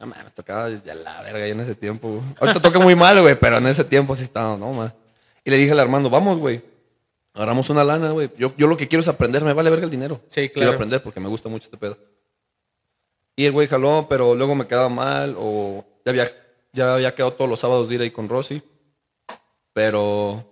No 0.00 0.06
mames, 0.06 0.32
tocaba 0.32 0.68
desde 0.70 0.94
la 0.94 1.22
verga 1.22 1.46
yo 1.46 1.52
en 1.52 1.60
ese 1.60 1.74
tiempo. 1.74 2.22
Ahorita 2.40 2.60
toca 2.60 2.78
muy 2.78 2.94
mal, 2.96 3.20
güey, 3.20 3.38
pero 3.38 3.58
en 3.58 3.66
ese 3.66 3.84
tiempo 3.84 4.16
sí 4.16 4.24
estaba, 4.24 4.56
no, 4.56 4.72
man. 4.72 4.92
Y 5.44 5.50
le 5.50 5.56
dije 5.58 5.72
al 5.72 5.80
Armando, 5.80 6.08
vamos, 6.10 6.38
güey. 6.38 6.62
Agarramos 7.34 7.68
una 7.68 7.82
lana, 7.84 8.10
güey. 8.12 8.30
Yo, 8.38 8.52
yo 8.56 8.66
lo 8.66 8.76
que 8.76 8.86
quiero 8.88 9.00
es 9.00 9.08
aprender, 9.08 9.44
me 9.44 9.52
vale 9.52 9.68
verga 9.70 9.84
el 9.84 9.90
dinero. 9.90 10.20
Sí, 10.28 10.42
Quiero 10.48 10.52
claro. 10.52 10.72
aprender 10.74 11.02
porque 11.02 11.20
me 11.20 11.28
gusta 11.28 11.48
mucho 11.48 11.64
este 11.64 11.76
pedo. 11.76 11.98
Y 13.36 13.44
el 13.46 13.52
güey 13.52 13.66
jaló, 13.66 14.06
pero 14.08 14.34
luego 14.36 14.54
me 14.54 14.66
quedaba 14.68 14.88
mal 14.88 15.34
o 15.38 15.84
ya 16.04 16.10
había 16.10 16.30
ya 16.72 16.94
había 16.94 17.14
quedado 17.14 17.32
todos 17.34 17.50
los 17.50 17.58
sábados 17.60 17.88
de 17.88 17.96
ir 17.96 18.00
ahí 18.02 18.10
con 18.10 18.28
Rosy. 18.28 18.62
Pero, 19.72 20.44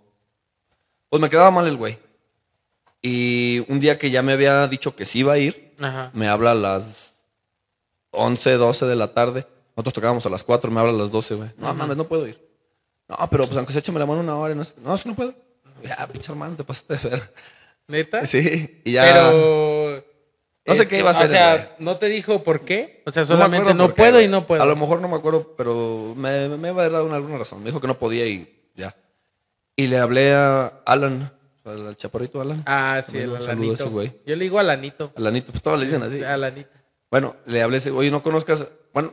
pues 1.09 1.21
me 1.23 1.31
quedaba 1.31 1.51
mal 1.51 1.67
el 1.67 1.77
güey. 1.77 1.99
Y 3.01 3.65
un 3.69 3.81
día 3.81 3.99
que 3.99 4.11
ya 4.11 4.23
me 4.23 4.33
había 4.33 4.67
dicho 4.69 4.95
que 4.95 5.07
sí 5.07 5.21
iba 5.21 5.33
a 5.35 5.39
ir, 5.39 5.75
Ajá. 5.81 6.11
me 6.15 6.29
habla 6.29 6.53
a 6.53 6.55
las 6.55 7.13
11, 8.11 8.53
12 8.53 8.87
de 8.87 8.97
la 8.97 9.13
tarde. 9.15 9.47
Nosotros 9.77 9.95
tocábamos 9.95 10.27
a 10.27 10.31
las 10.31 10.45
4, 10.45 10.71
me 10.71 10.81
habla 10.81 10.93
a 10.93 10.97
las 10.97 11.11
12, 11.11 11.35
güey. 11.37 11.51
No, 11.57 11.73
mames, 11.75 11.97
no 11.97 12.05
puedo 12.05 12.27
ir. 12.27 12.41
No, 13.09 13.17
pero 13.31 13.45
pues 13.45 13.57
aunque 13.57 13.73
se 13.73 13.79
échame 13.81 13.99
la 13.99 14.07
mano 14.07 14.21
una 14.21 14.37
hora. 14.37 14.55
y 14.55 14.57
No, 14.57 14.65
sé- 14.65 14.75
no, 14.83 14.95
es 14.95 15.03
que 15.03 15.09
no 15.09 15.15
puedo. 15.17 15.35
Ya, 15.85 16.09
pinche 16.09 16.33
hermano, 16.33 16.57
te 16.57 16.65
pasaste 16.65 16.97
de 16.97 17.09
ver. 17.11 17.33
¿Neta? 17.89 18.27
Sí, 18.27 18.81
y 18.85 18.93
ya. 18.93 19.03
Pero. 19.05 20.05
No 20.65 20.75
sé 20.77 20.83
este, 20.83 20.95
qué 20.95 21.01
iba 21.01 21.09
a 21.09 21.11
hacer 21.11 21.27
O 21.27 21.29
sea, 21.29 21.57
güey. 21.57 21.69
¿no 21.81 21.97
te 21.97 22.07
dijo 22.07 22.45
por 22.45 22.61
qué? 22.61 23.03
O 23.05 23.11
sea, 23.11 23.27
solamente 23.27 23.75
no, 23.75 23.89
qué, 23.89 23.95
puedo 23.95 24.21
y 24.23 24.29
no 24.29 24.47
puedo. 24.47 24.63
A 24.63 24.67
lo 24.67 24.77
mejor 24.77 25.01
no 25.01 25.09
me 25.09 25.17
acuerdo, 25.17 25.55
pero 25.57 26.15
me, 26.17 26.49
me 26.51 26.69
iba 26.69 26.85
a 26.85 26.89
dar 26.89 27.03
una- 27.03 27.17
alguna 27.17 27.37
razón. 27.39 27.59
Me 27.61 27.67
dijo 27.67 27.81
que 27.81 27.89
no 27.89 27.99
podía 27.99 28.27
y 28.27 28.71
ya. 28.77 28.95
Y 29.75 29.89
le 29.89 29.99
hablé 29.99 30.35
a 30.35 30.67
Alan, 30.87 31.33
al, 31.65 31.97
chaparrito 31.97 32.41
Alan. 32.41 32.63
Ah, 32.67 33.01
sí, 33.05 33.19
el 33.19 33.35
Alanito. 33.35 33.91
güey. 33.91 34.13
Yo 34.25 34.37
le 34.37 34.45
digo 34.45 34.61
Alanito. 34.61 35.13
Alanito, 35.17 35.51
pues 35.51 35.63
todos 35.63 35.81
le 35.81 35.87
dicen 35.87 36.03
así. 36.05 36.23
Alanito. 36.23 36.71
Bueno, 37.11 37.35
le 37.47 37.61
hablé, 37.61 37.79
ese, 37.79 37.91
oye, 37.91 38.13
¿no 38.13 38.23
conozcas? 38.23 38.69
Bueno, 38.95 39.13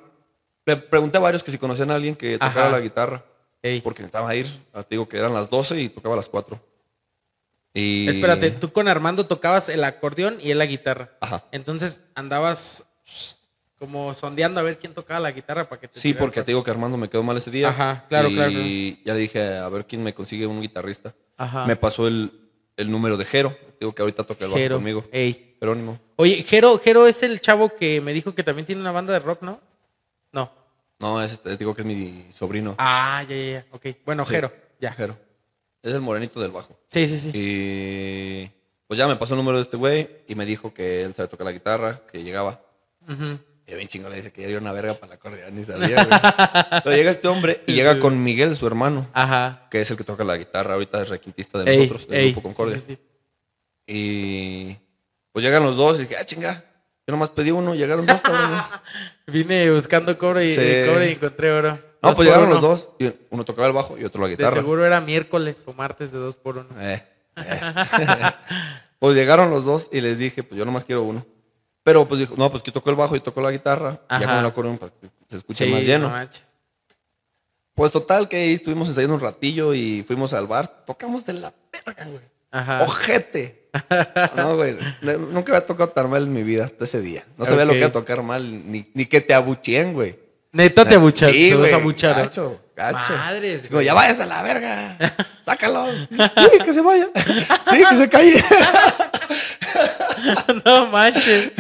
le 0.68 0.76
pregunté 0.76 1.18
a 1.18 1.22
varios 1.22 1.42
que 1.42 1.50
si 1.52 1.58
conocían 1.58 1.90
a 1.90 1.96
alguien 1.96 2.16
que 2.16 2.34
tocara 2.38 2.68
Ajá. 2.68 2.70
la 2.70 2.80
guitarra. 2.80 3.26
Ey. 3.62 3.82
Porque 3.82 4.02
necesitaba 4.02 4.36
ir. 4.36 4.48
Ah, 4.74 4.84
Te 4.84 4.96
digo 4.96 5.08
que 5.08 5.18
eran 5.18 5.34
las 5.34 5.50
12 5.50 5.82
y 5.82 5.90
tocaba 5.90 6.16
a 6.16 6.18
las 6.18 6.30
4. 6.30 6.60
Y... 7.74 8.08
Espérate, 8.10 8.52
tú 8.52 8.72
con 8.72 8.88
Armando 8.88 9.26
tocabas 9.26 9.70
el 9.70 9.84
acordeón 9.84 10.38
y 10.42 10.52
él 10.52 10.58
la 10.58 10.66
guitarra. 10.66 11.12
Ajá. 11.20 11.46
Entonces 11.52 12.10
andabas 12.16 12.98
como 13.78 14.14
sondeando 14.14 14.60
a 14.60 14.64
ver 14.64 14.78
quién 14.78 14.94
tocaba 14.94 15.22
la 15.22 15.32
guitarra 15.32 15.70
para 15.70 15.80
que 15.80 15.88
te 15.88 16.00
Sí, 16.00 16.14
porque 16.14 16.42
te 16.42 16.52
digo 16.52 16.64
que 16.64 16.72
Armando 16.72 16.98
me 16.98 17.10
quedó 17.10 17.24
mal 17.24 17.38
ese 17.38 17.52
día. 17.52 17.70
Ajá, 17.70 18.06
claro, 18.10 18.30
y 18.30 18.36
claro, 18.36 18.52
ya 18.52 19.14
le 19.14 19.20
dije 19.20 19.58
a 19.58 19.70
ver 19.70 19.86
quién 19.86 20.04
me 20.04 20.14
consigue 20.14 20.46
un 20.46 20.62
guitarrista. 20.62 21.14
Ajá. 21.38 21.66
Me 21.66 21.76
pasó 21.76 22.08
el, 22.08 22.32
el 22.76 22.92
número 22.92 23.16
de 23.16 23.26
Jero. 23.26 23.52
Te 23.52 23.78
digo 23.82 23.96
que 23.96 24.02
ahorita 24.02 24.26
toca 24.26 24.46
el 24.46 24.52
bajo 24.52 24.76
conmigo. 24.76 25.06
Ey. 25.12 25.56
Jerónimo. 25.60 26.00
Oye, 26.16 26.44
Jero, 26.44 26.80
Jero 26.80 27.08
es 27.08 27.22
el 27.24 27.42
chavo 27.42 27.76
que 27.76 28.02
me 28.02 28.14
dijo 28.14 28.34
que 28.34 28.44
también 28.44 28.66
tiene 28.66 28.82
una 28.82 28.92
banda 28.92 29.14
de 29.14 29.20
rock, 29.20 29.42
¿no? 29.42 29.60
No. 31.00 31.22
Ese 31.24 31.38
te 31.38 31.58
digo 31.58 31.74
que 31.74 31.82
es 31.82 31.88
mi 31.88 32.28
sobrino. 32.34 32.76
Ah, 32.78 33.24
ya, 33.28 33.36
ya, 33.36 33.52
ya. 33.52 33.66
Ok. 33.72 33.86
Bueno, 34.06 34.26
Sí, 34.26 34.32
Jero, 34.32 34.52
ya. 34.80 34.92
Jero. 34.94 35.18
Es 35.82 35.94
el 35.94 36.02
morenito 36.02 36.40
del 36.42 36.52
bajo. 36.52 36.78
Sí, 36.90 37.08
sí, 37.08 37.18
sí. 37.20 37.32
Y 37.34 38.52
pues 38.88 38.98
ya 38.98 39.08
me 39.08 39.16
pasó 39.16 39.34
el 39.34 39.38
número 39.40 39.58
de 39.58 39.64
este 39.64 39.78
güey 39.78 40.10
y 40.28 40.36
me 40.36 40.46
dijo 40.46 40.74
que 40.74 41.04
él 41.04 41.14
sabe 41.14 41.30
tocar 41.30 41.46
la 41.46 41.52
guitarra, 41.54 42.02
que 42.12 42.22
llegaba. 42.24 42.62
Ujú. 43.08 43.40
Y 43.66 43.76
bien 43.76 43.88
chingón 43.88 44.10
le 44.10 44.18
dice 44.18 44.32
que 44.32 44.42
ya 44.42 44.48
era 44.50 44.60
una 44.60 44.72
verga 44.74 44.96
para 44.96 45.10
la 45.12 45.16
acordeón, 45.16 45.56
ni 45.56 45.64
sabía, 45.64 46.04
güey. 46.04 46.20
Pero 46.84 46.96
llega 46.96 47.12
este 47.12 47.28
hombre 47.28 47.62
y 47.68 47.74
llega 47.74 48.00
con 48.00 48.22
Miguel, 48.24 48.56
su 48.56 48.66
hermano, 48.68 49.08
Ajá. 49.14 49.68
que 49.70 49.80
es 49.82 49.92
el 49.92 49.96
que 49.98 50.04
toca 50.04 50.24
la 50.24 50.36
guitarra, 50.38 50.74
ahorita 50.74 51.04
es 51.04 51.10
requintista 51.10 51.60
de 51.60 51.72
Ey, 51.72 51.78
nosotros, 51.78 52.08
del 52.08 52.20
ey. 52.20 52.32
grupo 52.32 52.42
Concordia. 52.50 52.76
Sí, 52.78 52.82
sí, 52.82 52.96
sí. 52.96 53.00
Y 53.88 54.78
pues 55.32 55.46
llegan 55.46 55.64
los 55.64 55.78
dos 55.78 55.98
y 55.98 56.02
dije, 56.02 56.18
ah, 56.20 56.26
chinga, 56.26 56.64
yo 57.10 57.12
nomás 57.12 57.32
pedí 57.32 57.50
uno, 57.50 57.74
llegaron 57.74 58.06
dos 58.06 58.22
cabrones. 58.22 58.66
Vine 59.26 59.72
buscando 59.72 60.16
cobre 60.16 60.46
y, 60.46 60.54
Sí. 60.54 60.62
cobre 60.88 61.10
y 61.10 61.14
encontré 61.14 61.52
oro. 61.52 61.72
No, 62.04 62.10
Dos 62.10 62.16
pues 62.18 62.28
llegaron 62.28 62.46
uno. 62.46 62.54
los 62.54 62.62
dos. 62.62 62.90
Y 63.00 63.12
uno 63.32 63.44
tocaba 63.46 63.68
el 63.68 63.74
bajo 63.74 63.98
y 63.98 64.06
otro 64.06 64.22
la 64.22 64.28
De 64.28 64.36
guitarra. 64.36 64.54
seguro 64.54 64.86
era 64.86 65.02
miércoles 65.02 65.64
o 65.66 65.74
martes 65.74 66.12
de 66.12 66.20
dos 66.20 66.38
por 66.38 66.58
uno. 66.60 66.70
Eh, 66.80 67.04
eh. 67.36 67.62
pues 69.00 69.16
llegaron 69.16 69.50
los 69.50 69.66
dos 69.66 69.90
y 69.92 70.02
les 70.02 70.20
dije, 70.20 70.44
pues 70.44 70.56
yo 70.60 70.66
nomás 70.66 70.86
quiero 70.86 71.02
uno. 71.02 71.26
Pero 71.82 72.08
pues 72.08 72.20
dijo, 72.20 72.36
no, 72.38 72.52
pues 72.52 72.62
que 72.62 72.72
tocó 72.72 72.92
el 72.92 72.96
bajo 72.96 73.16
y 73.16 73.22
tocó 73.22 73.42
la 73.42 73.50
guitarra. 73.50 74.02
Y 74.12 74.14
Ajá. 74.14 74.20
ya 74.20 74.28
con 74.28 74.38
el 74.40 74.46
acordeón 74.46 74.78
que 74.78 75.10
se 75.32 75.38
escuche 75.38 75.66
Sí, 75.66 75.72
más 75.72 75.84
lleno. 75.84 76.10
no 76.10 76.14
manches. 76.14 76.54
Pues 77.74 77.92
total 77.92 78.30
que 78.30 78.38
ahí 78.38 78.54
estuvimos 78.54 78.88
ensayando 78.88 79.16
un 79.16 79.22
ratillo 79.22 79.74
y 79.74 80.04
fuimos 80.06 80.34
al 80.34 80.46
bar. 80.46 80.86
Tocamos 80.86 81.26
de 81.26 81.34
la 81.34 81.52
verga, 81.74 82.06
güey. 82.06 82.22
Ajá. 82.52 82.84
Ojete. 82.84 83.59
No, 84.36 84.56
güey. 84.56 84.78
Nunca 85.02 85.54
había 85.54 85.66
tocado 85.66 85.90
tan 85.90 86.10
mal 86.10 86.24
en 86.24 86.34
mi 86.34 86.44
vida 86.44 86.66
hasta 86.66 86.86
ese 86.86 87.02
día. 87.02 87.24
No 87.38 87.46
sabía 87.46 87.66
lo 87.66 87.74
que 87.74 87.80
era 87.80 87.92
tocar 87.92 88.24
mal, 88.24 88.72
ni, 88.72 88.90
ni 88.94 89.06
que 89.06 89.22
te 89.22 89.34
abucheen, 89.34 89.94
güey. 89.94 90.18
Neta 90.52 90.84
te 90.84 90.96
abuchas, 90.96 91.32
Sí, 91.32 91.50
te 91.50 91.56
vas 91.56 91.72
a 91.74 91.76
abuchar. 91.76 92.18
¿eh? 92.18 92.22
Gacho, 92.24 92.60
gacho. 92.76 93.14
Madres, 93.14 93.64
Digo, 93.64 93.82
ya 93.82 93.94
vayas 93.94 94.20
a 94.20 94.26
la 94.26 94.42
verga. 94.42 94.98
Sácalos. 95.46 96.10
Sí, 96.10 96.58
que 96.66 96.74
se 96.74 96.82
vaya. 96.82 97.08
Sí, 97.70 97.84
que 97.88 97.96
se 97.96 98.10
calle. 98.10 98.34
no 100.66 100.88
manches. 100.88 101.52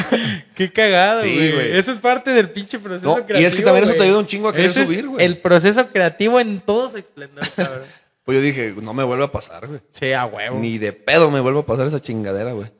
Qué 0.55 0.71
cagado, 0.71 1.21
güey. 1.21 1.77
Eso 1.77 1.91
es 1.91 1.99
parte 1.99 2.31
del 2.31 2.49
pinche 2.49 2.79
proceso 2.79 3.05
No, 3.05 3.17
y 3.17 3.19
es 3.19 3.25
creativo. 3.25 3.55
que 3.57 3.61
también 3.63 3.83
eso 3.85 3.93
te 3.93 4.03
ayuda 4.03 4.17
un 4.19 4.27
chingo 4.27 4.49
a 4.49 4.53
querer 4.53 4.69
Ese 4.71 4.85
subir, 4.85 5.07
güey. 5.07 5.23
El 5.23 5.37
proceso 5.37 5.87
creativo 5.89 6.39
en 6.39 6.59
todo 6.59 6.89
su 6.89 6.97
esplendor, 6.97 7.47
cabrón. 7.55 7.83
Pues 8.29 8.37
yo 8.37 8.43
dije, 8.43 8.75
no 8.79 8.93
me 8.93 9.03
vuelve 9.03 9.23
a 9.23 9.31
pasar, 9.31 9.65
güey. 9.65 9.79
Sí, 9.89 10.13
a 10.13 10.27
huevo. 10.27 10.59
Ni 10.59 10.77
de 10.77 10.93
pedo 10.93 11.31
me 11.31 11.39
vuelve 11.39 11.61
a 11.61 11.65
pasar 11.65 11.87
esa 11.87 11.99
chingadera, 11.99 12.51
güey. 12.51 12.71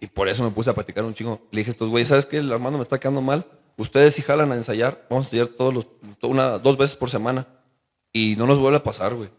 Y 0.00 0.08
por 0.08 0.26
eso 0.26 0.42
me 0.42 0.50
puse 0.50 0.70
a 0.70 0.74
platicar 0.74 1.04
un 1.04 1.14
chingo. 1.14 1.40
Le 1.52 1.60
dije 1.60 1.70
estos 1.70 1.88
güeyes, 1.88 2.08
¿sabes 2.08 2.26
qué? 2.26 2.38
El 2.38 2.50
Armando 2.52 2.78
me 2.78 2.82
está 2.82 2.98
quedando 2.98 3.22
mal. 3.22 3.46
Ustedes 3.76 4.14
si 4.14 4.22
jalan 4.22 4.50
a 4.50 4.56
ensayar. 4.56 5.06
Vamos 5.08 5.26
a 5.26 5.28
ensayar 5.28 5.46
todos 5.56 5.72
los, 5.72 5.86
una, 6.22 6.58
dos 6.58 6.76
veces 6.76 6.96
por 6.96 7.10
semana. 7.10 7.46
Y 8.12 8.34
no 8.38 8.48
nos 8.48 8.58
vuelve 8.58 8.78
a 8.78 8.82
pasar, 8.82 9.14
güey. 9.14 9.30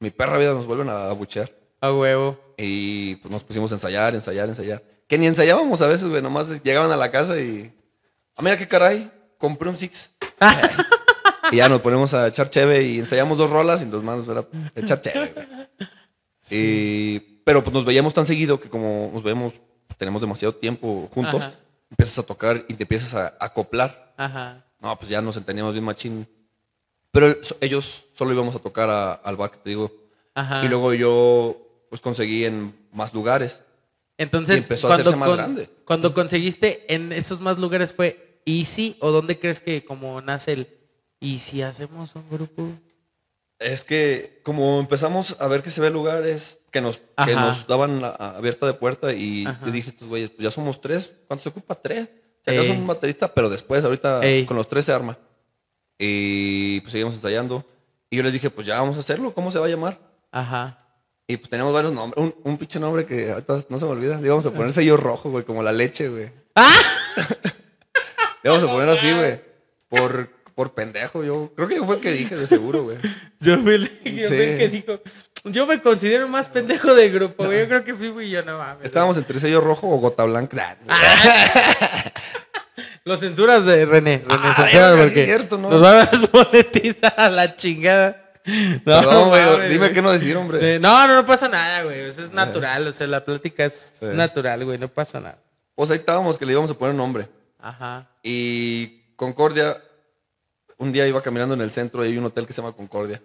Mi 0.00 0.10
perra 0.10 0.36
vida 0.36 0.52
nos 0.52 0.66
vuelven 0.66 0.90
a 0.90 1.08
abuchear. 1.08 1.50
A 1.80 1.90
huevo. 1.94 2.38
Y 2.58 3.14
pues 3.22 3.32
nos 3.32 3.42
pusimos 3.42 3.72
a 3.72 3.76
ensayar, 3.76 4.14
ensayar, 4.14 4.50
ensayar. 4.50 4.82
Que 5.08 5.16
ni 5.16 5.26
ensayábamos 5.28 5.80
a 5.80 5.86
veces, 5.86 6.10
güey. 6.10 6.20
Nomás 6.20 6.62
llegaban 6.62 6.92
a 6.92 6.96
la 6.98 7.10
casa 7.10 7.40
y. 7.40 7.72
Ah, 8.36 8.42
mira 8.42 8.58
qué 8.58 8.68
caray. 8.68 9.10
Compré 9.38 9.70
un 9.70 9.78
Six. 9.78 10.18
y 11.52 11.56
ya 11.56 11.68
nos 11.68 11.80
ponemos 11.80 12.12
a 12.14 12.28
echar 12.28 12.50
cheve 12.50 12.82
y 12.84 12.98
ensayamos 12.98 13.38
dos 13.38 13.50
rolas 13.50 13.82
y 13.82 13.86
los 13.86 14.02
manos 14.02 14.28
era 14.28 14.44
echar 14.74 15.00
cheve. 15.02 15.34
Y, 16.50 17.18
pero 17.44 17.62
pues 17.62 17.72
nos 17.72 17.84
veíamos 17.84 18.14
tan 18.14 18.26
seguido 18.26 18.58
que 18.60 18.68
como 18.68 19.10
nos 19.12 19.22
vemos, 19.22 19.52
tenemos 19.96 20.20
demasiado 20.20 20.54
tiempo 20.54 21.08
juntos, 21.12 21.42
Ajá. 21.44 21.52
empiezas 21.90 22.18
a 22.18 22.22
tocar 22.24 22.64
y 22.68 22.74
te 22.74 22.84
empiezas 22.84 23.14
a 23.14 23.34
acoplar. 23.38 24.14
Ajá. 24.16 24.64
No, 24.80 24.98
pues 24.98 25.10
ya 25.10 25.20
nos 25.20 25.36
entendíamos 25.36 25.74
bien 25.74 25.84
machín. 25.84 26.26
Pero 27.12 27.36
ellos 27.60 28.04
solo 28.14 28.32
íbamos 28.32 28.54
a 28.54 28.58
tocar 28.60 28.88
a- 28.88 29.12
al 29.14 29.36
bar 29.36 29.50
que 29.50 29.58
te 29.58 29.70
digo. 29.70 29.92
Ajá. 30.34 30.64
Y 30.64 30.68
luego 30.68 30.94
yo 30.94 31.56
pues 31.88 32.00
conseguí 32.00 32.44
en 32.44 32.74
más 32.92 33.12
lugares. 33.12 33.62
Entonces, 34.16 34.56
y 34.58 34.62
empezó 34.62 34.88
a 34.90 34.94
hacerse 34.94 35.16
más 35.16 35.28
con- 35.28 35.36
grande. 35.38 35.70
cuando 35.84 36.14
conseguiste 36.14 36.84
en 36.94 37.12
esos 37.12 37.40
más 37.40 37.58
lugares 37.58 37.92
fue 37.94 38.40
Easy 38.46 38.96
o 39.00 39.10
dónde 39.10 39.38
crees 39.38 39.60
que 39.60 39.84
como 39.84 40.20
nace 40.20 40.52
el 40.52 40.66
¿y 41.20 41.38
si 41.38 41.62
hacemos 41.62 42.14
un 42.16 42.28
grupo? 42.30 42.68
Es 43.58 43.84
que 43.84 44.40
como 44.42 44.80
empezamos 44.80 45.36
a 45.38 45.46
ver 45.46 45.62
que 45.62 45.70
se 45.70 45.82
ve 45.82 45.90
lugares 45.90 46.64
que 46.70 46.80
nos, 46.80 46.98
que 47.24 47.34
nos 47.34 47.66
daban 47.66 48.00
la 48.00 48.08
abierta 48.10 48.66
de 48.66 48.72
puerta 48.72 49.12
y 49.12 49.44
Ajá. 49.46 49.60
yo 49.66 49.70
dije, 49.70 49.90
estos 49.90 50.08
güeyes, 50.08 50.30
pues 50.30 50.42
ya 50.42 50.50
somos 50.50 50.80
tres. 50.80 51.12
¿Cuánto 51.28 51.42
se 51.42 51.48
ocupa? 51.50 51.74
Tres. 51.74 52.08
Acaso 52.46 52.72
Ey. 52.72 52.78
un 52.78 52.86
baterista, 52.86 53.32
pero 53.34 53.50
después, 53.50 53.84
ahorita 53.84 54.24
Ey. 54.24 54.46
con 54.46 54.56
los 54.56 54.66
tres 54.66 54.86
se 54.86 54.92
arma. 54.92 55.18
Y 55.98 56.80
pues 56.80 56.92
seguimos 56.92 57.14
ensayando. 57.14 57.62
Y 58.08 58.16
yo 58.16 58.22
les 58.22 58.32
dije, 58.32 58.48
pues 58.48 58.66
ya 58.66 58.80
vamos 58.80 58.96
a 58.96 59.00
hacerlo. 59.00 59.34
¿Cómo 59.34 59.50
se 59.50 59.58
va 59.58 59.66
a 59.66 59.68
llamar? 59.68 59.98
Ajá. 60.32 60.78
Y 61.26 61.36
pues 61.36 61.50
teníamos 61.50 61.74
varios 61.74 61.92
nombres. 61.92 62.24
Un, 62.24 62.34
un 62.42 62.56
pinche 62.56 62.80
nombre 62.80 63.04
que 63.04 63.30
ahorita 63.30 63.64
no 63.68 63.78
se 63.78 63.84
me 63.84 63.90
olvida. 63.90 64.16
Le 64.18 64.26
íbamos 64.26 64.46
a 64.46 64.52
poner 64.52 64.72
sello 64.72 64.96
rojo, 64.96 65.30
güey, 65.30 65.44
como 65.44 65.62
la 65.62 65.70
leche, 65.70 66.08
güey. 66.08 66.30
¡Ah! 66.56 66.74
Le 68.42 68.50
íbamos 68.50 68.64
a 68.64 68.72
poner 68.72 68.88
así, 68.88 69.12
güey. 69.12 69.38
Por, 69.90 70.30
por 70.60 70.74
pendejo, 70.74 71.24
yo. 71.24 71.50
Creo 71.56 71.68
que 71.68 71.76
yo 71.76 71.86
fue 71.86 71.94
el 71.94 72.00
que 72.02 72.12
dije, 72.12 72.36
de 72.36 72.46
seguro, 72.46 72.82
güey. 72.82 72.98
Yo 73.40 73.56
fui 73.60 73.72
el, 73.76 73.84
yo 74.04 74.26
Sí. 74.28 74.34
el 74.34 74.58
que 74.58 74.68
dijo, 74.68 75.00
yo 75.44 75.66
me 75.66 75.80
considero 75.80 76.28
más 76.28 76.48
pendejo 76.48 76.94
del 76.94 77.10
grupo, 77.10 77.46
güey. 77.46 77.60
Yo 77.60 77.68
creo 77.68 77.82
que 77.84 77.94
fui 77.94 78.12
y 78.26 78.30
yo 78.30 78.42
no 78.44 78.58
mames. 78.58 78.84
Estábamos 78.84 79.16
entre 79.16 79.40
sello 79.40 79.62
rojo 79.62 79.88
o 79.88 79.96
gota 79.96 80.24
blanca. 80.24 80.76
Los 83.04 83.20
censuras 83.20 83.64
de 83.64 83.86
René. 83.86 84.18
René, 84.18 84.24
Ah, 84.28 84.52
censura 84.54 84.90
verga, 84.90 85.04
sí 85.04 85.08
porque 85.08 85.20
es 85.20 85.26
cierto, 85.26 85.56
¿no? 85.56 85.70
nos 85.70 85.80
van 85.80 85.96
a 85.96 86.04
desmonetizar 86.06 87.14
a 87.16 87.30
la 87.30 87.56
chingada. 87.56 88.30
No, 88.44 88.80
Perdón, 88.84 89.28
güey. 89.30 89.44
mames, 89.46 89.70
Dime 89.70 89.78
güey. 89.86 89.94
qué 89.94 90.02
no 90.02 90.12
decir, 90.12 90.36
hombre. 90.36 90.78
No, 90.78 91.06
no, 91.06 91.14
no 91.14 91.24
pasa 91.26 91.48
nada, 91.48 91.84
güey. 91.84 92.00
Eso 92.00 92.22
es 92.22 92.32
natural. 92.32 92.86
O 92.86 92.92
sea, 92.92 93.06
la 93.06 93.24
plática 93.24 93.64
es, 93.64 93.94
es 94.02 94.08
Sí. 94.10 94.14
natural, 94.14 94.62
güey. 94.66 94.76
No 94.78 94.88
pasa 94.88 95.20
nada. 95.20 95.38
Pues 95.74 95.90
ahí 95.90 95.96
estábamos 95.98 96.36
que 96.36 96.44
le 96.44 96.52
íbamos 96.52 96.70
a 96.70 96.74
poner 96.74 96.94
nombre. 96.94 97.28
Ajá. 97.58 98.10
Y 98.22 99.00
Concordia, 99.16 99.78
un 100.80 100.90
día 100.92 101.06
iba 101.06 101.22
caminando 101.22 101.54
en 101.54 101.60
el 101.60 101.70
centro 101.70 102.04
y 102.04 102.08
hay 102.08 102.18
un 102.18 102.24
hotel 102.24 102.46
que 102.46 102.52
se 102.52 102.60
llama 102.60 102.74
Concordia. 102.74 103.22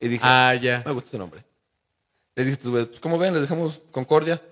Y 0.00 0.08
dije, 0.08 0.22
Ah, 0.26 0.54
ya. 0.60 0.82
me 0.84 0.92
gusta 0.92 1.08
ese 1.10 1.18
nombre. 1.18 1.44
Les 2.34 2.46
dije, 2.46 2.58
pues 2.86 3.00
como 3.00 3.16
ven, 3.18 3.32
les 3.32 3.42
dejamos 3.42 3.80
Concordia. 3.92 4.42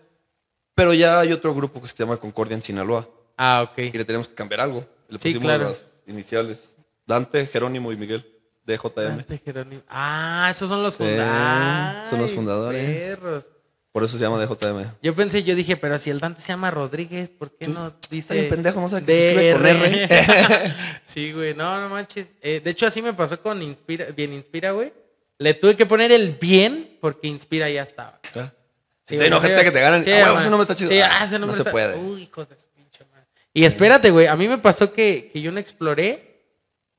Pero 0.74 0.92
ya 0.94 1.20
hay 1.20 1.32
otro 1.32 1.54
grupo 1.54 1.80
que 1.82 1.88
se 1.88 1.94
llama 1.94 2.16
Concordia 2.16 2.54
en 2.54 2.62
Sinaloa. 2.62 3.08
Ah, 3.36 3.68
ok. 3.68 3.78
Y 3.78 3.92
le 3.98 4.04
tenemos 4.04 4.28
que 4.28 4.34
cambiar 4.34 4.60
algo. 4.60 4.86
Le 5.08 5.18
Sí, 5.18 5.28
pusimos 5.28 5.42
claro. 5.42 5.64
las 5.66 5.86
iniciales. 6.06 6.70
Dante, 7.06 7.46
Jerónimo 7.46 7.92
y 7.92 7.96
Miguel. 7.96 8.24
DJM. 8.66 8.94
Dante 9.18 9.38
Jerónimo. 9.38 9.82
Ah, 9.88 10.48
esos 10.50 10.68
son 10.68 10.82
los 10.82 10.94
Sí, 10.94 11.04
fundadores. 11.04 12.08
son 12.08 12.18
los 12.20 12.30
fundadores. 12.30 13.08
Perros. 13.16 13.46
Por 13.94 14.02
eso 14.02 14.18
se 14.18 14.24
llama 14.24 14.44
DJM. 14.44 14.90
Yo 15.02 15.14
pensé, 15.14 15.44
yo 15.44 15.54
dije, 15.54 15.76
pero 15.76 15.96
si 15.98 16.10
el 16.10 16.18
Dante 16.18 16.42
se 16.42 16.48
llama 16.48 16.68
Rodríguez, 16.72 17.30
¿por 17.30 17.52
qué 17.52 17.68
no 17.68 17.94
dice. 18.10 18.34
bien 18.34 18.48
pendejo, 18.48 18.80
no 18.80 18.88
sabe 18.88 19.04
que 19.04 19.34
se 19.36 19.52
con 19.52 19.62
DR? 19.62 20.74
sí, 21.04 21.30
güey, 21.30 21.54
no, 21.54 21.80
no 21.80 21.88
manches. 21.88 22.32
Eh, 22.42 22.58
de 22.58 22.70
hecho, 22.72 22.88
así 22.88 23.00
me 23.02 23.12
pasó 23.12 23.40
con 23.40 23.62
Inspira, 23.62 24.06
Bien 24.06 24.32
Inspira, 24.32 24.72
güey. 24.72 24.92
Le 25.38 25.54
tuve 25.54 25.76
que 25.76 25.86
poner 25.86 26.10
el 26.10 26.32
bien 26.32 26.98
porque 27.00 27.28
Inspira 27.28 27.70
ya 27.70 27.84
estaba. 27.84 28.18
¿Ah? 28.34 28.52
Sí, 29.06 29.14
güey, 29.14 29.30
no, 29.30 29.40
gente 29.40 29.62
que 29.62 29.70
te 29.70 29.80
ganan. 29.80 30.02
sí, 30.02 30.10
ah, 30.10 30.34
ese 30.40 30.50
nombre 30.50 30.62
está 30.62 30.74
chido. 30.74 30.90
Sí, 30.90 30.98
Ah, 30.98 31.18
ah, 31.20 31.24
ese 31.26 31.38
nombre 31.38 31.56
no 31.56 31.64
se 31.64 31.70
puede. 31.70 31.96
Uy, 31.96 32.22
hijos 32.22 32.48
de 32.48 32.56
pinche 32.74 33.04
madre. 33.12 33.28
Y 33.52 33.64
espérate, 33.64 34.10
güey, 34.10 34.26
a 34.26 34.34
mí 34.34 34.48
me 34.48 34.58
pasó 34.58 34.92
que, 34.92 35.30
que 35.32 35.40
yo 35.40 35.52
no 35.52 35.60
exploré 35.60 36.42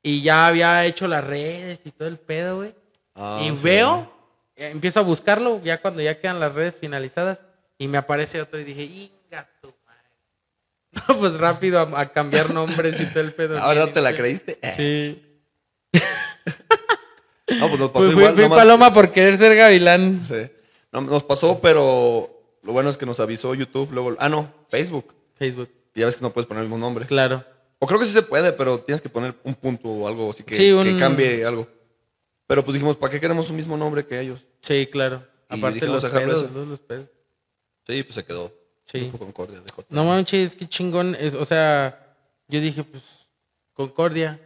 y 0.01 0.21
ya 0.21 0.47
había 0.47 0.85
hecho 0.85 1.09
las 1.09 1.25
redes 1.25 1.81
y 1.83 1.91
todo 1.91 2.07
el 2.07 2.19
pedo, 2.19 2.55
güey. 2.55 2.73
Ah, 3.15 3.41
y 3.41 3.49
sí. 3.49 3.63
veo, 3.63 4.14
empiezo 4.55 4.99
a 4.99 5.03
buscarlo 5.03 5.61
ya 5.63 5.81
cuando 5.81 6.01
ya 6.01 6.19
quedan 6.19 6.39
las 6.39 6.53
redes 6.55 6.77
finalizadas 6.77 7.43
y 7.77 7.87
me 7.87 7.97
aparece 7.97 8.41
otro 8.41 8.59
y 8.59 8.63
dije, 8.63 8.83
inga 8.83 9.49
tu 9.61 9.73
madre. 9.85 10.09
No, 11.07 11.17
pues 11.19 11.37
rápido 11.39 11.79
a, 11.79 12.01
a 12.01 12.11
cambiar 12.11 12.53
nombres 12.53 12.99
y 13.01 13.05
todo 13.07 13.21
el 13.21 13.33
pedo. 13.33 13.59
Ahora 13.59 13.87
te 13.91 14.01
la 14.01 14.15
creíste. 14.15 14.57
Eh. 14.61 14.71
Sí. 14.75 15.21
No, 17.59 17.67
pues 17.67 17.79
nos 17.79 17.91
pasó 17.91 18.05
Pues 18.05 18.13
fui, 18.13 18.21
igual. 18.23 18.33
fui 18.33 18.43
nomás- 18.43 18.57
paloma 18.59 18.93
por 18.93 19.11
querer 19.11 19.37
ser 19.37 19.55
gavilán. 19.55 20.25
Sí. 20.27 20.49
No, 20.91 21.01
nos 21.01 21.23
pasó, 21.23 21.59
pero 21.61 22.57
lo 22.63 22.71
bueno 22.73 22.89
es 22.89 22.97
que 22.97 23.05
nos 23.05 23.19
avisó 23.19 23.53
YouTube. 23.53 23.91
Luego, 23.91 24.15
ah, 24.19 24.29
no, 24.29 24.51
Facebook. 24.67 25.13
Facebook, 25.35 25.69
ya 25.93 26.05
ves 26.05 26.15
que 26.15 26.21
no 26.23 26.31
puedes 26.33 26.47
poner 26.47 26.63
el 26.63 26.69
mismo 26.69 26.77
nombre. 26.79 27.05
claro. 27.05 27.43
O 27.77 27.87
creo 27.87 27.99
que 27.99 28.05
sí 28.05 28.13
se 28.13 28.21
puede, 28.21 28.53
pero 28.53 28.79
tienes 28.79 29.01
que 29.01 29.09
poner 29.09 29.35
un 29.43 29.53
punto 29.53 29.89
o 29.89 30.07
algo 30.07 30.31
así 30.31 30.43
que, 30.43 30.55
Sí, 30.55 30.71
un- 30.71 30.85
que 30.85 30.95
cambie 30.97 31.45
algo. 31.45 31.67
Pero 32.47 32.63
pues 32.63 32.73
dijimos, 32.73 32.97
¿para 32.97 33.11
qué 33.11 33.19
queremos 33.19 33.49
un 33.49 33.55
mismo 33.55 33.75
nombre 33.77 34.05
que 34.05 34.19
ellos? 34.19 34.45
Sí, 34.61 34.87
claro. 34.87 35.23
Y 35.49 35.57
Aparte 35.57 35.79
dijimos 35.79 36.03
los 36.03 36.11
pedos. 36.11 36.51
¿no? 36.51 36.65
los 36.65 36.79
pedos. 36.79 37.07
Sí, 37.87 38.03
pues 38.03 38.15
se 38.15 38.25
quedó. 38.25 38.53
Sí. 38.85 38.99
Grupo 39.01 39.19
Concordia 39.19 39.59
de 39.61 39.71
J. 39.71 39.87
No 39.89 40.05
manches, 40.05 40.53
qué 40.55 40.67
chingón. 40.67 41.15
Es, 41.19 41.33
o 41.33 41.45
sea, 41.45 42.15
yo 42.47 42.61
dije, 42.61 42.83
pues, 42.83 43.27
Concordia. 43.73 44.39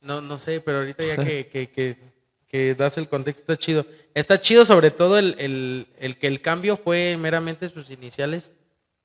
No, 0.00 0.20
no 0.20 0.38
sé, 0.38 0.60
pero 0.60 0.78
ahorita 0.78 1.04
ya 1.04 1.16
que, 1.16 1.46
que, 1.48 1.70
que, 1.70 1.98
que 2.48 2.74
das 2.74 2.96
el 2.98 3.08
contexto, 3.08 3.52
está 3.52 3.56
chido. 3.56 3.86
Está 4.14 4.40
chido 4.40 4.64
sobre 4.64 4.90
todo 4.90 5.18
el, 5.18 5.36
el, 5.38 5.86
el 5.98 6.16
que 6.16 6.26
el 6.26 6.40
cambio 6.40 6.76
fue 6.76 7.16
meramente 7.18 7.68
sus 7.68 7.90
iniciales 7.90 8.52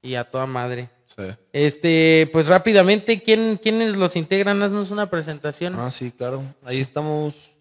y 0.02 0.16
a 0.16 0.24
toda 0.24 0.46
madre. 0.46 0.90
Sí. 1.08 1.24
Este, 1.54 2.30
pues 2.32 2.48
rápidamente, 2.48 3.22
¿quién, 3.22 3.60
¿quiénes 3.62 3.98
los 3.98 4.16
integran? 4.16 4.62
Haznos 4.64 4.90
una 4.90 5.10
presentación. 5.10 5.76
Ah, 5.78 5.92
sí, 5.92 6.12
claro. 6.12 6.44
Ahí 6.64 6.80
estamos. 6.80 7.52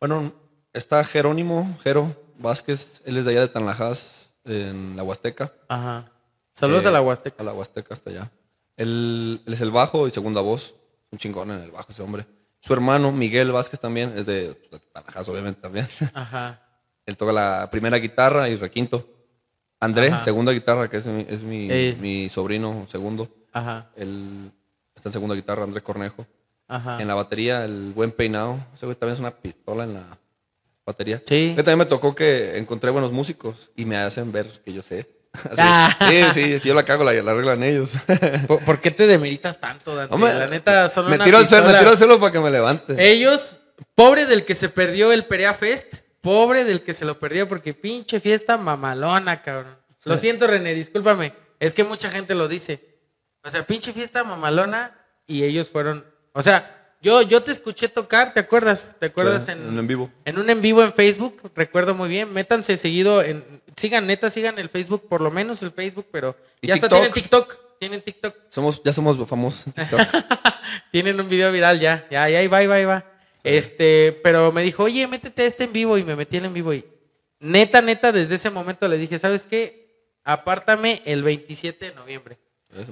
Bueno, 0.00 0.32
está 0.72 1.02
Jerónimo, 1.04 1.76
Jero 1.82 2.14
Vázquez. 2.38 3.02
Él 3.04 3.16
es 3.16 3.24
de 3.24 3.32
allá 3.32 3.40
de 3.42 3.48
Tanlajas, 3.48 4.32
en 4.44 4.96
la 4.96 5.02
Huasteca. 5.02 5.52
Ajá. 5.68 6.10
Saludos 6.54 6.84
Eh, 6.84 6.88
a 6.88 6.90
la 6.92 7.00
Huasteca. 7.02 7.42
A 7.42 7.44
la 7.44 7.52
Huasteca 7.52 7.94
hasta 7.94 8.10
allá. 8.10 8.30
Él, 8.76 9.42
él 9.44 9.52
es 9.52 9.60
el 9.60 9.70
bajo 9.70 10.06
y 10.06 10.10
segunda 10.10 10.40
voz. 10.40 10.74
Un 11.10 11.18
chingón 11.18 11.50
en 11.50 11.60
el 11.60 11.70
bajo 11.70 11.90
ese 11.90 12.02
hombre. 12.02 12.26
Su 12.60 12.72
hermano, 12.74 13.12
Miguel 13.12 13.50
Vázquez, 13.52 13.80
también 13.80 14.16
es 14.16 14.26
de, 14.26 14.54
pues, 14.54 14.70
de 14.82 14.86
Tanlajas, 14.92 15.28
obviamente 15.28 15.60
también. 15.60 15.86
Ajá. 16.14 16.60
Él 17.06 17.16
toca 17.16 17.32
la 17.32 17.68
primera 17.70 17.96
guitarra 17.98 18.48
y 18.48 18.56
requinto. 18.56 19.06
André, 19.80 20.08
Ajá. 20.08 20.22
segunda 20.22 20.52
guitarra, 20.52 20.88
que 20.90 20.96
es 20.98 21.06
mi, 21.06 21.24
es 21.28 21.42
mi, 21.42 21.68
Eh. 21.70 21.96
mi 22.00 22.28
sobrino 22.28 22.86
segundo. 22.88 23.28
Ajá. 23.52 23.90
Él 23.96 24.50
está 24.94 25.08
en 25.08 25.12
segunda 25.12 25.34
guitarra, 25.34 25.64
André 25.64 25.80
Cornejo. 25.82 26.26
Ajá. 26.68 27.00
En 27.00 27.08
la 27.08 27.14
batería, 27.14 27.64
el 27.64 27.92
buen 27.94 28.12
peinado. 28.12 28.58
Ese 28.74 28.86
güey 28.86 28.96
también 28.96 29.14
es 29.14 29.20
una 29.20 29.30
pistola 29.30 29.84
en 29.84 29.94
la 29.94 30.18
batería. 30.86 31.22
Sí. 31.26 31.52
Que 31.56 31.62
también 31.62 31.78
me 31.78 31.86
tocó 31.86 32.14
que 32.14 32.56
encontré 32.58 32.90
buenos 32.90 33.10
músicos 33.12 33.70
y 33.74 33.84
me 33.86 33.96
hacen 33.96 34.30
ver 34.32 34.46
que 34.64 34.72
yo 34.72 34.82
sé. 34.82 35.08
Así, 35.32 35.56
Ah. 35.58 35.96
Sí, 36.08 36.22
sí, 36.32 36.58
si 36.58 36.68
yo 36.68 36.74
la 36.74 36.84
cago, 36.84 37.04
la, 37.04 37.12
la 37.12 37.32
arreglan 37.32 37.62
ellos. 37.62 37.92
¿Por, 38.46 38.64
por 38.64 38.80
qué 38.80 38.90
te 38.90 39.06
demeritas 39.06 39.58
tanto, 39.60 39.94
Dante? 39.94 40.14
Hombre, 40.14 40.34
la 40.34 40.46
neta, 40.46 40.88
son 40.88 41.08
me 41.08 41.16
una 41.16 41.24
tiro 41.24 41.38
al 41.38 41.44
me 41.44 41.78
tiro 41.78 41.90
al 41.90 41.96
suelo 41.98 42.20
para 42.20 42.32
que 42.32 42.40
me 42.40 42.50
levante. 42.50 42.94
Ellos, 42.98 43.58
pobre 43.94 44.26
del 44.26 44.44
que 44.44 44.54
se 44.54 44.68
perdió 44.68 45.12
el 45.12 45.24
Perea 45.24 45.54
Fest, 45.54 45.96
pobre 46.20 46.64
del 46.64 46.82
que 46.82 46.94
se 46.94 47.04
lo 47.04 47.18
perdió 47.18 47.48
porque 47.48 47.74
pinche 47.74 48.20
fiesta 48.20 48.56
mamalona, 48.56 49.42
cabrón. 49.42 49.76
Lo 50.04 50.16
siento, 50.16 50.46
René, 50.46 50.74
discúlpame. 50.74 51.32
Es 51.60 51.74
que 51.74 51.84
mucha 51.84 52.08
gente 52.10 52.34
lo 52.34 52.48
dice. 52.48 52.98
O 53.44 53.50
sea, 53.50 53.64
pinche 53.66 53.92
fiesta 53.92 54.24
mamalona 54.24 54.96
y 55.26 55.44
ellos 55.44 55.68
fueron, 55.68 56.04
o 56.38 56.42
sea, 56.42 56.94
yo, 57.02 57.22
yo 57.22 57.42
te 57.42 57.50
escuché 57.50 57.88
tocar, 57.88 58.32
¿te 58.32 58.38
acuerdas? 58.38 58.94
¿Te 58.98 59.06
acuerdas 59.06 59.46
Sí, 59.46 59.50
en, 59.50 59.58
en 59.70 59.78
en 59.78 59.86
vivo. 59.88 60.10
en 60.24 60.38
un 60.38 60.48
en 60.48 60.62
vivo 60.62 60.84
en 60.84 60.92
Facebook? 60.92 61.50
Recuerdo 61.56 61.96
muy 61.96 62.08
bien. 62.08 62.32
Métanse 62.32 62.76
seguido 62.76 63.22
en, 63.22 63.44
sigan 63.76 64.06
neta, 64.06 64.30
sigan 64.30 64.56
el 64.60 64.68
Facebook, 64.68 65.08
por 65.08 65.20
lo 65.20 65.32
menos 65.32 65.62
el 65.64 65.72
Facebook, 65.72 66.06
pero 66.12 66.36
ya 66.62 66.74
hasta 66.74 66.88
tienen 66.88 67.10
TikTok, 67.10 67.58
tienen 67.80 68.02
TikTok. 68.02 68.36
Somos, 68.50 68.80
ya 68.84 68.92
somos 68.92 69.28
famosos 69.28 69.66
en 69.66 69.72
TikTok. 69.72 70.00
Tienen 70.92 71.20
un 71.20 71.28
video 71.28 71.50
viral 71.50 71.80
ya, 71.80 72.06
ya, 72.08 72.28
ya, 72.28 72.38
ahí 72.38 72.46
va, 72.46 72.58
ahí 72.58 72.66
va, 72.68 72.74
ahí 72.76 72.84
va. 72.84 73.04
Este, 73.42 74.20
pero 74.22 74.52
me 74.52 74.62
dijo, 74.62 74.84
oye, 74.84 75.06
métete 75.08 75.42
a 75.42 75.46
este 75.46 75.64
en 75.64 75.72
vivo 75.72 75.98
y 75.98 76.04
me 76.04 76.14
metí 76.14 76.36
el 76.36 76.44
en 76.44 76.54
vivo 76.54 76.72
y 76.72 76.84
neta, 77.40 77.82
neta, 77.82 78.12
desde 78.12 78.36
ese 78.36 78.50
momento 78.50 78.86
le 78.86 78.96
dije, 78.96 79.18
¿sabes 79.18 79.44
qué? 79.44 80.12
Apártame 80.24 81.02
el 81.04 81.22
27 81.24 81.86
de 81.86 81.94
noviembre. 81.94 82.38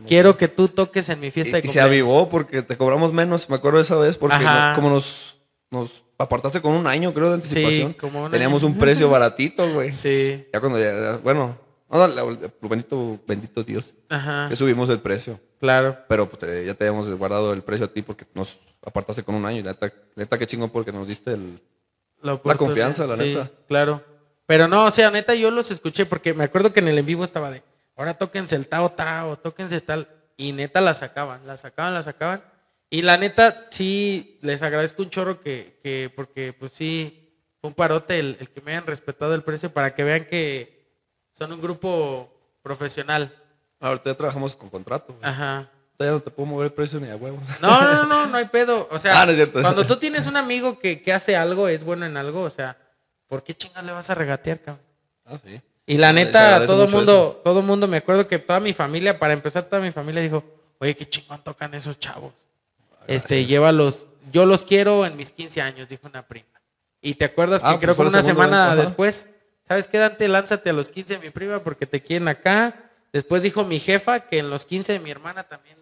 Quiero 0.06 0.36
que 0.36 0.48
tú 0.48 0.68
toques 0.68 1.08
en 1.08 1.20
mi 1.20 1.30
fiesta 1.30 1.58
y, 1.58 1.62
de 1.62 1.68
y 1.68 1.70
se 1.70 1.80
avivó 1.80 2.28
porque 2.28 2.62
te 2.62 2.76
cobramos 2.76 3.12
menos, 3.12 3.48
me 3.50 3.56
acuerdo 3.56 3.78
de 3.78 3.82
esa 3.82 3.96
vez, 3.96 4.16
porque 4.18 4.38
no- 4.38 4.72
como 4.74 4.90
nos, 4.90 5.36
nos 5.70 6.02
apartaste 6.18 6.60
con 6.60 6.72
un 6.72 6.86
año, 6.86 7.12
creo, 7.12 7.28
de 7.28 7.34
anticipación. 7.34 7.92
como 7.92 8.24
un 8.24 8.30
Teníamos 8.30 8.62
año. 8.64 8.72
un 8.72 8.78
precio 8.78 9.10
baratito, 9.10 9.70
güey. 9.72 9.92
Sí, 9.92 10.46
Ya 10.52 10.60
cuando 10.60 10.80
ya, 10.80 11.18
bueno, 11.22 11.58
no, 11.90 11.98
la- 12.08 12.08
la- 12.24 12.50
bendito, 12.62 13.20
bendito 13.28 13.62
Dios, 13.62 13.94
ajá, 14.08 14.48
que 14.48 14.56
subimos 14.56 14.88
el 14.88 15.00
precio. 15.00 15.38
claro. 15.60 15.96
Pero 16.08 16.28
pues, 16.28 16.38
te- 16.40 16.64
ya 16.66 16.74
te 16.74 16.84
habíamos 16.88 17.10
guardado 17.14 17.52
el 17.52 17.62
precio 17.62 17.86
a 17.86 17.88
ti 17.92 18.02
porque 18.02 18.24
nos 18.34 18.58
apartaste 18.84 19.22
con 19.22 19.34
un 19.34 19.44
año. 19.46 19.60
Y 19.60 19.62
neta, 19.62 19.92
neta 20.16 20.38
qué 20.38 20.46
chingón 20.46 20.70
porque 20.70 20.90
nos 20.90 21.06
diste 21.06 21.32
el... 21.32 21.60
oportunidad. 22.22 22.56
confianza, 22.56 23.06
la 23.06 23.16
Sí, 23.16 23.34
neta. 23.34 23.50
Claro. 23.68 24.02
Pero 24.46 24.68
no, 24.68 24.84
o 24.86 24.90
sea, 24.90 25.10
neta, 25.10 25.34
yo 25.34 25.50
los 25.50 25.70
escuché 25.70 26.06
porque 26.06 26.32
me 26.32 26.44
acuerdo 26.44 26.72
que 26.72 26.80
en 26.80 26.88
el 26.88 26.98
en 26.98 27.06
vivo 27.06 27.24
estaba 27.24 27.50
de, 27.50 27.62
ahora 27.96 28.14
tóquense 28.14 28.54
el 28.56 28.68
Tao 28.68 28.92
Tao, 28.92 29.38
tóquense 29.38 29.80
tal. 29.80 30.08
Y 30.36 30.52
neta 30.52 30.80
la 30.80 30.94
sacaban, 30.94 31.46
la 31.46 31.56
sacaban, 31.56 31.94
la 31.94 32.02
sacaban. 32.02 32.44
Y 32.90 33.02
la 33.02 33.16
neta, 33.16 33.66
sí, 33.70 34.38
les 34.42 34.62
agradezco 34.62 35.02
un 35.02 35.10
chorro 35.10 35.40
que, 35.40 35.80
que 35.82 36.12
porque 36.14 36.52
pues 36.52 36.72
sí, 36.72 37.42
fue 37.60 37.68
un 37.68 37.74
parote 37.74 38.18
el, 38.18 38.36
el 38.38 38.50
que 38.50 38.60
me 38.60 38.72
hayan 38.72 38.86
respetado 38.86 39.34
el 39.34 39.42
precio 39.42 39.72
para 39.72 39.94
que 39.94 40.04
vean 40.04 40.24
que 40.26 40.94
son 41.32 41.52
un 41.52 41.60
grupo 41.60 42.58
profesional. 42.62 43.34
Ahorita 43.80 44.10
ya 44.10 44.16
trabajamos 44.16 44.54
con 44.54 44.70
contrato. 44.70 45.14
güey. 45.14 45.28
Ajá. 45.28 45.70
Ya 45.98 46.10
no 46.10 46.20
te 46.20 46.30
puedo 46.30 46.46
mover 46.46 46.66
el 46.66 46.72
precio 46.74 47.00
ni 47.00 47.08
a 47.08 47.16
huevos. 47.16 47.40
No, 47.62 47.80
no, 47.82 47.94
no, 47.94 48.04
no, 48.06 48.26
no 48.26 48.36
hay 48.36 48.46
pedo. 48.46 48.86
O 48.90 48.98
sea, 48.98 49.20
Ah, 49.22 49.24
no 49.26 49.32
es 49.32 49.36
cierto. 49.38 49.62
cuando 49.62 49.86
tú 49.86 49.96
tienes 49.96 50.26
un 50.26 50.36
amigo 50.36 50.78
que, 50.78 51.02
que 51.02 51.12
hace 51.12 51.34
algo, 51.36 51.68
es 51.68 51.82
bueno 51.82 52.04
en 52.06 52.16
algo, 52.18 52.42
o 52.42 52.50
sea, 52.50 52.76
¿por 53.26 53.42
qué 53.42 53.56
chingas 53.56 53.82
le 53.84 53.92
vas 53.92 54.10
a 54.10 54.14
regatear, 54.14 54.60
cabrón? 54.60 54.84
Ah, 55.24 55.38
sí. 55.42 55.60
Y 55.86 55.98
la 55.98 56.08
Se 56.08 56.14
neta, 56.14 56.66
todo 56.66 56.88
mundo, 56.88 57.40
todo 57.44 57.62
mundo, 57.62 57.86
me 57.86 57.98
acuerdo 57.98 58.26
que 58.26 58.38
toda 58.38 58.58
mi 58.60 58.72
familia, 58.72 59.18
para 59.18 59.32
empezar, 59.32 59.64
toda 59.64 59.80
mi 59.80 59.92
familia 59.92 60.20
dijo, 60.20 60.42
oye, 60.78 60.96
qué 60.96 61.08
chingón 61.08 61.42
tocan 61.44 61.72
esos 61.74 61.98
chavos. 62.00 62.32
Este, 63.06 63.44
llévalos, 63.46 64.06
yo 64.32 64.46
los 64.46 64.64
quiero 64.64 65.06
en 65.06 65.16
mis 65.16 65.30
15 65.30 65.62
años, 65.62 65.88
dijo 65.88 66.08
una 66.08 66.26
prima. 66.26 66.48
Y 67.00 67.14
te 67.14 67.24
acuerdas 67.26 67.62
que 67.62 67.68
Ah, 67.68 67.72
pues 67.72 67.82
creo 67.82 67.94
que 67.94 68.02
una 68.02 68.22
semana 68.22 68.74
después, 68.74 69.34
¿sabes 69.66 69.86
qué, 69.86 69.98
Dante? 69.98 70.26
Lánzate 70.26 70.70
a 70.70 70.72
los 70.72 70.90
15 70.90 71.14
de 71.14 71.20
mi 71.20 71.30
prima 71.30 71.60
porque 71.62 71.86
te 71.86 72.02
quieren 72.02 72.26
acá. 72.26 72.90
Después 73.12 73.44
dijo 73.44 73.64
mi 73.64 73.78
jefa 73.78 74.20
que 74.20 74.38
en 74.38 74.50
los 74.50 74.64
15 74.64 74.94
de 74.94 74.98
mi 74.98 75.10
hermana 75.12 75.44
también 75.44 75.76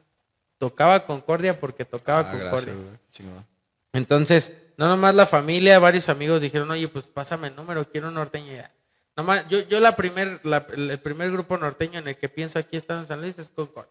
tocaba 0.59 1.07
Concordia 1.07 1.59
porque 1.59 1.87
tocaba 1.87 2.21
Ah, 2.21 2.31
Concordia. 2.31 2.75
gracias. 2.75 3.29
Entonces, 3.95 4.53
no 4.77 4.89
nomás 4.89 5.15
la 5.15 5.25
familia, 5.27 5.79
varios 5.79 6.09
amigos 6.11 6.43
dijeron, 6.43 6.71
oye, 6.71 6.89
pues 6.89 7.07
pásame 7.07 7.49
el 7.49 7.57
número, 7.57 7.89
quiero 7.91 8.09
un 8.09 8.15
norteño 8.15 8.53
ya. 8.53 8.71
Nomás, 9.17 9.47
yo, 9.49 9.61
yo 9.69 9.79
la 9.81 9.95
primer, 9.97 10.41
la- 10.43 10.67
el 10.77 10.99
primer 10.99 11.31
grupo 11.31 11.57
norteño 11.57 11.99
en 12.01 12.09
el 12.09 12.17
que 12.17 12.29
pienso 12.29 12.59
aquí 12.59 12.77
está 12.77 12.99
en 12.99 13.07
San 13.07 13.21
Luis 13.21 13.39
es 13.39 13.49
Concord. 13.49 13.87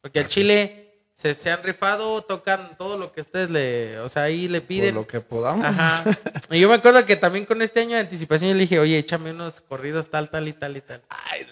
Porque 0.00 0.20
al 0.20 0.28
Chile 0.28 0.84
se, 1.16 1.34
se 1.34 1.50
han 1.50 1.64
rifado, 1.64 2.22
tocan 2.22 2.76
todo 2.78 2.96
lo 2.96 3.10
que 3.12 3.20
ustedes 3.20 3.50
le, 3.50 3.98
o 3.98 4.08
sea, 4.08 4.22
ahí 4.22 4.46
le 4.46 4.60
Por 4.60 4.68
piden. 4.68 4.94
lo 4.94 5.06
que 5.08 5.18
podamos. 5.20 5.66
Ajá. 5.66 6.04
Y 6.50 6.60
yo 6.60 6.68
me 6.68 6.76
acuerdo 6.76 7.04
que 7.04 7.16
también 7.16 7.44
con 7.44 7.60
este 7.60 7.80
año 7.80 7.96
de 7.96 8.02
anticipación 8.02 8.50
yo 8.50 8.54
le 8.54 8.60
dije, 8.62 8.78
oye, 8.78 8.96
échame 8.98 9.32
unos 9.32 9.60
corridos 9.60 10.08
tal, 10.08 10.30
tal 10.30 10.46
y 10.46 10.52
tal 10.52 10.76
y 10.76 10.80
tal. 10.80 11.02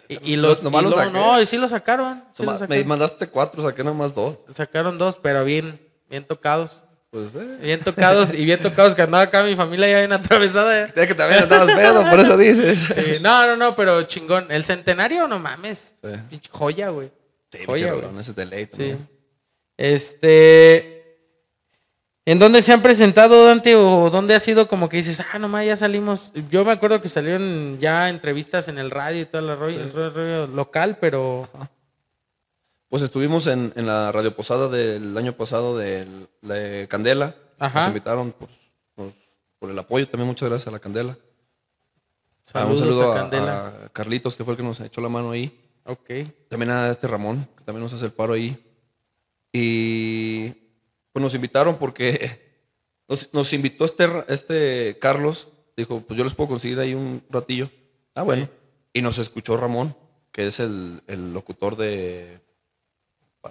Y, 0.08 0.34
y 0.34 0.36
los, 0.36 0.62
nomás 0.62 0.82
y 0.82 0.84
los 0.84 0.94
luego, 0.94 1.10
no, 1.10 1.42
y 1.42 1.46
sí 1.46 1.58
lo 1.58 1.66
sacaron. 1.66 2.22
sí 2.32 2.44
Nomás- 2.44 2.60
me 2.60 2.66
sacaron. 2.66 2.86
mandaste 2.86 3.28
cuatro, 3.28 3.60
saqué 3.62 3.82
nomás 3.82 4.14
dos. 4.14 4.38
Sacaron 4.54 4.98
dos, 4.98 5.18
pero 5.20 5.44
bien, 5.44 5.80
bien 6.08 6.24
tocados. 6.24 6.84
Pues, 7.10 7.34
eh. 7.34 7.58
Bien 7.62 7.80
tocados 7.80 8.34
y 8.34 8.44
bien 8.44 8.60
tocados 8.60 8.94
que 8.94 9.02
andaba 9.02 9.24
acá 9.24 9.42
mi 9.44 9.54
familia 9.56 9.88
ya 9.88 9.98
bien 10.00 10.12
atravesada. 10.12 10.92
Ya 10.94 11.06
que 11.06 11.14
también 11.14 11.44
andabas 11.44 11.74
pedo, 11.74 12.08
por 12.10 12.20
eso 12.20 12.36
dices. 12.36 12.78
Sí, 12.94 13.18
no, 13.20 13.46
no, 13.46 13.56
no, 13.56 13.76
pero 13.76 14.02
chingón. 14.02 14.46
El 14.50 14.64
centenario, 14.64 15.28
no 15.28 15.38
mames. 15.38 15.94
Sí. 16.02 16.10
Pinche 16.28 16.50
joya, 16.50 16.88
güey. 16.90 17.10
Sí, 17.50 17.60
joya, 17.64 17.92
güey. 17.92 18.20
ese 18.20 18.30
es 18.30 18.36
de 18.36 18.46
ley 18.46 18.68
Sí. 18.76 18.96
Este. 19.76 20.96
¿En 22.28 22.40
dónde 22.40 22.60
se 22.60 22.72
han 22.72 22.82
presentado, 22.82 23.44
Dante? 23.44 23.76
¿O 23.76 24.10
dónde 24.10 24.34
ha 24.34 24.40
sido 24.40 24.66
como 24.66 24.88
que 24.88 24.96
dices, 24.96 25.22
ah, 25.32 25.38
nomás 25.38 25.64
ya 25.64 25.76
salimos? 25.76 26.32
Yo 26.50 26.64
me 26.64 26.72
acuerdo 26.72 27.00
que 27.00 27.08
salieron 27.08 27.78
ya 27.78 28.08
entrevistas 28.08 28.66
en 28.66 28.78
el 28.78 28.90
radio 28.90 29.20
y 29.20 29.24
todo 29.26 29.52
el 29.52 29.56
rollo, 29.56 29.80
el 29.80 29.92
rollo 29.92 30.46
local, 30.48 30.98
pero... 31.00 31.48
Pues 32.88 33.02
estuvimos 33.02 33.46
en, 33.48 33.72
en 33.76 33.86
la 33.86 34.12
radio 34.12 34.34
posada 34.36 34.68
del 34.68 35.16
año 35.18 35.32
pasado 35.32 35.76
de, 35.76 36.06
de 36.42 36.86
Candela. 36.88 37.34
Ajá. 37.58 37.80
Nos 37.80 37.88
invitaron 37.88 38.32
por, 38.32 38.48
por- 38.94 39.12
por 39.58 39.70
el 39.70 39.78
apoyo. 39.78 40.08
También 40.08 40.28
muchas 40.28 40.48
gracias 40.48 40.68
a 40.68 40.70
la 40.70 40.78
Candela. 40.78 41.16
Ah, 41.18 42.60
Saludos 42.62 42.80
un 42.82 42.86
saludo 42.86 43.12
a 43.12 43.14
Candela. 43.16 43.66
a 43.86 43.88
Carlitos, 43.88 44.36
que 44.36 44.44
fue 44.44 44.52
el 44.52 44.58
que 44.58 44.62
nos 44.62 44.78
echó 44.80 45.00
la 45.00 45.08
mano 45.08 45.32
ahí. 45.32 45.58
Ok. 45.84 46.10
También 46.48 46.70
a 46.70 46.90
este 46.90 47.06
Ramón, 47.08 47.48
que 47.56 47.64
también 47.64 47.82
nos 47.82 47.92
hace 47.92 48.04
el 48.04 48.12
paro 48.12 48.34
ahí. 48.34 48.56
Y 49.52 50.50
pues 51.12 51.22
nos 51.22 51.34
invitaron 51.34 51.76
porque 51.78 52.40
nos, 53.08 53.32
nos 53.32 53.52
invitó 53.52 53.84
este, 53.84 54.06
este 54.28 54.98
Carlos. 55.00 55.48
Dijo, 55.76 56.00
pues 56.00 56.16
yo 56.16 56.24
les 56.24 56.34
puedo 56.34 56.48
conseguir 56.50 56.78
ahí 56.80 56.94
un 56.94 57.22
ratillo. 57.30 57.70
Ah, 58.14 58.22
bueno. 58.22 58.48
Y 58.92 59.02
nos 59.02 59.18
escuchó 59.18 59.56
Ramón, 59.56 59.94
que 60.32 60.46
es 60.46 60.60
el, 60.60 61.02
el 61.06 61.32
locutor 61.34 61.76
de... 61.76 62.40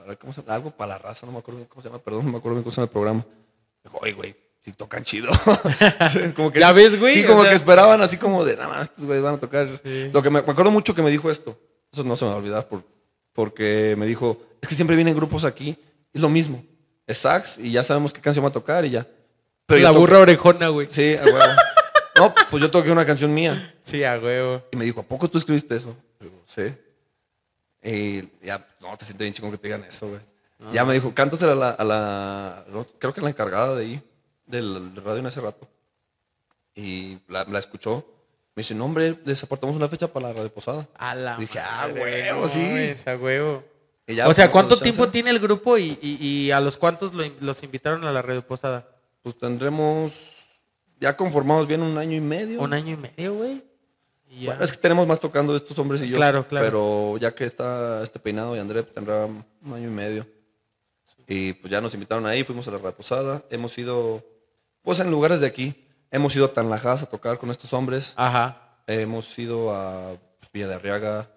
para- 0.04 0.16
¿Cómo 0.16 0.34
se 0.34 0.42
llama? 0.42 0.56
Algo 0.56 0.72
para 0.72 0.94
la 0.94 0.98
raza, 0.98 1.26
no 1.26 1.32
me 1.34 1.40
acuerdo 1.40 1.58
bien 1.60 1.68
cómo 1.70 1.82
se 1.82 1.88
llama, 1.90 2.00
perdón, 2.00 2.26
no 2.26 2.32
me 2.32 2.38
acuerdo 2.38 2.56
bien 2.56 2.64
cómo 2.64 2.72
se 2.72 2.78
llama 2.78 2.86
el 2.86 2.92
programa. 2.92 3.26
Dijo, 3.84 3.98
oye, 4.02 4.14
güey, 4.14 4.36
si 4.62 4.72
tocan 4.74 5.04
chido. 5.04 5.30
como 6.36 6.52
que 6.52 6.60
¿Ya 6.62 6.72
ves, 6.72 7.00
güey? 7.00 7.14
Sí, 7.14 7.24
O 7.24 7.28
como 7.28 7.42
sea- 7.42 7.52
que 7.52 7.56
esperaban 7.56 8.02
así 8.02 8.18
como 8.18 8.44
de, 8.46 8.56
nada 8.56 8.68
más, 8.70 8.82
estos 8.84 9.06
güeyes 9.06 9.24
van 9.24 9.36
a 9.36 9.40
tocar. 9.40 9.68
Sí. 9.68 10.10
Lo 10.14 10.22
que 10.22 10.30
me, 10.30 10.42
me 10.42 10.52
acuerdo 10.52 10.72
mucho 10.72 10.94
que 10.96 11.02
me 11.02 11.12
dijo 11.12 11.30
esto, 11.32 11.58
eso 11.92 12.04
no 12.04 12.16
se 12.16 12.26
me 12.26 12.30
va 12.30 12.36
a 12.36 12.40
olvidar, 12.40 12.68
por, 12.68 12.84
porque 13.34 13.96
me 13.98 14.06
dijo, 14.06 14.42
es 14.62 14.68
que 14.70 14.76
siempre 14.76 14.96
vienen 14.96 15.16
grupos 15.16 15.44
aquí, 15.46 15.78
es 16.14 16.22
lo 16.22 16.30
mismo, 16.30 16.64
es 17.08 17.18
sax 17.20 17.58
y 17.60 17.72
ya 17.72 17.84
sabemos 17.84 18.12
qué 18.14 18.22
canción 18.22 18.44
va 18.46 18.50
a 18.50 18.54
tocar 18.54 18.86
y 18.86 18.92
ya. 18.92 19.08
Pero 19.68 19.82
la 19.82 19.92
burra 19.92 20.20
orejona, 20.20 20.68
güey. 20.70 20.88
Sí, 20.92 21.16
a 21.20 21.24
huevo. 21.24 21.40
no, 22.18 22.36
pues 22.52 22.62
yo 22.62 22.70
toqué 22.72 22.92
una 22.92 23.06
canción 23.06 23.34
mía 23.34 23.74
Sí, 23.82 24.04
a 24.04 24.18
huevo. 24.20 24.64
y 24.72 24.78
me 24.78 24.86
dijo, 24.86 25.02
¿a 25.02 25.04
poco 25.04 25.28
tú 25.30 25.38
escribiste 25.38 25.76
eso? 25.76 25.96
Digo, 26.20 26.42
sí. 26.46 26.64
Y 27.88 28.28
ya, 28.44 28.66
no, 28.82 28.98
te 28.98 29.06
sientes 29.06 29.20
bien 29.20 29.34
chingón 29.34 29.52
que 29.52 29.58
te 29.60 29.68
digan 29.68 29.84
eso, 29.84 30.10
güey. 30.10 30.22
Ya 30.74 30.84
me 30.86 30.94
dijo, 30.96 31.14
cántasela 31.14 31.52
a 31.52 31.56
la, 31.56 31.70
a 31.72 31.84
la- 31.84 32.66
no, 32.70 32.86
creo 32.98 33.14
que 33.14 33.22
la 33.22 33.30
encargada 33.30 33.76
de 33.76 33.84
ahí, 33.84 34.02
del 34.48 34.96
radio 34.96 35.20
en 35.20 35.28
ese 35.28 35.40
rato. 35.42 35.68
Y 36.74 37.20
la, 37.28 37.44
la 37.46 37.60
escuchó. 37.60 38.06
Me 38.56 38.62
dice, 38.62 38.74
no, 38.74 38.86
hombre, 38.86 39.20
les 39.26 39.44
apartamos 39.44 39.76
una 39.76 39.88
fecha 39.90 40.08
para 40.12 40.30
la 40.30 40.34
radio 40.34 40.52
posada. 40.54 40.88
A 40.98 41.14
la 41.14 41.38
Dije, 41.38 41.60
ah, 41.60 41.88
huevo, 41.94 42.42
no 42.42 42.48
sí. 42.48 42.60
mames, 42.60 43.08
a 43.08 43.18
huevo. 43.18 43.64
Y 44.08 44.16
ya, 44.16 44.28
o 44.28 44.34
sea, 44.34 44.46
pues, 44.46 44.52
¿cuánto 44.54 44.78
tiempo 44.78 45.10
tiene 45.10 45.30
el 45.30 45.40
grupo 45.40 45.78
y, 45.78 45.98
y- 46.02 46.18
y 46.26 46.52
a 46.52 46.60
los 46.60 46.78
cuántos 46.78 47.14
lo- 47.14 47.24
los 47.42 47.64
invitaron 47.64 48.04
a 48.06 48.12
la 48.12 48.22
radio 48.22 48.46
posada? 48.46 48.88
Pues 49.24 49.38
tendremos 49.38 50.14
ya 51.00 51.16
conformados 51.18 51.68
bien 51.68 51.82
un 51.82 51.98
año 51.98 52.16
y 52.16 52.22
medio. 52.22 52.62
Un 52.62 52.74
año 52.74 52.94
y 52.94 52.98
medio, 52.98 53.34
güey. 53.36 53.64
Bueno, 54.46 54.64
es 54.64 54.72
que 54.72 54.78
tenemos 54.80 55.08
más 55.08 55.20
tocando 55.20 55.56
estos 55.56 55.78
hombres 55.80 56.02
y 56.02 56.10
yo. 56.10 56.16
Claro, 56.18 56.46
claro. 56.48 56.66
Pero 56.66 57.18
ya 57.18 57.34
que 57.34 57.46
está 57.46 58.04
este 58.04 58.20
peinado 58.20 58.56
y 58.56 58.60
André 58.60 58.84
tendrá 58.84 59.26
un 59.26 59.46
año 59.74 59.88
y 59.88 59.92
medio. 59.92 60.28
Y 61.28 61.54
pues 61.54 61.72
ya 61.72 61.80
nos 61.82 61.94
invitaron 61.94 62.26
ahí, 62.26 62.44
fuimos 62.44 62.68
a 62.68 62.72
la 62.72 62.78
reposada. 62.78 63.44
Hemos 63.50 63.78
ido, 63.78 64.24
pues 64.82 65.00
en 65.00 65.10
lugares 65.12 65.40
de 65.40 65.48
aquí. 65.48 65.86
Hemos 66.12 66.36
ido 66.36 66.46
a 66.46 66.54
Tanlajas 66.54 67.02
a 67.04 67.06
tocar 67.08 67.38
con 67.40 67.50
estos 67.52 67.74
hombres. 67.74 68.14
Ajá. 68.16 68.78
Hemos 68.88 69.38
ido 69.40 69.74
a 69.76 70.16
pues, 70.40 70.52
Villa 70.52 70.68
de 70.68 70.76
Arriaga, 70.76 71.30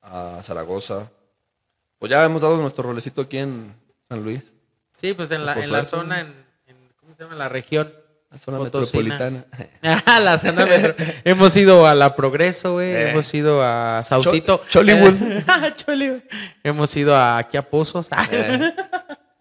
a 0.00 0.40
Zaragoza. 0.42 1.10
Pues 1.98 2.10
ya 2.10 2.24
hemos 2.24 2.40
dado 2.42 2.56
nuestro 2.56 2.84
rolecito 2.84 3.22
aquí 3.22 3.38
en 3.38 3.74
San 4.08 4.22
Luis, 4.24 4.52
Sí, 4.90 5.14
pues 5.14 5.30
en 5.30 5.46
la, 5.46 5.54
en 5.54 5.72
la 5.72 5.84
zona, 5.84 6.20
en, 6.20 6.26
en- 6.66 6.92
¿cómo 7.00 7.14
se 7.14 7.22
llama? 7.22 7.32
En 7.34 7.38
la 7.38 7.48
región. 7.48 7.92
La 8.32 8.38
zona 8.38 8.58
Potosina. 8.58 9.02
metropolitana. 9.02 9.46
Ah, 10.06 10.20
la 10.20 10.38
zona 10.38 10.64
metro- 10.66 10.94
Hemos 11.24 11.54
ido 11.56 11.86
a 11.86 11.94
La 11.94 12.16
Progreso, 12.16 12.74
güey. 12.74 12.90
Eh. 12.92 13.10
Hemos 13.10 13.32
ido 13.34 13.62
a 13.62 14.02
Saucito. 14.04 14.58
Cho- 14.68 14.80
Chollywood. 14.80 15.14
Eh, 15.22 15.44
Chollywood. 15.76 16.20
Hemos 16.64 16.96
ido 16.96 17.14
a, 17.14 17.38
aquí 17.38 17.56
a 17.56 17.62
Pozos. 17.62 18.08
Eh. 18.30 18.72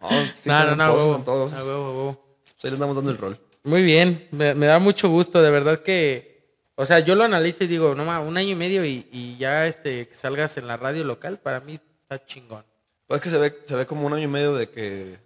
No, 0.02 0.10
sí, 0.10 0.50
no, 0.50 0.76
no, 0.76 0.86
todos, 0.88 1.04
huevo, 1.04 1.24
todos. 1.24 1.54
a 1.54 1.58
huevo, 1.64 1.86
a 1.86 1.90
huevo. 1.90 2.38
Pues 2.44 2.66
ahí 2.66 2.72
les 2.72 2.80
damos 2.80 2.96
dando 2.96 3.12
el 3.12 3.18
rol. 3.18 3.40
Muy 3.64 3.84
bien, 3.84 4.28
me, 4.32 4.56
me 4.56 4.66
da 4.66 4.80
mucho 4.80 5.08
gusto, 5.10 5.40
de 5.42 5.52
verdad 5.52 5.82
que, 5.84 6.48
o 6.76 6.86
sea, 6.86 6.98
yo 7.00 7.14
lo 7.14 7.24
analizo 7.24 7.64
y 7.64 7.68
digo, 7.68 7.94
no 7.94 8.04
ma, 8.06 8.20
un 8.20 8.36
año 8.36 8.50
y 8.50 8.56
medio 8.56 8.84
y, 8.84 9.08
y 9.12 9.38
ya 9.38 9.68
este 9.68 10.08
que 10.08 10.16
salgas 10.16 10.58
en 10.58 10.66
la 10.68 10.78
radio 10.78 11.04
local, 11.04 11.38
para 11.38 11.60
mí 11.60 11.80
está 12.02 12.26
chingón. 12.26 12.66
Pues 13.08 13.20
es 13.20 13.24
que 13.24 13.30
se 13.30 13.38
ve, 13.38 13.60
se 13.66 13.76
ve 13.76 13.86
como 13.86 14.08
un 14.08 14.14
año 14.14 14.24
y 14.24 14.28
medio 14.28 14.56
de 14.56 14.70
que. 14.70 15.20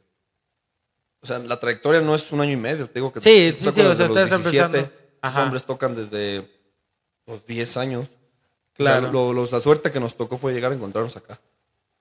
O 1.25 1.27
sea, 1.27 1.39
la 1.39 1.59
trayectoria 1.59 2.01
no 2.01 2.13
es 2.13 2.31
un 2.31 2.39
año 2.41 2.51
y 2.51 2.55
medio. 2.57 2.85
Te 2.87 2.99
digo 2.99 3.11
que 3.11 3.19
Sí, 3.21 3.51
sí, 3.57 3.63
sí, 3.63 3.67
o 3.67 3.71
sea, 3.71 3.83
los 3.85 3.99
estás 3.99 4.31
empezando. 4.31 4.89
Ajá. 5.21 5.43
hombres 5.43 5.63
tocan 5.65 5.95
desde 5.95 6.47
los 7.25 7.43
10 7.47 7.77
años. 7.77 8.07
Claro. 8.73 8.99
O 8.99 9.01
sea, 9.01 9.11
lo- 9.11 9.33
los- 9.33 9.51
la 9.51 9.59
suerte 9.59 9.91
que 9.91 9.99
nos 9.99 10.15
tocó 10.15 10.37
fue 10.37 10.53
llegar 10.53 10.71
a 10.71 10.75
encontrarnos 10.75 11.15
acá. 11.17 11.39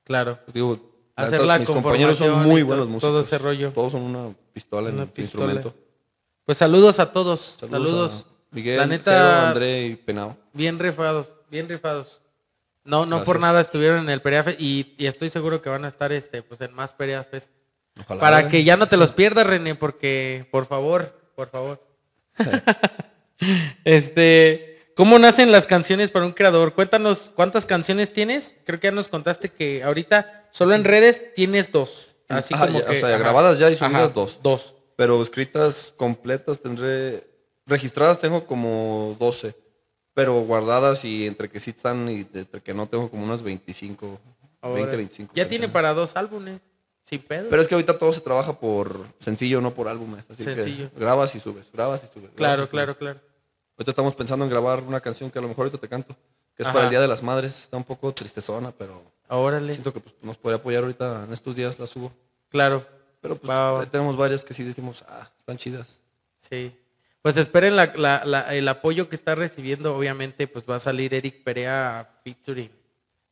Claro. 0.05 0.39
Digo, 0.53 0.79
Hacer 1.16 1.43
la 1.45 1.59
mis 1.59 1.68
compañeros 1.68 2.18
son 2.18 2.43
muy 2.43 2.62
buenos 2.62 2.89
músicos. 2.89 3.11
todo 3.11 3.20
ese 3.20 3.39
rollo. 3.39 3.70
Todos 3.72 3.93
son 3.93 4.03
una 4.03 4.35
pistola 4.53 4.89
en 4.91 4.97
Una 4.97 5.05
el 5.05 5.09
pistola. 5.09 5.53
instrumento. 5.53 5.75
Pues 6.45 6.59
saludos 6.59 6.99
a 7.01 7.11
todos, 7.12 7.57
saludos. 7.61 8.27
a 8.29 8.55
Miguel, 8.55 8.77
la 8.77 8.87
neta, 8.87 9.49
André 9.49 9.87
y 9.87 9.97
Penao. 9.97 10.37
bien 10.53 10.79
rifados, 10.79 11.29
bien 11.51 11.66
rifados. 11.68 12.20
No, 12.85 13.07
no 13.07 13.18
por 13.25 13.37
Gracias. 13.37 13.41
nada 13.41 13.61
estuvieron 13.62 14.01
en 14.01 14.11
el 14.11 14.20
Perea 14.20 14.43
Fest 14.45 14.61
y, 14.61 14.95
y 14.99 15.07
estoy 15.07 15.31
seguro 15.31 15.62
que 15.62 15.70
van 15.70 15.87
a 15.87 15.89
estar 15.89 16.12
este, 16.12 16.43
pues 16.43 16.61
en 16.61 16.75
más 16.75 16.93
Perea 16.93 17.25
Fest. 17.25 17.51
Ojalá. 18.01 18.20
Para 18.20 18.49
que 18.49 18.64
ya 18.64 18.76
no 18.76 18.88
te 18.88 18.97
los 18.97 19.12
pierdas, 19.12 19.47
René, 19.47 19.74
porque, 19.74 20.47
por 20.51 20.66
favor, 20.66 21.18
por 21.34 21.51
favor. 21.51 21.80
este, 23.84 24.80
¿cómo 24.97 25.18
nacen 25.18 25.53
las 25.53 25.66
canciones 25.66 26.11
para 26.11 26.26
un 26.26 26.32
creador? 26.32 26.74
Cuéntanos 26.74 27.30
cuántas 27.34 27.66
canciones 27.66 28.12
tienes. 28.12 28.55
Creo 28.64 28.80
que 28.80 28.88
ya 28.88 28.92
nos 28.92 29.09
contaste 29.09 29.49
que 29.49 29.82
ahorita 29.82 30.49
solo 30.51 30.74
en 30.74 30.84
redes 30.84 31.34
tienes 31.34 31.70
dos. 31.72 32.09
Así 32.28 32.55
Ajá, 32.55 32.66
como 32.66 32.80
ya, 32.80 32.84
o 32.86 32.88
que. 32.88 32.97
sea, 32.97 33.18
grabadas 33.18 33.59
ya 33.59 33.70
y 33.70 33.74
subidas 33.74 33.95
Ajá, 33.95 34.09
dos. 34.09 34.40
Dos. 34.42 34.74
Pero 34.97 35.20
escritas 35.22 35.92
completas 35.97 36.61
tendré. 36.61 37.28
Registradas 37.66 38.18
tengo 38.18 38.47
como 38.47 39.16
12. 39.18 39.55
Pero 40.14 40.40
guardadas 40.42 41.05
y 41.05 41.26
entre 41.26 41.49
que 41.49 41.59
sí 41.61 41.70
están 41.70 42.09
y 42.09 42.26
entre 42.38 42.61
que 42.61 42.72
no 42.72 42.86
tengo 42.88 43.11
como 43.11 43.24
unas 43.24 43.42
25. 43.42 44.07
20, 44.07 44.20
Ahora, 44.62 44.97
25. 44.97 45.32
Ya 45.34 45.49
tiene 45.49 45.68
para 45.68 45.92
dos 45.92 46.16
álbumes. 46.16 46.61
Sin 47.18 47.22
pedo. 47.26 47.46
Pero 47.50 47.62
es 47.62 47.68
que 47.68 47.74
ahorita 47.74 47.98
todo 47.98 48.12
se 48.12 48.20
trabaja 48.20 48.58
por 48.58 49.06
sencillo, 49.18 49.60
no 49.60 49.74
por 49.74 49.88
álbumes. 49.88 50.24
Así 50.30 50.44
Sencillo. 50.44 50.90
que 50.92 51.00
grabas 51.00 51.34
y 51.34 51.40
subes, 51.40 51.70
grabas 51.72 52.04
y 52.04 52.06
subes. 52.12 52.30
claro, 52.36 52.54
y 52.54 52.56
subes. 52.66 52.70
claro, 52.70 52.96
claro. 52.98 53.20
Ahorita 53.76 53.90
estamos 53.90 54.14
pensando 54.14 54.44
en 54.44 54.50
grabar 54.50 54.82
una 54.82 55.00
canción 55.00 55.30
que 55.30 55.38
a 55.38 55.42
lo 55.42 55.48
mejor 55.48 55.64
ahorita 55.66 55.78
te 55.80 55.88
canto. 55.88 56.14
Que 56.56 56.62
es 56.62 56.66
Ajá. 56.68 56.72
para 56.74 56.84
el 56.86 56.90
Día 56.90 57.00
de 57.00 57.08
las 57.08 57.22
Madres. 57.22 57.62
Está 57.62 57.76
un 57.76 57.82
poco 57.84 58.12
tristezona, 58.12 58.70
pero 58.70 59.02
Órale. 59.28 59.72
siento 59.72 59.92
que 59.92 59.98
pues, 60.00 60.14
nos 60.22 60.36
podría 60.38 60.58
apoyar 60.58 60.82
ahorita 60.84 61.24
en 61.26 61.32
estos 61.32 61.56
días 61.56 61.78
la 61.80 61.86
subo. 61.88 62.12
Claro. 62.50 62.86
Pero 63.20 63.36
pues 63.36 63.90
tenemos 63.90 64.16
varias 64.16 64.44
que 64.44 64.54
sí 64.54 64.62
decimos, 64.62 65.04
ah, 65.08 65.28
están 65.38 65.56
chidas. 65.56 65.98
Sí. 66.36 66.72
Pues 67.22 67.36
esperen 67.38 67.74
la- 67.74 67.92
la- 67.96 68.22
la- 68.26 68.54
el 68.54 68.68
apoyo 68.68 69.08
que 69.08 69.16
está 69.16 69.34
recibiendo. 69.34 69.96
Obviamente, 69.96 70.46
pues 70.46 70.66
va 70.68 70.76
a 70.76 70.78
salir 70.78 71.14
Eric 71.14 71.42
Perea 71.42 72.20
featuring 72.22 72.70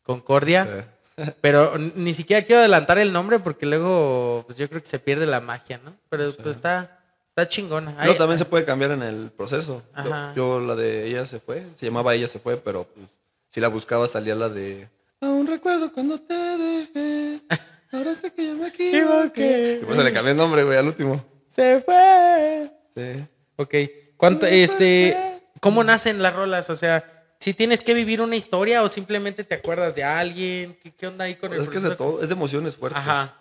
Concordia. 0.03 0.92
Pero 1.41 1.77
ni 1.79 2.15
siquiera 2.15 2.45
quiero 2.45 2.61
adelantar 2.61 2.99
el 2.99 3.13
nombre 3.13 3.39
porque 3.39 3.67
luego, 3.67 4.45
pues 4.47 4.59
yo 4.59 4.69
creo 4.69 4.83
que 4.83 4.89
se 4.89 4.99
pierde 4.99 5.27
la 5.27 5.41
magia, 5.41 5.81
¿no? 5.85 5.95
Pero 6.09 6.25
pues 6.43 6.57
está, 6.57 7.01
está 7.29 7.49
chingona. 7.49 7.95
Pero 7.99 8.13
Ay, 8.13 8.19
también 8.19 8.39
se 8.39 8.45
puede 8.45 8.65
cambiar 8.65 8.93
en 8.93 9.03
el 9.03 9.31
proceso. 9.31 9.83
Yo- 9.97 10.01
Ajá. 10.15 10.33
Yo, 10.35 10.61
la 10.61 10.75
de 10.75 11.07
ella 11.07 11.25
se 11.27 11.41
fue, 11.41 11.67
se 11.77 11.87
llamaba 11.87 12.15
ella 12.15 12.29
se 12.29 12.39
fue, 12.39 12.57
pero 12.57 12.85
pues, 12.85 13.09
si 13.51 13.61
la 13.61 13.69
buscaba 13.69 14.07
salía 14.07 14.35
la 14.35 14.49
de 14.49 14.89
Aún 15.21 15.47
recuerdo 15.47 15.93
cuando 15.93 16.19
te 16.21 16.35
dejé. 16.35 17.41
Ahora 17.93 18.15
sé 18.15 18.33
que 18.33 18.47
yo 18.47 18.55
me 18.55 18.69
equivoqué. 18.69 19.81
Y 19.83 19.85
pues 19.85 19.97
se 19.99 20.03
le 20.05 20.13
cambió 20.13 20.33
el 20.33 20.37
nombre, 20.39 20.65
güey, 20.65 20.79
al 20.79 20.87
último. 20.87 21.25
Se 21.47 21.81
fue. 21.81 22.73
Sí. 22.97 23.25
Ok. 23.57 23.75
¿Cuánto, 24.17 24.47
este, 24.47 25.41
¿Cómo 25.61 25.85
nacen 25.85 26.23
las 26.23 26.35
rolas? 26.35 26.71
O 26.71 26.77
sea, 26.77 27.22
si 27.43 27.55
tienes 27.55 27.83
que 27.83 27.93
vivir 27.93 28.21
una 28.21 28.37
historia 28.37 28.83
o 28.85 28.89
simplemente 28.89 29.43
te 29.43 29.57
acuerdas 29.57 29.97
de 29.97 30.05
alguien. 30.05 30.77
¿Qué, 30.81 30.93
qué 30.93 31.09
onda 31.09 31.25
ahí 31.25 31.35
con 31.35 31.53
el 31.53 31.61
Es 31.61 31.69
que 31.69 31.79
es 31.79 31.83
de 31.83 31.97
todo, 31.97 32.23
es 32.23 32.29
de 32.29 32.35
emociones 32.35 32.77
fuertes. 32.77 33.01
Ajá. 33.03 33.35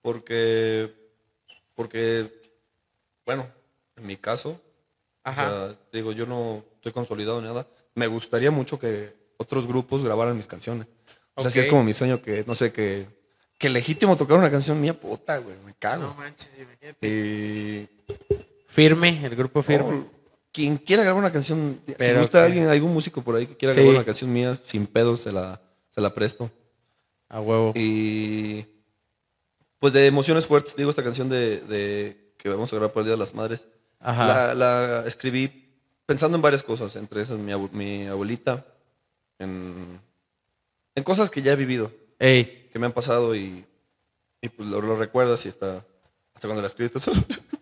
Porque, 0.00 0.94
porque, 1.74 2.32
bueno, 3.26 3.48
en 3.96 4.06
mi 4.06 4.16
caso, 4.16 4.60
Ajá. 5.24 5.46
o 5.46 5.66
sea, 5.70 5.76
digo, 5.92 6.12
yo 6.12 6.24
no 6.24 6.64
estoy 6.76 6.92
consolidado 6.92 7.40
ni 7.40 7.48
nada. 7.48 7.66
Me 7.96 8.06
gustaría 8.06 8.52
mucho 8.52 8.78
que 8.78 9.12
otros 9.38 9.66
grupos 9.66 10.04
grabaran 10.04 10.36
mis 10.36 10.46
canciones. 10.46 10.86
O 11.34 11.42
sea, 11.42 11.50
sí 11.50 11.58
Ok. 11.58 11.64
es 11.64 11.70
como 11.70 11.82
mi 11.82 11.94
sueño 11.94 12.22
que, 12.22 12.44
no 12.46 12.54
sé, 12.54 12.72
que, 12.72 13.06
que 13.58 13.68
legítimo 13.68 14.16
tocar 14.16 14.38
una 14.38 14.50
canción 14.52 14.80
mía, 14.80 14.94
puta, 14.94 15.38
güey, 15.38 15.56
me 15.66 15.74
cago. 15.74 16.04
No 16.04 16.14
manches, 16.14 16.58
imagínate. 16.60 17.08
Y 17.08 17.88
Firme, 18.68 19.24
el 19.26 19.34
grupo 19.34 19.62
firme. 19.64 19.90
no, 19.90 20.10
quien 20.58 20.76
quiera 20.78 21.02
grabar 21.04 21.20
una 21.20 21.30
canción, 21.32 21.80
si 21.86 21.94
Pero 21.94 22.18
gusta 22.20 22.40
que- 22.40 22.44
alguien, 22.46 22.66
algún 22.68 22.92
músico 22.92 23.22
por 23.22 23.36
ahí 23.36 23.46
que 23.46 23.56
quiera 23.56 23.72
Sí. 23.72 23.80
grabar 23.80 23.96
una 23.96 24.04
canción 24.04 24.32
mía, 24.32 24.54
sin 24.56 24.86
pedos 24.86 25.20
se 25.20 25.30
la, 25.32 25.60
se 25.94 26.00
la 26.00 26.12
presto. 26.12 26.50
A 27.28 27.40
huevo. 27.40 27.72
Y 27.76 28.66
pues 29.78 29.92
de 29.92 30.06
emociones 30.06 30.46
fuertes, 30.46 30.74
digo, 30.74 30.90
esta 30.90 31.04
canción 31.04 31.28
de, 31.28 31.60
de 31.60 32.32
que 32.36 32.48
vamos 32.48 32.72
a 32.72 32.76
grabar 32.76 32.92
por 32.92 33.00
el 33.02 33.06
Día 33.06 33.12
de 33.14 33.18
las 33.18 33.34
Madres, 33.34 33.66
Ajá. 34.00 34.26
la, 34.26 34.54
la 34.54 35.06
escribí 35.06 35.68
pensando 36.06 36.36
en 36.36 36.42
varias 36.42 36.62
cosas, 36.62 36.96
entre 36.96 37.22
esas 37.22 37.38
mi, 37.38 37.52
abu- 37.52 37.70
mi 37.72 38.06
abuelita, 38.06 38.66
en, 39.38 40.00
en 40.96 41.04
cosas 41.04 41.30
que 41.30 41.42
ya 41.42 41.52
he 41.52 41.56
vivido, 41.56 41.92
Ey. 42.18 42.68
que 42.72 42.78
me 42.80 42.86
han 42.86 42.92
pasado 42.92 43.36
y, 43.36 43.64
y 44.40 44.48
pues 44.48 44.68
lo, 44.68 44.80
lo 44.80 44.96
recuerdas 44.96 45.44
y 45.46 45.48
está, 45.48 45.84
hasta 46.34 46.48
cuando 46.48 46.62
la 46.62 46.68
escribes, 46.68 46.96
estás. 46.96 47.14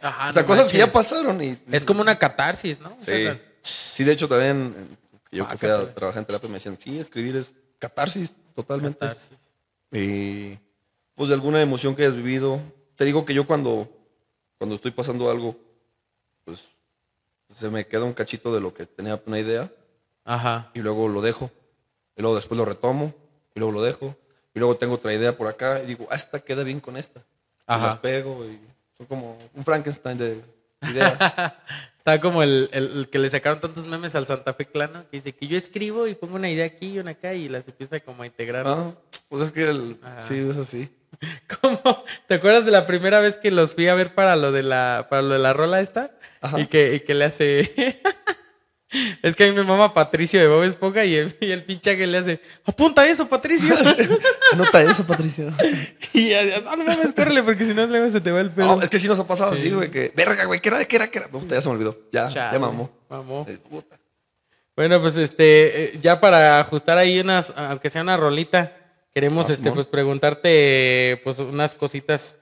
Ajá, 0.00 0.28
o 0.30 0.32
sea, 0.32 0.42
no 0.42 0.48
cosas 0.48 0.70
que 0.70 0.78
ya 0.78 0.86
pasaron 0.86 1.42
y... 1.42 1.58
Es 1.70 1.84
como 1.84 2.00
una 2.00 2.18
catarsis, 2.18 2.80
¿no? 2.80 2.90
O 2.90 2.96
Sí, 3.00 3.06
sea, 3.12 3.40
sí, 3.60 4.04
de 4.04 4.12
hecho 4.12 4.28
también, 4.28 4.74
eh, 4.76 4.96
yo 5.36 5.44
Ah, 5.44 5.50
que 5.52 5.58
fui 5.58 5.68
a 5.68 5.94
trabajar 5.94 6.20
en 6.20 6.26
terapia 6.26 6.48
me 6.48 6.54
decían, 6.56 6.78
sí, 6.82 6.98
escribir 6.98 7.36
es 7.36 7.52
catarsis 7.78 8.32
totalmente. 8.54 8.98
catarsis. 8.98 9.38
Y 9.90 10.58
pues 11.14 11.28
de 11.28 11.34
alguna 11.34 11.60
emoción 11.60 11.94
que 11.94 12.02
hayas 12.02 12.16
vivido. 12.16 12.60
Te 12.96 13.04
digo 13.04 13.24
que 13.24 13.34
yo 13.34 13.46
cuando, 13.46 13.88
cuando 14.58 14.74
estoy 14.74 14.90
pasando 14.90 15.30
algo, 15.30 15.56
pues 16.44 16.68
se 17.54 17.68
me 17.70 17.86
queda 17.86 18.04
un 18.04 18.12
cachito 18.14 18.54
de 18.54 18.60
lo 18.60 18.72
que 18.72 18.86
tenía 18.86 19.20
una 19.26 19.38
idea 19.38 19.70
Ajá. 20.24 20.70
y 20.74 20.80
luego 20.80 21.08
lo 21.08 21.20
dejo. 21.20 21.50
Y 22.16 22.20
luego 22.22 22.36
después 22.36 22.56
lo 22.58 22.64
retomo 22.64 23.14
y 23.54 23.60
luego 23.60 23.72
lo 23.72 23.82
dejo. 23.82 24.16
Y 24.54 24.58
luego 24.58 24.76
tengo 24.76 24.94
otra 24.94 25.12
idea 25.14 25.36
por 25.36 25.48
acá 25.48 25.82
y 25.82 25.86
digo, 25.86 26.06
ah, 26.10 26.16
esta 26.16 26.40
queda 26.40 26.62
bien 26.62 26.80
con 26.80 26.96
esta. 26.96 27.20
Y 27.20 27.24
Ajá. 27.66 27.86
las 27.86 27.98
pego 27.98 28.44
y 28.44 28.58
son 29.02 29.06
como 29.06 29.36
un 29.54 29.64
Frankenstein 29.64 30.18
de 30.18 30.40
ideas. 30.90 31.14
Está 31.96 32.20
como 32.20 32.42
el, 32.42 32.68
el- 32.72 32.98
el 32.98 33.08
que 33.10 33.18
le 33.18 33.28
sacaron 33.30 33.60
tantos 33.60 33.86
memes 33.86 34.14
al 34.14 34.26
Santa 34.26 34.52
Fe 34.54 34.66
Clano, 34.66 35.04
que 35.10 35.18
dice 35.18 35.32
que 35.32 35.46
yo 35.46 35.56
escribo 35.56 36.06
y 36.08 36.14
pongo 36.14 36.34
una 36.36 36.50
idea 36.50 36.66
aquí 36.66 36.92
y 36.94 36.98
una 36.98 37.12
acá 37.12 37.34
y 37.34 37.48
las 37.48 37.66
empieza 37.68 38.00
como 38.00 38.22
a 38.24 38.26
integrar. 38.26 38.64
Ah, 38.66 38.92
pues 39.28 39.44
es 39.44 39.50
que 39.52 39.68
el, 39.68 39.98
sí, 40.20 40.36
es 40.38 40.56
así. 40.56 40.88
¿Cómo? 41.60 42.04
¿Te 42.26 42.34
acuerdas 42.34 42.64
de 42.64 42.72
la 42.72 42.86
primera 42.86 43.20
vez 43.20 43.36
que 43.36 43.50
los 43.50 43.74
fui 43.74 43.86
a 43.86 43.94
ver 43.94 44.14
para 44.14 44.34
lo 44.34 44.50
de 44.50 44.62
la, 44.64 45.06
para 45.10 45.22
lo 45.22 45.34
de 45.34 45.38
la 45.38 45.52
rola 45.52 45.80
esta? 45.80 46.10
Ajá. 46.40 46.58
Y 46.60 46.66
que, 46.66 46.94
y 46.94 47.00
que 47.00 47.14
le 47.14 47.24
hace. 47.26 48.02
es 49.22 49.34
que 49.36 49.44
a 49.44 49.48
mí 49.48 49.52
me 49.54 49.62
mama 49.62 49.92
Patricio 49.94 50.40
de 50.40 50.48
Bob 50.48 50.62
Esponja 50.64 51.04
y 51.04 51.14
el, 51.14 51.36
y 51.40 51.50
el 51.50 51.64
pinche 51.64 51.96
que 51.96 52.06
le 52.06 52.18
hace. 52.18 52.40
¡Apunta 52.64 53.06
eso, 53.08 53.28
Patricio! 53.28 53.74
Anota 54.52 54.82
eso, 54.82 55.06
Patricio. 55.06 55.52
y 56.12 56.30
ya, 56.30 56.42
ya, 56.44 56.60
no, 56.60 56.76
no 56.76 56.84
mames, 56.84 57.12
córrele, 57.12 57.42
porque 57.42 57.64
si 57.64 57.74
no, 57.74 57.86
luego 57.86 58.08
se 58.10 58.20
te 58.20 58.30
va 58.30 58.40
el 58.40 58.50
pelo. 58.50 58.76
No, 58.76 58.82
es 58.82 58.90
que 58.90 58.98
sí 58.98 59.08
nos 59.08 59.18
ha 59.18 59.26
pasado 59.26 59.52
así, 59.52 59.70
güey, 59.70 59.90
que 59.90 60.12
verga, 60.14 60.44
güey, 60.44 60.60
¿qué 60.60 60.68
era? 60.68 60.84
¿Qué 60.84 60.96
era? 60.96 61.10
¿Qué 61.10 61.18
era? 61.18 61.28
Puta, 61.28 61.54
ya 61.54 61.60
se 61.60 61.68
me 61.68 61.74
olvidó. 61.74 61.98
Ya, 62.12 62.26
Chale, 62.26 62.54
ya 62.54 62.58
mamó. 62.58 62.90
mamó. 63.08 63.46
Eh, 63.48 63.58
puta. 63.58 63.98
Bueno, 64.74 65.00
pues 65.00 65.16
este, 65.16 65.84
eh, 65.84 65.98
ya 66.02 66.20
para 66.20 66.60
ajustar 66.60 66.96
ahí 66.98 67.20
unas, 67.20 67.52
aunque 67.56 67.90
sea 67.90 68.02
una 68.02 68.16
rolita, 68.16 68.72
queremos 69.14 69.48
Ah, 69.48 69.52
este, 69.52 69.70
pues 69.70 69.86
preguntarte 69.86 71.20
pues 71.24 71.38
unas 71.38 71.74
cositas 71.74 72.38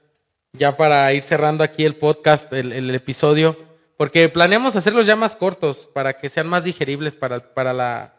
ya 0.53 0.75
para 0.77 1.11
ir 1.13 1.23
cerrando 1.23 1.63
aquí 1.63 1.83
el 1.85 1.95
podcast, 1.95 2.51
el, 2.53 2.71
el 2.71 2.93
episodio, 2.95 3.57
porque 4.01 4.29
planeamos 4.29 4.75
hacerlos 4.75 5.05
ya 5.05 5.15
más 5.15 5.35
cortos 5.35 5.87
para 5.93 6.13
que 6.17 6.27
sean 6.27 6.47
más 6.47 6.63
digeribles 6.63 7.13
para, 7.13 7.53
para 7.53 7.71
la, 7.71 8.15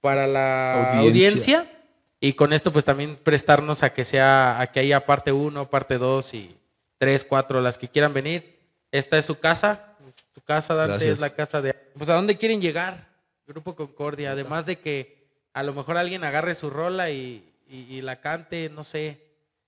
para 0.00 0.26
la 0.26 0.98
Audiencia. 0.98 1.58
audiencia. 1.60 1.78
Y 2.18 2.32
con 2.32 2.52
esto 2.52 2.72
pues 2.72 2.84
también 2.84 3.14
prestarnos 3.14 3.84
a 3.84 3.94
que 3.94 4.04
sea, 4.04 4.60
a 4.60 4.66
que 4.72 4.80
haya 4.80 5.06
parte 5.06 5.30
1, 5.30 5.70
parte 5.70 5.98
2 5.98 6.34
y 6.34 6.56
3, 6.98 7.22
4, 7.22 7.60
las 7.60 7.78
que 7.78 7.86
quieran 7.88 8.12
venir. 8.12 8.58
Esta 8.90 9.16
es 9.16 9.24
su 9.24 9.38
casa, 9.38 9.94
tu 10.34 10.40
casa 10.40 10.74
Dante 10.74 10.94
Gracias. 10.94 11.12
es 11.12 11.20
la 11.20 11.30
casa 11.30 11.62
de... 11.62 11.72
Pues 11.72 12.10
a 12.10 12.14
dónde 12.14 12.36
quieren 12.36 12.60
llegar, 12.60 13.06
Grupo 13.46 13.76
Concordia, 13.76 14.32
además 14.32 14.66
de 14.66 14.74
que 14.74 15.24
a 15.52 15.62
lo 15.62 15.72
mejor 15.72 15.98
alguien 15.98 16.24
agarre 16.24 16.56
su 16.56 16.68
rola 16.68 17.10
y, 17.10 17.48
y- 17.68 17.86
y 17.96 18.00
la 18.00 18.20
cante, 18.20 18.70
no 18.70 18.82
sé. 18.82 19.20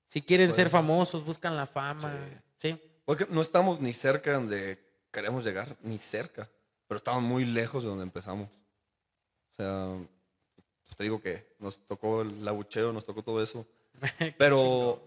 Si 0.08 0.20
quieren 0.20 0.52
ser 0.52 0.68
famosos, 0.68 1.24
buscan 1.24 1.56
la 1.56 1.66
fama. 1.66 2.12
Sí. 2.56 2.76
Porque 3.04 3.26
no 3.30 3.40
estamos 3.40 3.80
ni 3.80 3.92
cerca 3.92 4.32
donde 4.32 4.82
queremos 5.14 5.44
llegar, 5.44 5.74
ni 5.82 5.96
cerca. 5.96 6.50
Pero 6.86 6.98
estamos 6.98 7.22
muy 7.22 7.46
lejos 7.46 7.82
de 7.84 7.88
donde 7.88 8.02
empezamos. 8.02 8.50
O 9.52 9.54
sea, 9.56 9.96
pues 10.84 10.96
te 10.96 11.04
digo 11.04 11.22
que 11.22 11.46
nos 11.60 11.78
tocó 11.86 12.22
el 12.22 12.46
abucheo, 12.46 12.92
nos 12.92 13.06
tocó 13.06 13.22
todo 13.22 13.42
eso. 13.42 13.64
Pero, 14.38 15.00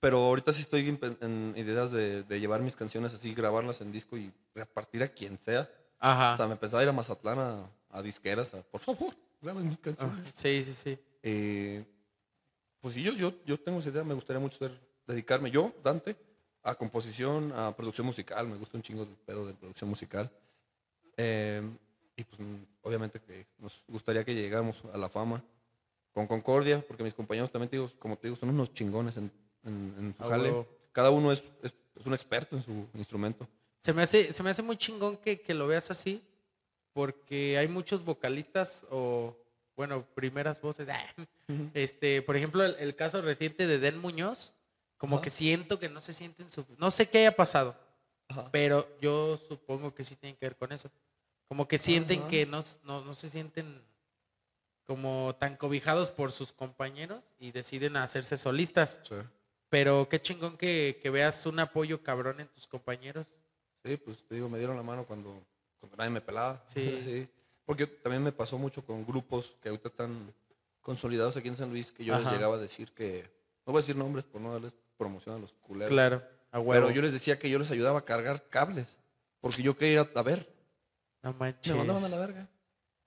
pero 0.00 0.18
ahorita 0.18 0.52
sí 0.52 0.60
estoy 0.60 0.86
en, 0.86 0.98
en 1.22 1.54
ideas 1.56 1.90
de, 1.90 2.22
de 2.22 2.38
llevar 2.38 2.60
mis 2.60 2.76
canciones 2.76 3.14
así, 3.14 3.32
grabarlas 3.34 3.80
en 3.80 3.90
disco 3.90 4.18
y 4.18 4.30
repartir 4.54 5.02
a 5.02 5.08
quien 5.08 5.38
sea. 5.38 5.68
Ajá. 5.98 6.34
O 6.34 6.36
sea, 6.36 6.46
me 6.46 6.56
pensaba 6.56 6.82
ir 6.82 6.90
a 6.90 6.92
Mazatlán 6.92 7.38
a, 7.38 7.70
a 7.90 8.02
disqueras, 8.02 8.52
a, 8.52 8.62
por 8.62 8.82
favor, 8.82 9.14
graben 9.40 9.66
mis 9.66 9.78
canciones. 9.78 10.30
Sí, 10.34 10.62
sí, 10.62 10.74
sí. 10.74 10.98
Eh, 11.22 11.84
pues 12.80 12.94
sí, 12.94 13.02
yo, 13.02 13.12
yo, 13.12 13.32
yo 13.46 13.58
tengo 13.58 13.78
esa 13.78 13.88
idea, 13.88 14.04
me 14.04 14.14
gustaría 14.14 14.40
mucho 14.40 14.58
ser, 14.58 14.78
dedicarme 15.06 15.50
yo, 15.50 15.72
Dante, 15.82 16.14
a 16.68 16.74
composición, 16.74 17.52
a 17.52 17.74
producción 17.74 18.06
musical, 18.06 18.46
me 18.46 18.56
gusta 18.56 18.76
un 18.76 18.82
chingo 18.82 19.02
el 19.02 19.08
pedo 19.08 19.46
de 19.46 19.54
producción 19.54 19.88
musical. 19.88 20.30
Eh, 21.16 21.62
y 22.16 22.24
pues 22.24 22.40
mm, 22.40 22.56
obviamente 22.82 23.20
que 23.20 23.46
nos 23.58 23.82
gustaría 23.88 24.24
que 24.24 24.34
llegáramos 24.34 24.82
a 24.92 24.98
la 24.98 25.08
fama 25.08 25.42
con 26.12 26.26
Concordia, 26.26 26.84
porque 26.86 27.02
mis 27.02 27.14
compañeros 27.14 27.50
también, 27.50 27.70
te 27.70 27.76
digo, 27.76 27.90
como 27.98 28.16
te 28.16 28.26
digo, 28.26 28.36
son 28.36 28.50
unos 28.50 28.72
chingones 28.72 29.16
en, 29.16 29.30
en, 29.64 29.94
en 29.98 30.14
su 30.16 30.22
Ah, 30.24 30.28
jale. 30.28 30.66
Cada 30.92 31.10
uno 31.10 31.30
es, 31.30 31.44
es, 31.62 31.74
es 31.96 32.06
un 32.06 32.14
experto 32.14 32.56
en 32.56 32.62
su 32.62 32.86
instrumento. 32.94 33.48
Se 33.78 33.92
me 33.92 34.02
hace, 34.02 34.32
se 34.32 34.42
me 34.42 34.50
hace 34.50 34.62
muy 34.62 34.76
chingón 34.76 35.16
que, 35.16 35.40
que 35.40 35.54
lo 35.54 35.68
veas 35.68 35.90
así, 35.90 36.22
porque 36.92 37.56
hay 37.56 37.68
muchos 37.68 38.04
vocalistas 38.04 38.86
o, 38.90 39.36
bueno, 39.76 40.04
primeras 40.14 40.60
voces. 40.60 40.88
Este, 41.72 42.20
por 42.20 42.36
ejemplo, 42.36 42.62
el, 42.62 42.74
el 42.78 42.94
caso 42.94 43.22
reciente 43.22 43.66
de 43.66 43.78
Den 43.78 43.96
Muñoz, 43.96 44.52
como 44.98 45.16
Ajá. 45.16 45.22
que 45.24 45.30
siento 45.30 45.78
que 45.78 45.88
no 45.88 46.00
se 46.02 46.12
sienten 46.12 46.50
su, 46.52 46.66
no 46.76 46.90
sé 46.90 47.08
qué 47.08 47.18
haya 47.18 47.34
pasado, 47.34 47.74
Ajá. 48.28 48.50
pero 48.52 48.86
yo 49.00 49.38
supongo 49.48 49.94
que 49.94 50.04
sí 50.04 50.16
tiene 50.16 50.36
que 50.36 50.46
ver 50.46 50.56
con 50.56 50.72
eso. 50.72 50.90
Como 51.46 51.66
que 51.66 51.78
sienten 51.78 52.20
Ajá. 52.20 52.28
que 52.28 52.44
no, 52.44 52.60
no, 52.84 53.02
no 53.02 53.14
se 53.14 53.30
sienten 53.30 53.82
como 54.84 55.34
tan 55.38 55.56
cobijados 55.56 56.10
por 56.10 56.32
sus 56.32 56.52
compañeros 56.52 57.22
y 57.38 57.52
deciden 57.52 57.96
hacerse 57.96 58.36
solistas. 58.36 59.00
Sí. 59.08 59.14
Pero 59.70 60.08
qué 60.08 60.20
chingón 60.20 60.56
que, 60.56 60.98
que 61.02 61.10
veas 61.10 61.46
un 61.46 61.58
apoyo 61.60 62.02
cabrón 62.02 62.40
en 62.40 62.48
tus 62.48 62.66
compañeros. 62.66 63.26
Sí, 63.84 63.96
pues 63.96 64.24
te 64.26 64.34
digo, 64.34 64.48
me 64.48 64.58
dieron 64.58 64.76
la 64.76 64.82
mano 64.82 65.06
cuando, 65.06 65.42
cuando 65.78 65.96
nadie 65.96 66.10
me 66.10 66.20
pelaba. 66.20 66.62
Sí. 66.66 67.28
Porque 67.64 67.86
también 67.86 68.22
me 68.22 68.32
pasó 68.32 68.56
mucho 68.56 68.82
con 68.82 69.04
grupos 69.04 69.54
que 69.60 69.68
ahorita 69.68 69.88
están 69.88 70.34
consolidados 70.80 71.36
aquí 71.36 71.48
en 71.48 71.56
San 71.56 71.68
Luis, 71.68 71.92
que 71.92 72.02
yo 72.02 72.18
les 72.18 72.32
llegaba 72.32 72.54
a 72.54 72.58
decir 72.58 72.92
que, 72.92 73.30
no 73.66 73.74
voy 73.74 73.80
a 73.80 73.82
decir 73.82 73.94
nombres 73.94 74.24
por 74.24 74.40
no 74.40 74.54
darles 74.54 74.72
promoción 74.98 75.36
a 75.36 75.38
los 75.38 75.54
culeros. 75.54 75.90
Claro, 75.90 76.22
a 76.50 76.58
huevo. 76.60 76.86
Pero 76.86 76.94
yo 76.94 77.00
les 77.02 77.12
decía 77.14 77.38
que 77.38 77.48
yo 77.48 77.58
les 77.58 77.70
ayudaba 77.70 78.00
a 78.00 78.04
cargar 78.04 78.46
cables, 78.50 78.98
porque 79.40 79.62
yo 79.62 79.76
quería 79.76 79.92
ir 79.94 79.98
a, 80.00 80.18
a 80.18 80.22
ver. 80.22 80.46
No 81.22 81.32
manches. 81.32 81.72
Me 81.72 81.78
mandaban 81.78 82.04
a 82.04 82.08
la 82.08 82.18
verga. 82.18 82.48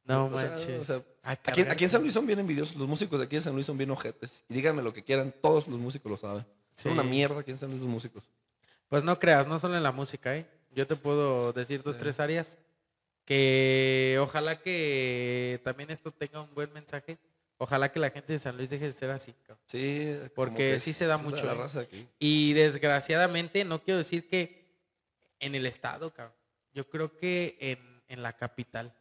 No 0.05 0.25
O 0.25 0.39
sea, 0.39 0.49
manches. 0.49 0.79
o 0.81 0.83
sea, 0.83 1.01
A 1.23 1.31
Aquí, 1.31 1.61
aquí 1.61 1.83
en 1.83 1.89
San 1.89 2.01
Luis 2.01 2.13
son 2.13 2.25
bien 2.25 2.39
envidiosos, 2.39 2.75
los 2.77 2.87
músicos 2.87 3.19
de 3.19 3.25
aquí 3.25 3.35
en 3.35 3.41
San 3.43 3.53
Luis 3.53 3.67
son 3.67 3.77
bien 3.77 3.91
ojetes. 3.91 4.43
Y 4.49 4.55
díganme 4.55 4.81
lo 4.81 4.91
que 4.93 5.03
quieran, 5.03 5.33
todos 5.41 5.67
los 5.67 5.79
músicos 5.79 6.09
lo 6.11 6.17
saben. 6.17 6.45
Son 6.73 6.93
una 6.93 7.03
mierda 7.03 7.41
aquí 7.41 7.51
en 7.51 7.57
San 7.59 7.69
Luis 7.69 7.81
los 7.81 7.89
músicos. 7.91 8.23
Pues 8.89 9.03
no 9.03 9.19
creas, 9.19 9.47
no 9.47 9.59
solo 9.59 9.77
en 9.77 9.83
la 9.83 9.91
música, 9.91 10.35
¿eh? 10.35 10.47
Yo 10.73 10.87
te 10.87 10.95
puedo 10.95 11.53
decir 11.53 11.83
dos, 11.83 11.97
tres 11.97 12.19
áreas 12.19 12.57
que 13.25 14.17
ojalá 14.21 14.59
que 14.61 15.61
también 15.63 15.91
esto 15.91 16.11
tenga 16.11 16.41
un 16.41 16.53
buen 16.53 16.71
mensaje. 16.73 17.17
Ojalá 17.63 17.91
que 17.91 17.99
la 17.99 18.09
gente 18.09 18.33
de 18.33 18.39
San 18.39 18.57
Luis 18.57 18.71
deje 18.71 18.85
de 18.85 18.91
ser 18.91 19.11
así. 19.11 19.33
cabrón. 19.45 19.63
Sí, 19.67 20.17
Porque 20.33 20.71
que 20.71 20.79
sí 20.79 20.93
se 20.93 21.05
da 21.05 21.17
mucho, 21.17 21.45
La 21.45 21.51
¿eh? 21.51 21.55
raza 21.55 21.81
aquí. 21.81 22.07
Y 22.17 22.53
desgraciadamente, 22.53 23.63
no 23.65 23.83
quiero 23.83 23.99
decir 23.99 24.27
que 24.27 24.65
en 25.39 25.53
el 25.53 25.67
estado, 25.67 26.11
cabrón. 26.11 26.35
Yo 26.73 26.89
creo 26.89 27.15
que 27.17 27.57
en, 27.59 28.01
en 28.07 28.23
la 28.23 28.33
capital. 28.33 28.93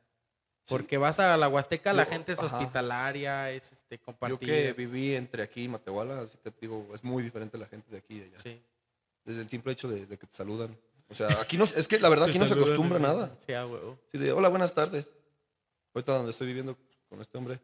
Porque 0.66 0.98
vas 0.98 1.20
a 1.20 1.36
la 1.38 1.48
Huasteca, 1.48 1.94
la 1.94 2.04
Yo- 2.04 2.10
gente 2.10 2.32
es 2.32 2.42
ajá. 2.42 2.58
hospitalaria, 2.58 3.50
es 3.50 3.72
este 3.72 3.96
Yo 3.96 4.04
compartida. 4.04 4.38
que 4.52 4.72
viví 4.74 5.14
entre 5.14 5.42
aquí 5.42 5.64
y 5.64 5.68
Matehuala, 5.68 6.20
así 6.20 6.36
te 6.36 6.52
digo, 6.60 6.86
es 6.94 7.02
muy 7.02 7.22
diferente 7.22 7.56
la 7.56 7.66
gente 7.66 7.90
de 7.90 7.96
aquí 7.96 8.16
y 8.16 8.20
de 8.20 8.26
allá. 8.26 8.38
Sí. 8.38 8.62
Desde 9.24 9.40
el 9.40 9.48
simple 9.48 9.72
hecho 9.72 9.88
de, 9.88 10.04
de 10.04 10.18
que 10.18 10.26
te 10.26 10.36
saludan. 10.36 10.76
O 11.08 11.14
sea, 11.14 11.28
aquí 11.40 11.56
no, 11.56 11.64
es 11.64 11.88
que 11.88 11.98
la 11.98 12.08
verdad 12.10 12.28
aquí 12.28 12.38
no 12.38 12.46
se 12.46 12.52
acostumbra 12.54 12.98
nada. 12.98 13.34
Sí, 13.46 13.54
a 13.54 13.66
huevo. 13.66 13.98
Sí, 14.12 14.18
de, 14.18 14.32
hola, 14.32 14.48
buenas 14.50 14.74
tardes. 14.74 15.10
Ahorita 15.94 16.12
donde 16.12 16.30
estoy 16.32 16.46
viviendo 16.46 16.76
con 17.08 17.20
este 17.22 17.38
hombre. 17.38 17.58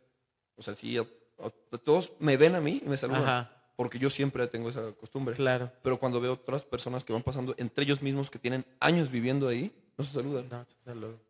O 0.57 0.63
sea, 0.63 0.75
sí, 0.75 0.97
a- 0.99 1.03
a- 1.03 1.79
todos 1.79 2.13
me 2.19 2.37
ven 2.37 2.55
a 2.55 2.61
mí 2.61 2.81
y 2.85 2.89
me 2.89 2.97
saludan. 2.97 3.23
Ajá. 3.23 3.53
Porque 3.77 3.99
yo 3.99 4.09
siempre 4.09 4.47
tengo 4.47 4.71
esa 4.71 4.91
costumbre. 4.93 5.35
Claro. 5.35 5.71
Pero 5.83 5.99
cuando 6.01 6.19
veo 6.21 6.33
otras 6.33 6.65
personas 6.65 7.05
que 7.05 7.13
van 7.13 7.23
pasando 7.23 7.55
entre 7.59 7.85
ellos 7.85 8.01
mismos 8.01 8.31
que 8.31 8.39
tienen 8.39 8.65
años 8.81 9.11
viviendo 9.11 9.49
ahí, 9.49 9.71
no 9.99 10.05
se 10.05 10.13
saludan. 10.15 10.49
No, 10.49 10.65
sí, 10.65 10.75
saludo. 10.85 11.21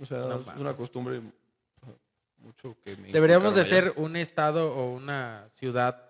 O 0.00 0.04
sea, 0.04 0.18
No 0.18 0.40
es 0.40 0.58
una 0.60 0.74
costumbre 0.74 1.22
mucho 2.38 2.76
que 2.84 2.96
me 2.96 3.12
Deberíamos 3.12 3.54
de 3.54 3.60
allá. 3.60 3.70
ser 3.70 3.92
un 3.96 4.16
estado 4.16 4.74
o 4.74 4.92
una 4.94 5.48
ciudad 5.54 6.02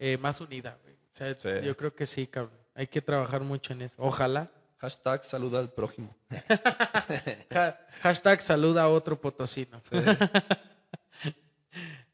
eh, 0.00 0.18
más 0.18 0.40
unida. 0.40 0.76
güey. 0.82 0.94
O 0.96 0.98
sea, 1.12 1.36
Sí. 1.38 1.64
yo 1.64 1.76
creo 1.76 1.94
que 1.94 2.06
sí, 2.06 2.26
cabrón. 2.26 2.58
Hay 2.74 2.88
que 2.88 3.00
trabajar 3.00 3.42
mucho 3.42 3.72
en 3.74 3.82
eso. 3.82 3.94
Ojalá. 3.98 4.50
Hashtag 4.78 5.22
saluda 5.24 5.60
al 5.60 5.70
prójimo. 5.70 6.16
Ha- 7.54 7.78
hashtag 8.00 8.40
saluda 8.42 8.82
a 8.82 8.88
otro 8.88 9.20
potosino. 9.20 9.80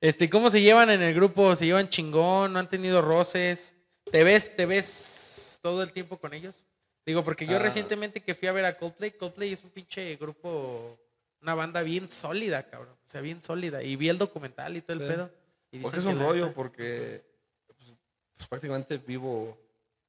Este, 0.01 0.31
¿cómo 0.31 0.51
se 0.51 0.61
llevan 0.63 0.91
en 0.91 1.03
el 1.03 1.15
grupo? 1.15 1.57
¿Se 1.57 1.67
llevan 1.67 1.89
chingón? 1.89 2.53
¿No 2.53 2.59
han 2.61 2.69
tenido 2.69 3.03
roces? 3.03 3.77
¿Te 4.11 4.23
ves, 4.23 4.55
te 4.57 4.65
ves 4.67 5.59
todo 5.63 5.83
el 5.83 5.93
tiempo 5.93 6.19
con 6.19 6.33
ellos? 6.35 6.65
Digo, 7.05 7.25
porque 7.25 7.47
yo 7.47 7.57
Ah. 7.57 7.61
recientemente 7.61 8.23
que 8.23 8.35
fui 8.35 8.47
a 8.49 8.53
ver 8.53 8.65
a 8.65 8.77
Coldplay, 8.77 9.11
Coldplay 9.13 9.53
es 9.53 9.65
un 9.65 9.71
pinche 9.71 10.15
grupo, 10.17 10.97
una 11.43 11.55
banda 11.55 11.83
bien 11.83 12.09
sólida, 12.11 12.69
cabrón. 12.69 12.95
O 12.95 13.11
sea, 13.11 13.21
bien 13.23 13.43
sólida. 13.43 13.83
Y 13.83 13.97
vi 13.97 14.09
el 14.09 14.19
documental 14.19 14.77
y 14.77 14.83
todo 14.83 15.01
el 15.01 15.07
pedo. 15.09 15.31
y 15.73 15.81
Porque 15.81 15.99
es 15.99 16.05
un 16.05 16.19
rollo, 16.19 16.53
porque 16.55 17.25
pues, 17.67 17.93
pues, 18.37 18.49
prácticamente 18.49 18.99
vivo 18.99 19.59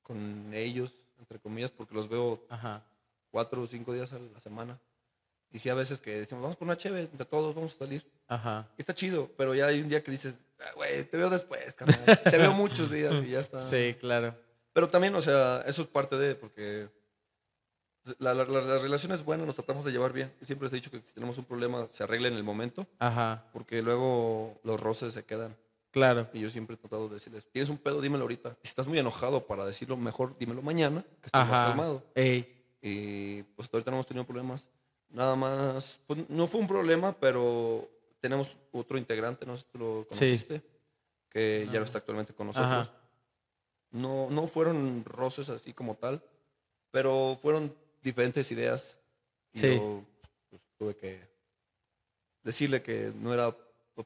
con 0.04 0.52
ellos, 0.54 0.94
entre 1.18 1.40
comillas, 1.40 1.72
porque 1.72 1.96
los 1.96 2.08
veo 2.08 2.46
Ajá. 2.50 2.84
cuatro 3.32 3.62
o 3.64 3.68
cinco 3.68 3.92
días 3.94 4.14
a 4.14 4.20
la 4.20 4.40
semana. 4.40 4.80
Y 5.52 5.60
sí, 5.60 5.68
a 5.70 5.74
veces 5.74 6.00
que 6.00 6.12
decimos, 6.20 6.44
vamos 6.44 6.58
por 6.58 6.68
una 6.68 6.78
cheve, 6.78 7.02
entre 7.02 7.26
todos 7.26 7.56
vamos 7.56 7.74
a 7.76 7.80
salir. 7.80 8.06
Ajá. 8.30 8.70
Está 8.78 8.94
chido, 8.94 9.30
pero 9.38 9.54
ya 9.54 9.66
hay 9.68 9.82
un 9.82 9.90
día 9.90 10.02
que 10.04 10.12
dices, 10.12 10.40
"Ah, 10.62 10.72
güey, 10.76 11.04
te 11.04 11.18
veo 11.18 11.30
después, 11.30 11.76
carnal. 11.76 12.00
te 12.24 12.38
veo 12.38 12.54
muchos 12.54 12.90
días 12.92 13.14
y 13.26 13.32
ya 13.32 13.40
está. 13.42 13.60
Sí, 13.62 13.96
claro. 14.00 14.34
Pero 14.72 14.88
también, 14.88 15.14
o 15.16 15.22
sea, 15.22 15.62
eso 15.66 15.82
es 15.82 15.88
parte 15.90 16.16
de, 16.18 16.36
porque 16.36 16.88
la, 18.20 18.34
la, 18.34 18.46
la- 18.46 18.62
la 18.62 18.78
relación 18.78 19.12
es 19.12 19.24
buena, 19.26 19.46
nos 19.46 19.56
tratamos 19.56 19.84
de 19.84 19.92
llevar 19.92 20.14
bien. 20.14 20.32
Siempre 20.42 20.68
les 20.68 20.74
he 20.74 20.76
dicho 20.78 20.92
que 20.92 21.02
si 21.02 21.14
tenemos 21.14 21.38
un 21.38 21.46
problema, 21.46 21.88
se 21.92 22.04
arregle 22.04 22.28
en 22.30 22.36
el 22.36 22.44
momento, 22.44 22.88
Ajá. 23.00 23.46
porque 23.52 23.82
luego 23.82 24.60
los 24.64 24.80
roces 24.80 25.14
se 25.14 25.26
quedan. 25.26 25.56
Claro. 25.92 26.30
Y 26.34 26.40
yo 26.42 26.50
siempre 26.52 26.76
he 26.76 26.78
tratado 26.78 27.08
de 27.08 27.16
decirles, 27.16 27.48
tienes 27.52 27.70
un 27.70 27.78
pedo, 27.80 28.00
dímelo 28.00 28.22
ahorita. 28.24 28.52
Si 28.62 28.68
estás 28.70 28.86
muy 28.86 29.00
enojado 29.00 29.48
para 29.48 29.66
decirlo 29.66 29.98
mejor, 29.98 30.38
dímelo 30.38 30.62
mañana, 30.62 31.04
que 31.20 31.26
estoy 31.26 31.42
más 31.42 31.50
Ajá. 31.52 31.68
calmado. 31.70 32.04
Ey. 32.14 32.56
Y 32.82 33.42
pues 33.56 33.68
ahorita 33.74 33.90
no 33.92 33.98
hemos 33.98 34.08
tenido 34.08 34.24
problemas. 34.26 34.68
Nada 35.10 35.36
más, 35.36 36.00
pues 36.06 36.30
no 36.30 36.46
fue 36.46 36.62
un 36.62 36.68
problema, 36.68 37.12
pero 37.20 37.90
tenemos 38.20 38.58
otro 38.72 38.98
integrante, 38.98 39.46
no 39.46 39.56
sé 39.58 39.64
si 39.64 39.70
tú 39.70 39.78
lo 39.80 40.02
Sí. 40.04 40.08
conociste, 40.10 40.62
que 41.30 41.68
ya 41.72 41.80
no 41.80 41.86
está 41.86 42.00
actualmente 42.00 42.34
con 42.34 42.48
nosotros. 42.48 42.72
Ajá. 42.72 42.94
No, 43.92 44.30
no 44.30 44.46
fueron 44.48 45.04
roces 45.06 45.50
así 45.50 45.74
como 45.74 45.96
tal, 45.96 46.24
pero 46.92 47.38
fueron 47.42 47.76
diferentes 48.04 48.52
ideas. 48.52 48.98
Y 49.54 49.60
Sí. 49.60 49.76
yo 49.76 50.04
pues, 50.50 50.62
tuve 50.78 50.96
que 50.96 51.28
decirle 52.44 52.82
que 52.82 53.12
no 53.16 53.34
era 53.34 53.56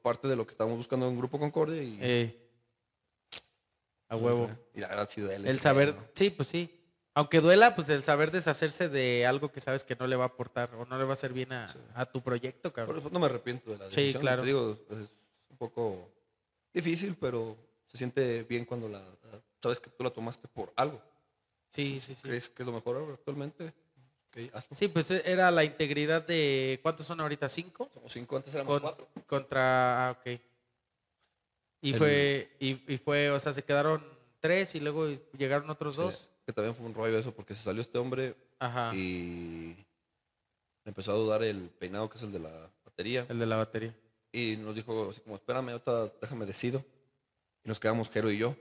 parte 0.01 0.27
de 0.27 0.35
lo 0.35 0.45
que 0.45 0.51
estábamos 0.51 0.77
buscando 0.77 1.07
en 1.07 1.17
Grupo 1.17 1.37
Concordia 1.39 1.81
y, 1.83 1.99
Ey. 2.01 2.39
A 4.09 4.15
huevo. 4.15 4.49
y 4.73 4.79
la 4.79 4.87
verdad 4.89 5.07
sí 5.09 5.21
duele. 5.21 5.47
El 5.49 5.55
sí 5.55 5.61
saber, 5.61 5.95
sí, 6.13 6.29
pues 6.29 6.47
sí. 6.47 6.82
Aunque 7.15 7.41
duela, 7.41 7.75
pues 7.75 7.89
el 7.89 8.01
saber 8.01 8.31
deshacerse 8.31 8.89
de 8.89 9.27
algo 9.27 9.51
que 9.51 9.61
sabes 9.61 9.83
que 9.83 9.95
no 9.95 10.07
le 10.07 10.15
va 10.15 10.23
a 10.23 10.27
aportar 10.27 10.73
o 10.73 10.85
no 10.85 10.97
le 10.97 11.03
va 11.03 11.11
a 11.11 11.13
hacer 11.13 11.31
bien 11.31 11.53
a, 11.53 11.67
a 11.93 12.05
tu 12.07 12.21
proyecto, 12.21 12.69
Por 12.71 12.73
cabrón. 12.73 12.97
eso 12.99 13.09
no 13.11 13.19
me 13.19 13.27
arrepiento 13.27 13.69
de 13.71 13.77
la 13.77 13.85
Sí, 13.91 13.97
decisión. 13.97 14.21
claro. 14.21 14.41
Te 14.41 14.47
digo, 14.47 14.79
es 14.89 15.09
un 15.49 15.57
poco 15.57 16.09
difícil, 16.73 17.15
pero 17.19 17.55
se 17.85 17.97
siente 17.97 18.41
bien 18.43 18.65
cuando 18.65 18.89
la, 18.89 18.99
la- 18.99 19.41
sabes 19.61 19.79
que 19.79 19.91
tú 19.91 20.03
la 20.03 20.09
tomaste 20.09 20.47
por 20.47 20.73
algo. 20.75 20.99
Sí, 21.69 21.99
sí, 21.99 22.15
sí. 22.15 22.23
¿Crees 22.23 22.49
que 22.49 22.63
es 22.63 22.67
lo 22.67 22.73
mejor 22.73 23.11
actualmente? 23.13 23.73
Sí, 24.71 24.87
pues 24.87 25.11
era 25.11 25.51
la 25.51 25.63
integridad 25.63 26.25
de. 26.25 26.79
¿Cuántos 26.81 27.05
son 27.05 27.19
ahorita? 27.21 27.47
¿Cinco? 27.47 27.87
Somos 27.93 28.11
cinco, 28.11 28.35
antes 28.35 28.53
éramos 28.55 28.73
Con- 28.73 28.81
cuatro. 28.81 29.07
contra. 29.27 30.07
Ah, 30.07 30.11
ok. 30.11 30.39
Y 31.81 31.91
El- 31.91 31.97
fue, 31.99 32.55
y, 32.59 32.91
y 32.91 32.97
fue, 32.97 33.29
o 33.29 33.39
sea, 33.39 33.53
se 33.53 33.63
quedaron 33.63 34.03
tres 34.39 34.73
y 34.73 34.79
luego 34.79 35.07
llegaron 35.37 35.69
otros 35.69 35.95
dos. 35.97 36.31
Que 36.45 36.53
también 36.53 36.75
fue 36.75 36.85
un 36.85 36.93
rollo 36.93 37.17
eso, 37.17 37.31
porque 37.33 37.55
se 37.55 37.63
salió 37.63 37.81
este 37.81 37.97
hombre 37.97 38.35
Ajá. 38.59 38.93
y 38.93 39.75
empezó 40.85 41.11
a 41.13 41.15
dudar 41.15 41.43
el 41.43 41.69
peinado, 41.69 42.09
que 42.09 42.17
es 42.17 42.23
el 42.23 42.31
de 42.33 42.39
la 42.39 42.69
batería. 42.83 43.25
El 43.29 43.39
de 43.39 43.45
la 43.45 43.57
batería. 43.57 43.95
Y 44.31 44.57
nos 44.57 44.75
dijo 44.75 45.09
así 45.09 45.21
como, 45.21 45.35
espérame, 45.35 45.69
ahorita 45.69 46.11
déjame 46.21 46.45
decido. 46.45 46.83
Y 47.63 47.69
nos 47.69 47.79
quedamos 47.79 48.09
Jero 48.09 48.29
y 48.31 48.37
yo. 48.37 48.55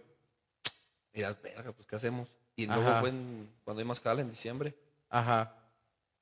Y 1.13 1.21
ya, 1.21 1.37
verga, 1.43 1.73
pues 1.73 1.87
¿qué 1.87 1.97
hacemos? 1.97 2.29
Y 2.55 2.67
luego 2.67 3.01
fue 3.01 3.09
en- 3.09 3.51
cuando 3.65 3.81
hay 3.81 3.87
más 3.87 4.01
jala, 4.01 4.21
en 4.23 4.31
diciembre. 4.31 4.75
Ajá. 5.09 5.57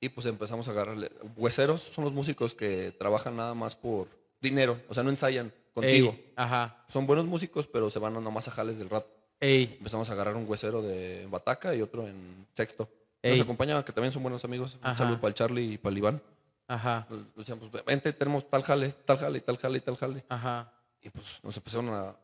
Y 0.00 0.08
pues 0.08 0.26
empezamos 0.26 0.66
a 0.68 0.70
agarrarle. 0.70 1.12
Hueseros 1.36 1.82
son 1.82 2.04
los 2.04 2.12
músicos 2.12 2.54
que 2.54 2.92
trabajan 2.92 3.36
nada 3.36 3.52
más 3.54 3.76
por 3.76 4.08
dinero, 4.40 4.80
o 4.88 4.94
sea, 4.94 5.02
no 5.02 5.10
ensayan 5.10 5.52
contigo. 5.74 6.12
Ey, 6.16 6.32
ajá. 6.36 6.84
Son 6.88 7.06
buenos 7.06 7.26
músicos, 7.26 7.66
pero 7.66 7.90
se 7.90 7.98
van 7.98 8.14
nomás 8.14 8.48
a 8.48 8.50
jales 8.52 8.78
del 8.78 8.88
rato. 8.88 9.10
Ey. 9.40 9.74
Empezamos 9.78 10.08
a 10.10 10.12
agarrar 10.12 10.36
un 10.36 10.48
huesero 10.48 10.82
de 10.82 11.26
Bataca 11.30 11.74
y 11.74 11.80
otro 11.80 12.06
en 12.06 12.46
Sexto. 12.54 12.88
Ey. 13.22 13.32
Nos 13.32 13.40
acompañaban, 13.40 13.82
que 13.82 13.92
también 13.92 14.12
son 14.12 14.22
buenos 14.22 14.44
amigos. 14.44 14.74
Un 14.74 14.86
Ajá. 14.86 14.96
saludo 14.96 15.20
para 15.20 15.28
el 15.28 15.34
Charlie 15.34 15.72
y 15.72 15.78
para 15.78 15.92
el 15.92 15.98
Iván. 15.98 16.22
Ajá. 16.68 17.06
Nos 17.10 17.46
pues 17.70 17.84
vente, 17.84 18.12
tenemos 18.12 18.48
tal 18.48 18.62
jale, 18.62 18.92
tal 18.92 19.18
jale, 19.18 19.40
tal 19.40 19.56
jale 19.56 19.78
y 19.78 19.80
tal 19.80 19.96
jale. 19.96 20.24
Ajá. 20.28 20.72
Y 21.02 21.10
pues 21.10 21.42
nos 21.42 21.56
empezaron 21.56 21.88
a... 21.88 22.14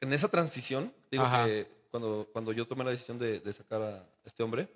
En 0.00 0.12
esa 0.12 0.28
transición, 0.28 0.92
digo 1.10 1.24
Ajá. 1.24 1.46
que 1.46 1.66
cuando, 1.90 2.28
cuando 2.32 2.52
yo 2.52 2.66
tomé 2.66 2.84
la 2.84 2.90
decisión 2.90 3.18
de, 3.18 3.40
de 3.40 3.52
sacar 3.52 3.82
a 3.82 4.06
este 4.24 4.42
hombre, 4.42 4.68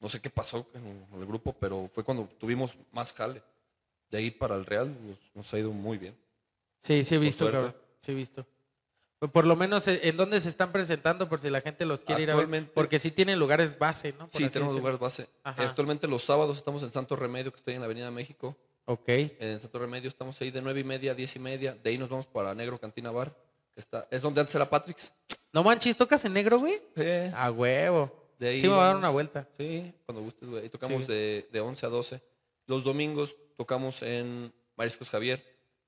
no 0.00 0.08
sé 0.08 0.20
qué 0.20 0.28
pasó 0.30 0.68
en 0.74 1.06
el 1.18 1.26
grupo, 1.26 1.54
pero 1.54 1.88
fue 1.92 2.04
cuando 2.04 2.28
tuvimos 2.38 2.76
más 2.92 3.14
jale. 3.14 3.42
De 4.10 4.18
ahí 4.18 4.30
para 4.30 4.56
el 4.56 4.66
Real 4.66 4.94
nos, 5.06 5.18
nos 5.34 5.54
ha 5.54 5.58
ido 5.58 5.70
muy 5.72 5.96
bien. 5.96 6.16
Sí, 6.80 7.02
sí 7.04 7.14
he 7.14 7.18
visto, 7.18 7.50
cabrón. 7.50 7.74
Sí 8.00 8.12
he 8.12 8.14
visto. 8.14 8.46
Por 9.32 9.46
lo 9.46 9.56
menos, 9.56 9.88
eh, 9.88 10.00
¿en 10.04 10.16
dónde 10.18 10.38
se 10.40 10.48
están 10.50 10.72
presentando? 10.72 11.28
Por 11.28 11.40
si 11.40 11.48
la 11.48 11.62
gente 11.62 11.86
los 11.86 12.02
quiere 12.02 12.22
ir 12.24 12.30
a 12.30 12.34
ver. 12.34 12.44
Actualmente- 12.44 12.72
Porque 12.74 12.98
sí 12.98 13.10
tienen 13.10 13.38
lugares 13.38 13.78
base, 13.78 14.12
¿no? 14.12 14.28
Por 14.28 14.30
Sí, 14.30 14.48
tenemos 14.48 14.52
decirlo. 14.74 14.78
lugar 14.80 14.98
base. 14.98 15.28
Ajá. 15.42 15.62
Actualmente 15.62 16.06
los 16.06 16.22
sábados 16.22 16.58
estamos 16.58 16.82
en 16.82 16.92
Santo 16.92 17.16
Remedio, 17.16 17.50
que 17.50 17.56
está 17.56 17.70
ahí 17.70 17.76
en 17.76 17.80
la 17.80 17.86
Avenida 17.86 18.10
México. 18.10 18.56
Ok. 18.84 19.08
En 19.08 19.58
Santo 19.60 19.78
Remedio 19.78 20.08
estamos 20.08 20.40
ahí 20.42 20.50
de 20.50 20.60
nueve 20.60 20.80
y 20.80 20.84
media 20.84 21.12
a 21.12 21.14
diez 21.14 21.34
y 21.34 21.38
media. 21.38 21.74
De 21.82 21.90
ahí 21.90 21.98
nos 21.98 22.10
vamos 22.10 22.26
para 22.26 22.54
Negro 22.54 22.78
Cantina 22.78 23.10
Bar, 23.10 23.34
que 23.74 23.80
está, 23.80 24.06
es 24.10 24.20
donde 24.20 24.40
antes 24.42 24.54
era 24.54 24.68
Patrick's. 24.68 25.12
No 25.52 25.64
manches, 25.64 25.96
¿tocas 25.96 26.22
en 26.26 26.34
negro, 26.34 26.58
güey? 26.58 26.74
Sí. 26.94 27.32
A 27.34 27.50
huevo. 27.50 28.12
De 28.38 28.48
ahí 28.50 28.60
sí, 28.60 28.68
me 28.68 28.74
va 28.74 28.82
a 28.82 28.86
dar 28.88 28.96
una 28.96 29.08
vuelta. 29.08 29.48
Sí, 29.58 29.94
cuando 30.04 30.22
gustes, 30.22 30.46
güey. 30.46 30.62
Ahí 30.64 30.68
tocamos 30.68 31.02
Sí. 31.06 31.12
de, 31.12 31.48
de 31.50 31.60
11 31.60 31.86
a 31.86 31.88
12. 31.88 32.20
Los 32.66 32.84
domingos 32.84 33.34
tocamos 33.56 34.02
en 34.02 34.52
Mariscos 34.76 35.08
Javier. 35.08 35.42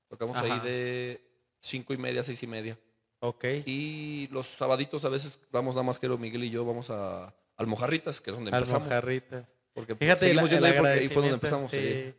Tocamos 0.08 0.38
ahí 0.38 0.58
de 0.60 1.20
5 1.60 1.92
y 1.92 1.98
media 1.98 2.20
a 2.22 2.24
6 2.24 2.42
y 2.42 2.46
media. 2.46 2.78
Ok. 3.20 3.44
Y 3.66 4.28
los 4.28 4.46
sabaditos 4.46 5.04
a 5.04 5.08
veces 5.08 5.38
vamos 5.50 5.74
nada 5.74 5.82
más 5.84 5.98
que 5.98 6.08
Miguel 6.08 6.44
y 6.44 6.50
yo 6.50 6.64
vamos 6.64 6.90
a 6.90 7.34
Almojarritas, 7.56 8.20
que 8.20 8.30
es 8.30 8.36
donde 8.36 8.50
empezamos. 8.50 8.82
Almojarritas. 8.82 9.54
Porque 9.72 9.96
Fíjate, 9.96 10.32
la- 10.32 10.42
el 10.42 10.48
porque 10.76 10.88
ahí 10.88 11.08
fue 11.08 11.14
donde 11.16 11.34
empezamos. 11.34 11.70
Sí. 11.70 12.14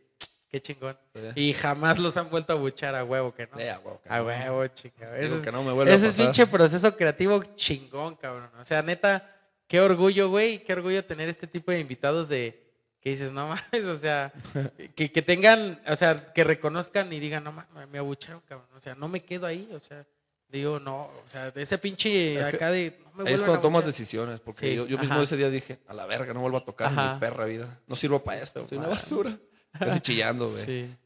Qué 0.50 0.60
chingón. 0.60 0.98
Sí. 1.14 1.20
Y 1.48 1.52
jamás 1.54 1.98
los 1.98 2.16
han 2.16 2.28
vuelto 2.28 2.52
a 2.52 2.56
buchar 2.56 2.94
a 2.94 3.04
huevo, 3.04 3.32
que 3.34 3.46
no. 3.46 3.56
Sí, 3.56 3.62
a 3.66 3.78
huevo, 3.78 4.00
a 4.06 4.22
huevo. 4.22 4.64
Ese, 4.64 4.92
es- 5.24 5.32
que 5.44 5.52
no 5.52 5.62
me 5.62 5.72
vuelva 5.72 5.92
a 5.92 5.96
ese 5.96 6.08
es 6.08 6.12
pasar. 6.12 6.26
pinche 6.26 6.46
proceso 6.46 6.94
creativo 6.96 7.42
chingón, 7.56 8.16
cabrón. 8.16 8.50
O 8.60 8.64
sea, 8.64 8.82
neta, 8.82 9.34
qué 9.66 9.80
orgullo, 9.80 10.28
güey. 10.28 10.62
Qué 10.62 10.72
orgullo 10.74 11.02
tener 11.04 11.28
este 11.28 11.46
tipo 11.46 11.70
de 11.72 11.78
invitados 11.78 12.28
de 12.28 12.60
que 13.00 13.10
dices, 13.10 13.32
no 13.32 13.46
mames, 13.48 13.86
o 13.88 13.96
sea, 13.96 14.30
que, 14.96 15.10
que 15.10 15.22
tengan, 15.22 15.80
o 15.88 15.96
sea, 15.96 16.16
que 16.34 16.44
reconozcan 16.44 17.10
y 17.12 17.20
digan, 17.20 17.44
no 17.44 17.52
mames, 17.52 17.88
me 17.88 17.98
abucharon, 17.98 18.42
cabrón. 18.46 18.68
O 18.76 18.80
sea, 18.80 18.94
no 18.94 19.08
me 19.08 19.22
quedo 19.24 19.46
ahí, 19.46 19.70
o 19.72 19.80
sea, 19.80 20.04
digo, 20.50 20.80
no, 20.80 21.02
o 21.04 21.22
sea, 21.26 21.50
de 21.50 21.62
ese 21.62 21.78
pinche 21.78 22.36
Es 22.36 22.54
acá 22.54 22.70
de, 22.70 22.98
no 23.16 23.24
me 23.24 23.28
Ahí 23.30 23.34
es 23.34 23.42
cuando 23.42 23.60
tomas 23.60 23.84
decisiones, 23.84 24.40
porque 24.40 24.70
Sí, 24.70 24.74
yo, 24.74 24.86
yo 24.86 24.98
mismo 24.98 25.20
ese 25.20 25.36
día 25.36 25.50
dije, 25.50 25.78
a 25.86 25.94
la 25.94 26.06
verga, 26.06 26.32
no 26.34 26.40
vuelvo 26.40 26.58
a 26.58 26.64
tocar 26.64 26.90
en 26.90 27.14
mi 27.14 27.20
perra 27.20 27.44
vida. 27.44 27.80
No 27.86 27.96
sirvo 27.96 28.22
para 28.22 28.38
esto, 28.38 28.66
soy 28.66 28.78
una 28.78 28.88
basura. 28.88 29.36
Casi 29.78 30.00
chillando, 30.02 30.48
güey. 30.48 30.64
Sí. 30.64 30.96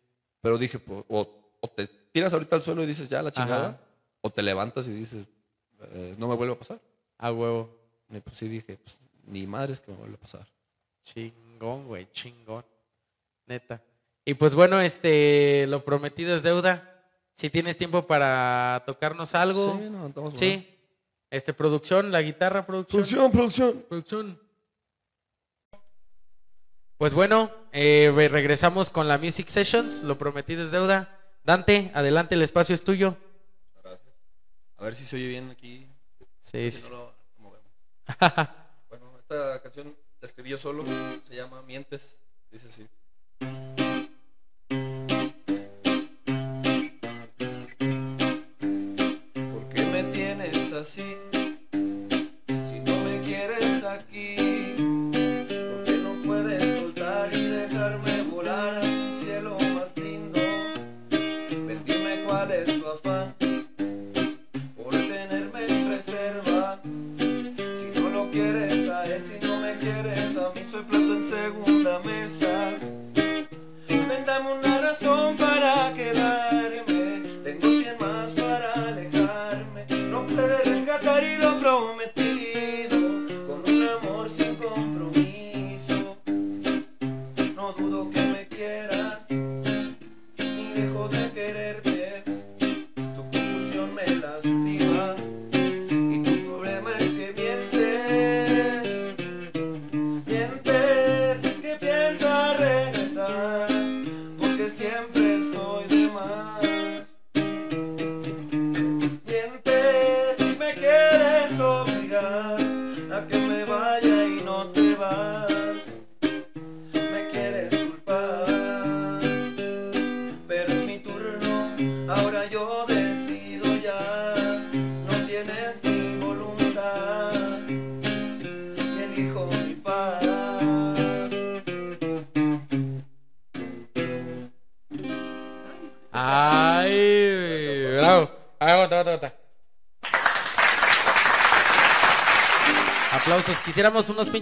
Pero 0.40 0.58
dije, 0.58 0.78
pues, 0.78 1.04
o, 1.08 1.56
o 1.60 1.68
te 1.68 1.86
tiras 1.86 2.32
ahorita 2.32 2.56
al 2.56 2.62
suelo 2.62 2.82
y 2.82 2.86
dices, 2.86 3.08
ya, 3.08 3.22
la 3.22 3.32
chingada, 3.32 3.68
Ajá. 3.68 3.80
o 4.20 4.30
te 4.30 4.42
levantas 4.42 4.86
y 4.88 4.92
dices, 4.92 5.26
eh, 5.92 6.14
no 6.18 6.28
me 6.28 6.34
vuelve 6.36 6.54
a 6.54 6.58
pasar. 6.58 6.80
A 7.18 7.32
huevo. 7.32 7.76
Y 8.10 8.20
pues 8.20 8.36
sí 8.36 8.48
dije, 8.48 8.76
pues, 8.76 8.98
ni 9.26 9.46
madre 9.46 9.72
es 9.72 9.80
que 9.80 9.90
me 9.90 9.96
vuelve 9.96 10.16
a 10.16 10.20
pasar. 10.20 10.46
Chingón, 11.02 11.86
güey, 11.86 12.08
chingón. 12.12 12.64
Neta. 13.46 13.82
Y 14.24 14.34
pues 14.34 14.54
bueno, 14.54 14.80
este, 14.80 15.66
lo 15.68 15.84
prometido 15.84 16.34
es 16.34 16.42
deuda. 16.42 16.93
Si 17.34 17.50
tienes 17.50 17.76
tiempo 17.76 18.06
para 18.06 18.82
tocarnos 18.86 19.34
algo. 19.34 19.76
Sí, 19.78 19.90
no, 19.90 20.06
estamos 20.06 20.38
Sí. 20.38 20.70
Este, 21.30 21.52
producción, 21.52 22.12
la 22.12 22.22
guitarra, 22.22 22.64
producción. 22.64 23.02
Producción, 23.02 23.32
producción. 23.32 23.84
Producción. 23.88 24.40
Pues 26.96 27.12
bueno, 27.12 27.50
eh, 27.72 28.12
re- 28.14 28.28
regresamos 28.28 28.88
con 28.88 29.08
la 29.08 29.18
Music 29.18 29.48
Sessions. 29.48 30.04
Lo 30.04 30.16
prometido 30.16 30.62
es 30.62 30.70
deuda. 30.70 31.18
Dante, 31.42 31.90
adelante, 31.94 32.36
el 32.36 32.42
espacio 32.42 32.74
es 32.74 32.84
tuyo. 32.84 33.16
Gracias. 33.82 34.08
A 34.76 34.84
ver 34.84 34.94
si 34.94 35.04
se 35.04 35.16
oye 35.16 35.26
bien 35.28 35.50
aquí. 35.50 35.88
Sí, 36.40 36.70
Si 36.70 36.82
sí. 36.82 36.88
no 36.90 36.96
lo. 36.96 37.14
Bueno, 38.88 39.18
esta 39.18 39.60
canción 39.60 39.96
la 40.20 40.26
escribí 40.26 40.50
yo 40.50 40.58
solo. 40.58 40.84
Se 41.26 41.34
llama 41.34 41.62
Mientes. 41.62 42.16
Dice 42.52 42.68
así. 42.68 43.83
Si 50.84 51.16
no 52.84 53.00
me 53.04 53.18
quieres 53.24 53.82
aquí, 53.84 54.36
¿por 54.76 55.84
qué 55.84 55.98
no 56.02 56.22
puedes 56.26 56.62
soltar 56.78 57.30
y 57.34 57.42
dejarme 57.42 58.22
volar 58.30 58.80
hacia 58.80 58.92
un 58.92 59.24
cielo 59.24 59.56
más 59.74 59.96
lindo? 59.96 60.40
Ven, 61.66 61.80
dime 61.86 62.24
cuál 62.26 62.50
es 62.50 62.66
tu 62.78 62.86
afán 62.86 63.34
por 64.76 64.90
tenerme 64.92 65.64
en 65.66 65.88
reserva. 65.88 66.78
Si 66.82 67.98
no 67.98 68.10
lo 68.10 68.30
quieres 68.30 68.86
a 68.90 69.04
él, 69.04 69.22
si 69.22 69.46
no 69.46 69.60
me 69.60 69.78
quieres 69.78 70.36
a 70.36 70.52
mí, 70.54 70.60
soy 70.70 70.82
plato 70.82 71.14
en 71.14 71.24
segunda 71.24 71.98
mesa. 72.00 72.74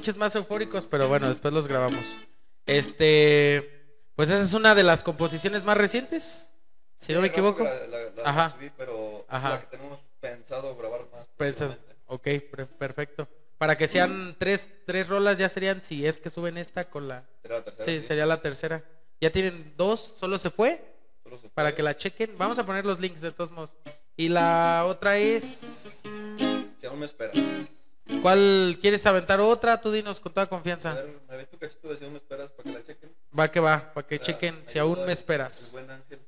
Pinches 0.02 0.16
más 0.16 0.34
eufóricos, 0.34 0.84
pero 0.86 1.06
bueno, 1.06 1.28
después 1.28 1.54
los 1.54 1.68
grabamos. 1.68 2.16
Este, 2.66 3.86
pues 4.16 4.30
esa 4.30 4.40
es 4.42 4.52
una 4.52 4.74
de 4.74 4.82
las 4.82 5.00
composiciones 5.00 5.62
más 5.62 5.76
recientes, 5.76 6.50
si 6.96 7.12
no 7.12 7.20
me 7.20 7.28
equivoco. 7.28 7.62
La, 7.62 7.86
la, 7.86 7.98
la 8.10 8.22
Ajá. 8.24 8.46
escribí, 8.48 8.72
pero 8.76 9.24
Ajá. 9.28 9.46
es 9.48 9.54
la 9.54 9.60
que 9.60 9.76
tenemos 9.76 10.00
pensado 10.20 10.76
grabar 10.76 11.02
más. 11.12 11.26
Pensa- 11.36 11.68
próximamente. 11.68 11.94
ok, 12.06 12.50
per- 12.50 12.66
perfecto. 12.66 13.28
Para 13.58 13.76
que 13.76 13.86
sean 13.86 14.34
tres, 14.40 14.80
tres 14.86 15.06
rolas 15.08 15.38
ya 15.38 15.48
serían, 15.48 15.80
si 15.82 16.04
es 16.04 16.18
que 16.18 16.30
suben 16.30 16.58
esta 16.58 16.90
con 16.90 17.06
la... 17.06 17.24
Será 17.42 17.58
la 17.58 17.64
tercera. 17.64 17.84
Sí, 17.84 17.98
sí. 17.98 18.02
sería 18.04 18.26
la 18.26 18.40
tercera. 18.40 18.84
Ya 19.20 19.30
tienen 19.30 19.72
dos, 19.76 20.00
solo 20.18 20.36
se 20.36 20.50
fue. 20.50 20.82
Solo 21.22 21.38
se 21.38 21.48
Para 21.50 21.68
fue. 21.68 21.76
que 21.76 21.82
la 21.84 21.96
chequen. 21.96 22.36
Vamos 22.36 22.58
a 22.58 22.66
poner 22.66 22.84
los 22.84 22.98
links 22.98 23.20
de 23.20 23.30
todos 23.30 23.52
modos. 23.52 23.70
Y 24.16 24.30
la 24.30 24.82
otra 24.88 25.16
es... 25.16 26.02
Si 26.76 26.86
aún 26.86 26.98
me 26.98 27.06
esperas. 27.06 27.36
¿Cuál 28.20 28.78
quieres 28.80 29.04
aventar 29.06 29.40
otra? 29.40 29.80
Tú 29.80 29.90
dinos 29.92 30.20
con 30.20 30.32
toda 30.32 30.44
A 30.44 30.48
confianza. 30.48 30.94
ver, 30.94 31.20
me 31.28 31.36
ve 31.36 31.46
tu 31.46 31.58
cachito 31.58 31.88
de 31.88 31.96
si 31.96 32.04
aún 32.04 32.12
me 32.14 32.18
esperas 32.18 32.50
para 32.50 32.64
que 32.70 32.78
la 32.78 32.82
chequen. 32.84 33.14
Va 33.38 33.50
que 33.50 33.60
va, 33.60 33.92
para 33.94 34.06
que 34.06 34.18
chequen 34.20 34.60
si 34.66 34.78
aún 34.78 35.04
me 35.06 35.12
esperas. 35.12 35.72
del 35.72 35.84
buen 35.86 35.90
ángel. 35.90 36.20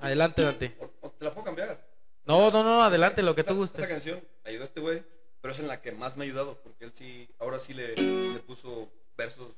Adelante, 0.00 0.42
Dante. 0.42 0.76
O- 0.80 0.90
o 1.06 1.10
te 1.10 1.24
la 1.24 1.32
puedo 1.34 1.44
cambiar. 1.44 1.78
No, 2.24 2.50
no, 2.50 2.62
no, 2.62 2.82
adelante, 2.82 3.22
lo 3.22 3.34
que 3.34 3.42
Esta- 3.42 3.52
tú 3.52 3.62
Esta 3.64 3.78
gustes. 3.80 3.88
canción 3.94 4.20
me 4.44 4.50
ayudó 4.50 4.62
a 4.62 4.66
este 4.66 4.80
güey, 4.80 5.02
pero 5.40 5.52
es 5.52 5.60
en 5.60 5.68
la 5.68 5.80
que 5.80 5.92
más 5.92 6.16
me 6.16 6.24
ha 6.24 6.26
ayudado, 6.26 6.58
porque 6.62 6.84
él 6.86 6.92
sí, 6.94 7.28
ahora 7.38 7.58
sí 7.58 7.74
le, 7.74 7.94
le 7.96 8.38
puso 8.40 8.90
versos 9.16 9.48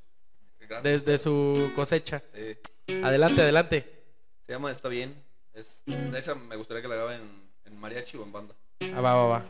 grandes. 0.60 1.04
Desde 1.04 1.18
su 1.22 1.72
cosecha. 1.76 2.22
Sí. 2.34 3.00
Adelante, 3.02 3.42
adelante. 3.42 4.04
Se 4.46 4.52
llama 4.52 4.70
Está 4.70 4.88
Bien. 4.88 5.14
Es, 5.54 5.82
esa 6.16 6.34
me 6.34 6.56
gustaría 6.56 6.82
que 6.82 6.88
la 6.88 6.94
grabe 6.96 7.16
en, 7.16 7.50
en 7.66 7.78
mariachi 7.78 8.16
o 8.16 8.22
en 8.22 8.32
banda. 8.32 8.54
Ah, 8.94 9.00
va, 9.00 9.14
va, 9.14 9.26
va. 9.26 9.44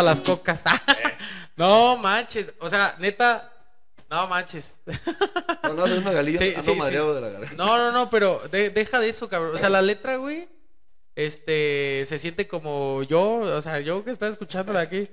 Para 0.00 0.10
las 0.10 0.20
cocas! 0.20 0.64
no 1.56 1.96
manches. 1.96 2.52
O 2.60 2.68
sea, 2.68 2.94
neta. 2.98 3.52
No 4.10 4.26
manches. 4.26 4.80
No, 5.62 5.74
no, 5.74 5.84
una 5.84 6.10
galilla, 6.10 6.38
Sí, 6.38 6.54
ando 6.56 6.72
sí, 6.72 6.78
mareado 6.78 7.08
sí. 7.10 7.14
de 7.14 7.20
la 7.20 7.28
garganta. 7.28 7.56
No, 7.56 7.78
no, 7.78 7.92
no, 7.92 8.10
pero 8.10 8.40
de- 8.50 8.70
deja 8.70 8.98
de 8.98 9.08
eso, 9.08 9.28
cabrón. 9.28 9.54
O 9.54 9.58
sea, 9.58 9.68
la 9.68 9.82
letra, 9.82 10.16
güey, 10.16 10.48
este, 11.14 12.04
se 12.06 12.18
siente 12.18 12.48
como 12.48 13.02
yo, 13.04 13.22
o 13.22 13.62
sea, 13.62 13.80
yo 13.80 14.04
que 14.04 14.10
estaba 14.10 14.32
escuchándola 14.32 14.80
aquí, 14.80 15.08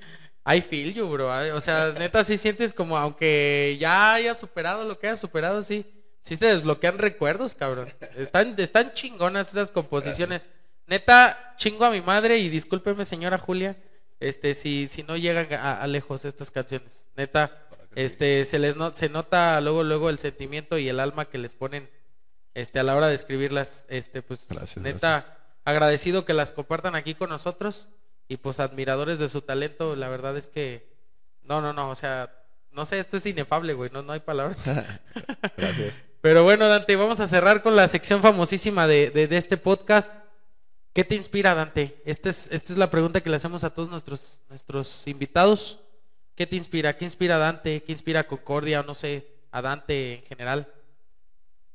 I 0.46 0.62
feel 0.62 0.94
you, 0.94 1.08
bro. 1.08 1.30
O 1.56 1.62
sea, 1.62 1.94
neta, 1.98 2.24
sí 2.24 2.38
sientes 2.38 2.74
como, 2.74 2.98
aunque 2.98 3.78
ya 3.80 4.14
hayas 4.16 4.40
superado 4.40 4.86
lo 4.86 4.98
que 4.98 5.08
hayas 5.08 5.20
superado, 5.20 5.62
sí, 5.62 5.86
Sí 6.28 6.36
te 6.36 6.48
desbloquean 6.48 6.98
recuerdos, 6.98 7.56
cabrón. 7.56 7.88
Están, 8.18 8.54
están 8.58 8.92
chingonas 8.94 9.48
esas 9.48 9.70
composiciones. 9.70 10.50
Neta, 10.86 11.56
chingo 11.58 11.86
a 11.86 11.90
mi 11.90 12.02
madre 12.02 12.38
y 12.40 12.50
discúlpeme, 12.50 13.06
señora 13.06 13.38
Julia, 13.38 13.78
este, 14.20 14.56
si, 14.56 14.88
si 14.88 15.04
no 15.04 15.16
llegan 15.18 15.52
a, 15.54 15.82
a 15.82 15.88
lejos 15.88 16.26
estas 16.26 16.52
canciones. 16.52 17.08
Neta, 17.16 17.68
este, 17.96 18.46
se 18.46 18.60
les 18.60 18.76
no- 18.76 18.94
se 18.94 19.10
nota 19.10 19.60
luego, 19.62 19.84
luego 19.84 20.10
el 20.10 20.20
sentimiento 20.20 20.78
y 20.78 20.90
el 20.90 21.00
alma 21.00 21.26
que 21.26 21.38
les 21.38 21.54
ponen 21.54 21.90
este, 22.54 22.80
a 22.80 22.84
la 22.84 22.96
hora 22.96 23.08
de 23.08 23.16
escribirlas. 23.16 23.86
Este, 23.90 24.22
pues, 24.22 24.42
Gracias, 24.50 24.84
neta, 24.84 25.38
agradecido 25.66 26.26
que 26.26 26.34
las 26.34 26.52
compartan 26.52 26.96
aquí 26.96 27.14
con 27.16 27.30
nosotros 27.30 27.90
y 28.28 28.38
pues 28.38 28.60
admiradores 28.60 29.20
de 29.20 29.30
su 29.30 29.42
talento. 29.42 29.96
La 29.96 30.10
verdad 30.10 30.36
es 30.38 30.48
que, 30.48 30.92
no, 31.44 31.62
no, 31.62 31.74
no, 31.74 31.90
o 31.90 31.96
sea, 31.96 32.34
no 32.72 32.86
sé, 32.86 33.00
esto 33.00 33.18
es 33.18 33.26
inefable, 33.26 33.74
güey, 33.74 33.90
no, 33.92 34.02
no 34.02 34.14
hay 34.14 34.20
palabras. 34.20 34.66
Gracias. 35.58 36.04
Pero 36.22 36.44
bueno, 36.44 36.68
Dante, 36.68 36.96
vamos 36.96 37.20
a 37.20 37.28
cerrar 37.28 37.64
con 37.64 37.76
la 37.76 37.88
sección 37.88 38.22
famosísima 38.22 38.86
de, 38.88 39.10
de- 39.12 39.28
de 39.28 39.38
este 39.38 39.58
podcast. 39.58 40.12
¿Qué 40.98 41.04
te 41.04 41.14
inspira, 41.14 41.54
Dante? 41.54 42.02
Esta 42.06 42.30
es, 42.30 42.52
esta 42.52 42.74
es 42.74 42.80
la 42.80 42.90
pregunta 42.90 43.22
que 43.22 43.30
le 43.30 43.36
hacemos 43.36 43.64
a 43.64 43.70
todos 43.72 43.88
nuestros, 43.88 44.40
nuestros 44.50 45.06
invitados. 45.06 45.84
¿Qué 46.34 46.48
te 46.48 46.56
inspira? 46.56 46.98
¿Qué 46.98 47.06
inspira 47.06 47.36
a 47.36 47.38
Dante? 47.38 47.84
¿Qué 47.84 47.92
inspira 47.92 48.22
a 48.22 48.24
Concordia? 48.28 48.80
O 48.80 48.84
no 48.84 48.96
sé, 48.96 49.28
a 49.52 49.62
Dante 49.62 50.16
en 50.16 50.24
general. 50.24 50.74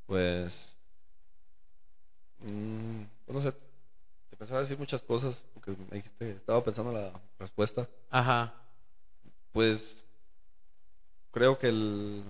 Pues. 0.07 0.75
mm, 2.41 3.03
no 3.29 3.41
sé. 3.41 3.53
Te 4.29 4.37
pensaba 4.37 4.59
decir 4.59 4.77
muchas 4.77 5.01
cosas 5.01 5.45
porque 5.55 5.71
me 5.89 5.99
dijiste, 5.99 6.33
estaba 6.33 6.65
pensando 6.65 6.91
la 6.91 7.13
respuesta. 7.39 7.89
Ajá. 8.11 8.53
Pues. 9.53 10.05
Creo 11.31 11.57
que 11.61 11.69
el. 11.69 12.25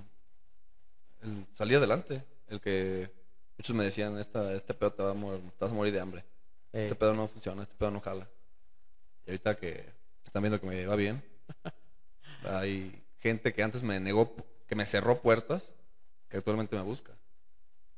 El 1.23 1.47
salir 1.55 1.79
adelante. 1.79 2.23
El 2.51 2.61
que. 2.61 3.11
Muchos 3.57 3.75
me 3.75 3.85
decían, 3.85 4.19
Esta, 4.19 4.53
este 4.53 4.75
pedo 4.75 4.93
te, 4.93 5.03
va 5.03 5.13
a 5.13 5.15
morir- 5.15 5.41
te 5.59 5.65
vas 5.65 5.73
a 5.73 5.75
morir 5.75 5.95
de 5.95 6.01
hambre. 6.01 6.32
Eh, 6.73 6.83
Este 6.85 6.95
pedo 6.95 7.15
no 7.15 7.29
funciona, 7.29 7.63
este 7.63 7.75
pedo 7.77 7.91
no 7.91 8.01
jala. 8.01 8.29
Y 9.27 9.31
ahorita 9.31 9.57
que 9.57 9.93
están 10.25 10.43
viendo 10.43 10.61
que 10.61 10.67
me 10.67 10.87
va 10.87 10.97
bien, 10.97 11.23
hay 12.45 13.03
gente 13.19 13.53
que 13.53 13.63
antes 13.63 13.83
me 13.83 14.01
negó, 14.01 14.35
que 14.67 14.75
me 14.75 14.87
cerró 14.87 15.21
puertas, 15.21 15.75
que 16.29 16.39
actualmente 16.39 16.77
me 16.77 16.83
busca. 16.83 17.13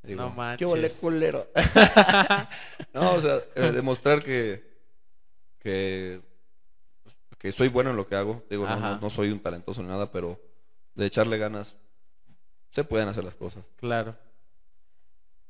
Y 0.06 0.14
No 0.14 0.30
manches. 0.30 0.68
"¿Qué 0.70 0.90
culero?" 1.00 1.48
no, 2.92 3.14
o 3.14 3.20
sea, 3.20 3.40
eh, 3.54 3.70
demostrar 3.72 4.22
que, 4.22 4.62
que, 5.58 6.20
que 7.38 7.52
soy 7.52 7.68
bueno 7.68 7.90
en 7.90 7.96
lo 7.96 8.06
que 8.06 8.16
hago. 8.16 8.42
Digo, 8.50 8.66
no, 8.66 8.78
no, 8.78 8.98
no 9.00 9.10
soy 9.10 9.30
un 9.30 9.40
talentoso 9.40 9.82
ni 9.82 9.88
nada, 9.88 10.10
pero 10.10 10.40
de 10.94 11.06
echarle 11.06 11.38
ganas, 11.38 11.76
se 12.70 12.84
pueden 12.84 13.08
hacer 13.08 13.24
las 13.24 13.34
cosas. 13.34 13.64
Claro. 13.76 14.16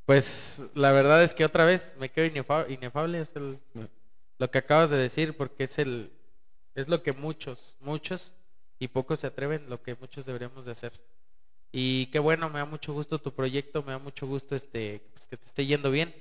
Pues 0.07 0.63
la 0.75 0.93
verdad 0.93 1.23
es 1.23 1.33
que 1.33 1.45
otra 1.45 1.65
vez 1.65 1.95
me 1.99 2.11
quedo 2.11 2.27
inefa- 2.27 2.67
inefable. 2.71 3.21
Es 3.21 3.35
el, 3.37 3.59
lo 4.39 4.51
que 4.51 4.59
acabas 4.59 4.91
de 4.91 4.97
decir, 4.99 5.37
porque 5.37 5.65
es 5.65 5.79
el 5.79 6.13
es 6.75 6.89
lo 6.89 7.03
que 7.03 7.13
muchos, 7.13 7.77
muchos 7.81 8.35
y 8.81 8.89
pocos 8.89 9.21
se 9.21 9.29
atreven, 9.29 9.71
lo 9.71 9.81
que 9.83 9.95
muchos 9.95 10.27
deberíamos 10.27 10.65
de 10.65 10.73
hacer. 10.73 11.01
Y 11.71 12.07
qué 12.07 12.19
bueno, 12.19 12.51
me 12.51 12.59
da 12.59 12.65
mucho 12.65 12.93
gusto 12.93 13.21
tu 13.21 13.33
proyecto, 13.33 13.83
me 13.83 13.93
da 13.93 13.99
mucho 13.99 14.27
gusto 14.27 14.55
este 14.57 15.09
pues, 15.13 15.27
que 15.27 15.37
te 15.37 15.47
esté 15.47 15.67
yendo 15.67 15.91
bien. 15.91 16.15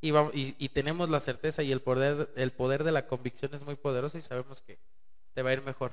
Y, 0.00 0.10
vamos, 0.10 0.34
y, 0.34 0.54
y 0.58 0.68
tenemos 0.68 1.08
la 1.08 1.18
certeza 1.20 1.62
y 1.62 1.72
el 1.72 1.80
poder, 1.80 2.30
el 2.36 2.52
poder 2.52 2.84
de 2.84 2.92
la 2.92 3.06
convicción 3.06 3.54
es 3.54 3.64
muy 3.64 3.74
poderoso 3.74 4.18
y 4.18 4.22
sabemos 4.22 4.60
que 4.60 4.78
te 5.32 5.42
va 5.42 5.50
a 5.50 5.54
ir 5.54 5.62
mejor. 5.62 5.92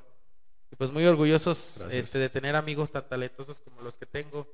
Y 0.70 0.76
pues 0.76 0.92
muy 0.92 1.06
orgullosos 1.06 1.82
este, 1.92 2.20
de 2.20 2.30
tener 2.30 2.56
amigos 2.58 2.92
tan 2.92 3.08
talentosos 3.08 3.60
como 3.62 3.82
los 3.82 3.96
que 3.96 4.06
tengo, 4.06 4.48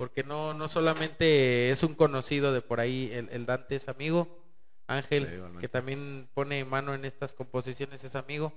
porque 0.00 0.24
no, 0.24 0.54
no 0.54 0.66
solamente 0.66 1.68
es 1.68 1.82
un 1.82 1.94
conocido 1.94 2.54
de 2.54 2.62
por 2.62 2.80
ahí, 2.80 3.10
el, 3.12 3.28
el 3.32 3.44
Dante 3.44 3.76
es 3.76 3.86
amigo, 3.86 4.42
Ángel, 4.86 5.26
Sí, 5.26 5.58
que 5.60 5.68
también 5.68 6.26
pone 6.32 6.64
mano 6.64 6.94
en 6.94 7.04
estas 7.04 7.34
composiciones, 7.34 8.02
es 8.02 8.14
amigo, 8.14 8.50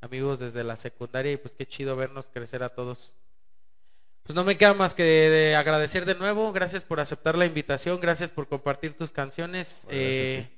amigos 0.00 0.40
desde 0.40 0.64
la 0.64 0.76
secundaria 0.76 1.30
y 1.30 1.36
pues 1.36 1.54
qué 1.54 1.68
chido 1.68 1.94
vernos 1.94 2.26
crecer 2.26 2.64
a 2.64 2.70
todos. 2.70 3.14
Pues 4.24 4.34
no 4.34 4.42
me 4.42 4.58
queda 4.58 4.74
más 4.74 4.92
que 4.92 5.04
de, 5.04 5.30
de 5.30 5.54
agradecer 5.54 6.04
de 6.04 6.16
nuevo, 6.16 6.52
gracias 6.52 6.82
por 6.82 6.98
aceptar 6.98 7.38
la 7.38 7.46
invitación, 7.46 8.00
gracias 8.00 8.32
por 8.32 8.48
compartir 8.48 8.96
tus 8.96 9.12
canciones. 9.12 9.86
Eh, 9.88 10.48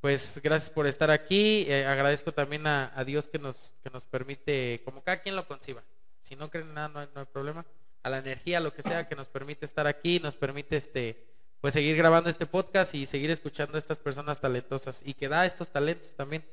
pues 0.00 0.38
gracias 0.44 0.70
por 0.70 0.86
estar 0.86 1.10
aquí. 1.10 1.66
eh, 1.66 1.86
agradezco 1.86 2.30
también 2.30 2.68
a, 2.68 2.92
a 2.94 3.04
Dios 3.04 3.26
que 3.26 3.40
nos, 3.40 3.74
que 3.82 3.90
nos 3.90 4.04
permite, 4.04 4.80
como 4.84 5.02
cada 5.02 5.22
quien 5.22 5.34
lo 5.34 5.48
conciba. 5.48 5.82
Si 6.22 6.36
no 6.36 6.50
creen 6.50 6.68
en 6.68 6.74
nada, 6.74 6.88
no 6.88 7.00
hay, 7.00 7.08
no 7.12 7.20
hay 7.22 7.26
problema. 7.26 7.66
A 8.02 8.10
la 8.10 8.18
energía, 8.18 8.60
lo 8.60 8.72
que 8.72 8.82
sea, 8.82 9.08
que 9.08 9.16
nos 9.16 9.28
permite 9.28 9.64
estar 9.64 9.86
aquí, 9.86 10.20
nos 10.20 10.36
permite 10.36 10.76
este, 10.76 11.26
pues 11.60 11.74
seguir 11.74 11.96
grabando 11.96 12.30
este 12.30 12.46
podcast 12.46 12.94
y 12.94 13.06
seguir 13.06 13.30
escuchando 13.30 13.76
a 13.76 13.78
estas 13.78 13.98
personas 13.98 14.38
talentosas 14.38 15.02
y 15.04 15.14
que 15.14 15.28
da 15.28 15.44
estos 15.44 15.70
talentos 15.70 16.14
también. 16.14 16.44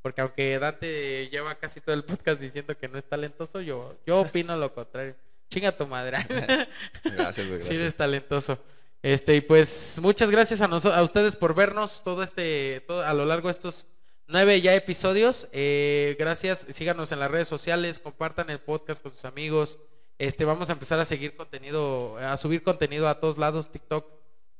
Porque 0.00 0.20
aunque 0.20 0.58
Dante 0.58 1.28
lleva 1.30 1.54
casi 1.54 1.80
todo 1.80 1.94
el 1.94 2.04
podcast 2.04 2.40
diciendo 2.40 2.76
que 2.76 2.88
no 2.88 2.98
es 2.98 3.04
talentoso, 3.06 3.60
yo, 3.60 3.96
yo 4.06 4.20
opino 4.20 4.56
lo 4.56 4.72
contrario. 4.74 5.14
Chinga 5.50 5.72
tu 5.72 5.86
madre. 5.86 6.18
Gracias, 7.04 7.48
güey, 7.48 7.62
Sí, 7.62 7.74
eres 7.74 7.96
talentoso. 7.96 8.58
Este, 9.02 9.36
y 9.36 9.40
pues 9.42 9.98
muchas 10.00 10.30
gracias 10.30 10.62
a, 10.62 10.64
a 10.64 11.02
ustedes 11.02 11.36
por 11.36 11.54
vernos 11.54 12.02
todo 12.02 12.22
este, 12.22 12.82
todo, 12.86 13.04
a 13.04 13.12
lo 13.12 13.26
largo 13.26 13.48
de 13.48 13.52
estos 13.52 13.86
nueve 14.26 14.60
ya 14.60 14.74
episodios. 14.74 15.48
Eh, 15.52 16.16
gracias, 16.18 16.66
síganos 16.70 17.12
en 17.12 17.20
las 17.20 17.30
redes 17.30 17.48
sociales, 17.48 17.98
compartan 17.98 18.50
el 18.50 18.60
podcast 18.60 19.02
con 19.02 19.12
sus 19.12 19.24
amigos. 19.24 19.78
Este, 20.18 20.44
vamos 20.44 20.70
a 20.70 20.74
empezar 20.74 20.98
a 21.00 21.04
seguir 21.04 21.36
contenido, 21.36 22.16
a 22.18 22.36
subir 22.36 22.62
contenido 22.62 23.08
a 23.08 23.18
todos 23.18 23.36
lados, 23.36 23.70
TikTok, 23.70 24.06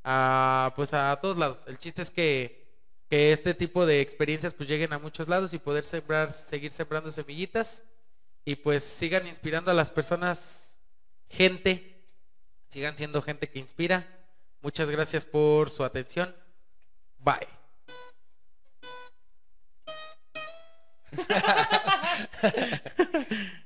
a, 0.03 0.73
pues 0.75 0.93
a 0.95 1.17
todos 1.21 1.37
lados. 1.37 1.59
El 1.67 1.79
chiste 1.79 2.03
es 2.03 2.11
que, 2.11 2.67
que 3.09 3.33
este 3.33 3.55
tipo 3.55 3.87
de 3.87 4.01
experiencias 4.01 4.53
pues 4.53 4.69
lleguen 4.69 4.93
a 4.93 4.99
muchos 4.99 5.29
lados 5.29 5.55
y 5.55 5.59
poder 5.59 5.85
sembrar, 5.85 6.33
seguir 6.33 6.73
sembrando 6.73 7.11
semillitas 7.11 7.85
y 8.45 8.57
pues 8.57 8.85
sigan 8.85 9.27
inspirando 9.27 9.71
a 9.71 9.75
las 9.75 9.91
personas, 9.91 10.79
gente, 11.29 12.05
sigan 12.69 12.97
siendo 12.97 13.23
gente 13.23 13.49
que 13.49 13.61
inspira. 13.61 14.07
Muchas 14.61 14.91
gracias 14.91 15.25
por 15.25 15.71
su 15.71 15.85
atención. 15.85 16.35
Bye. 17.19 17.49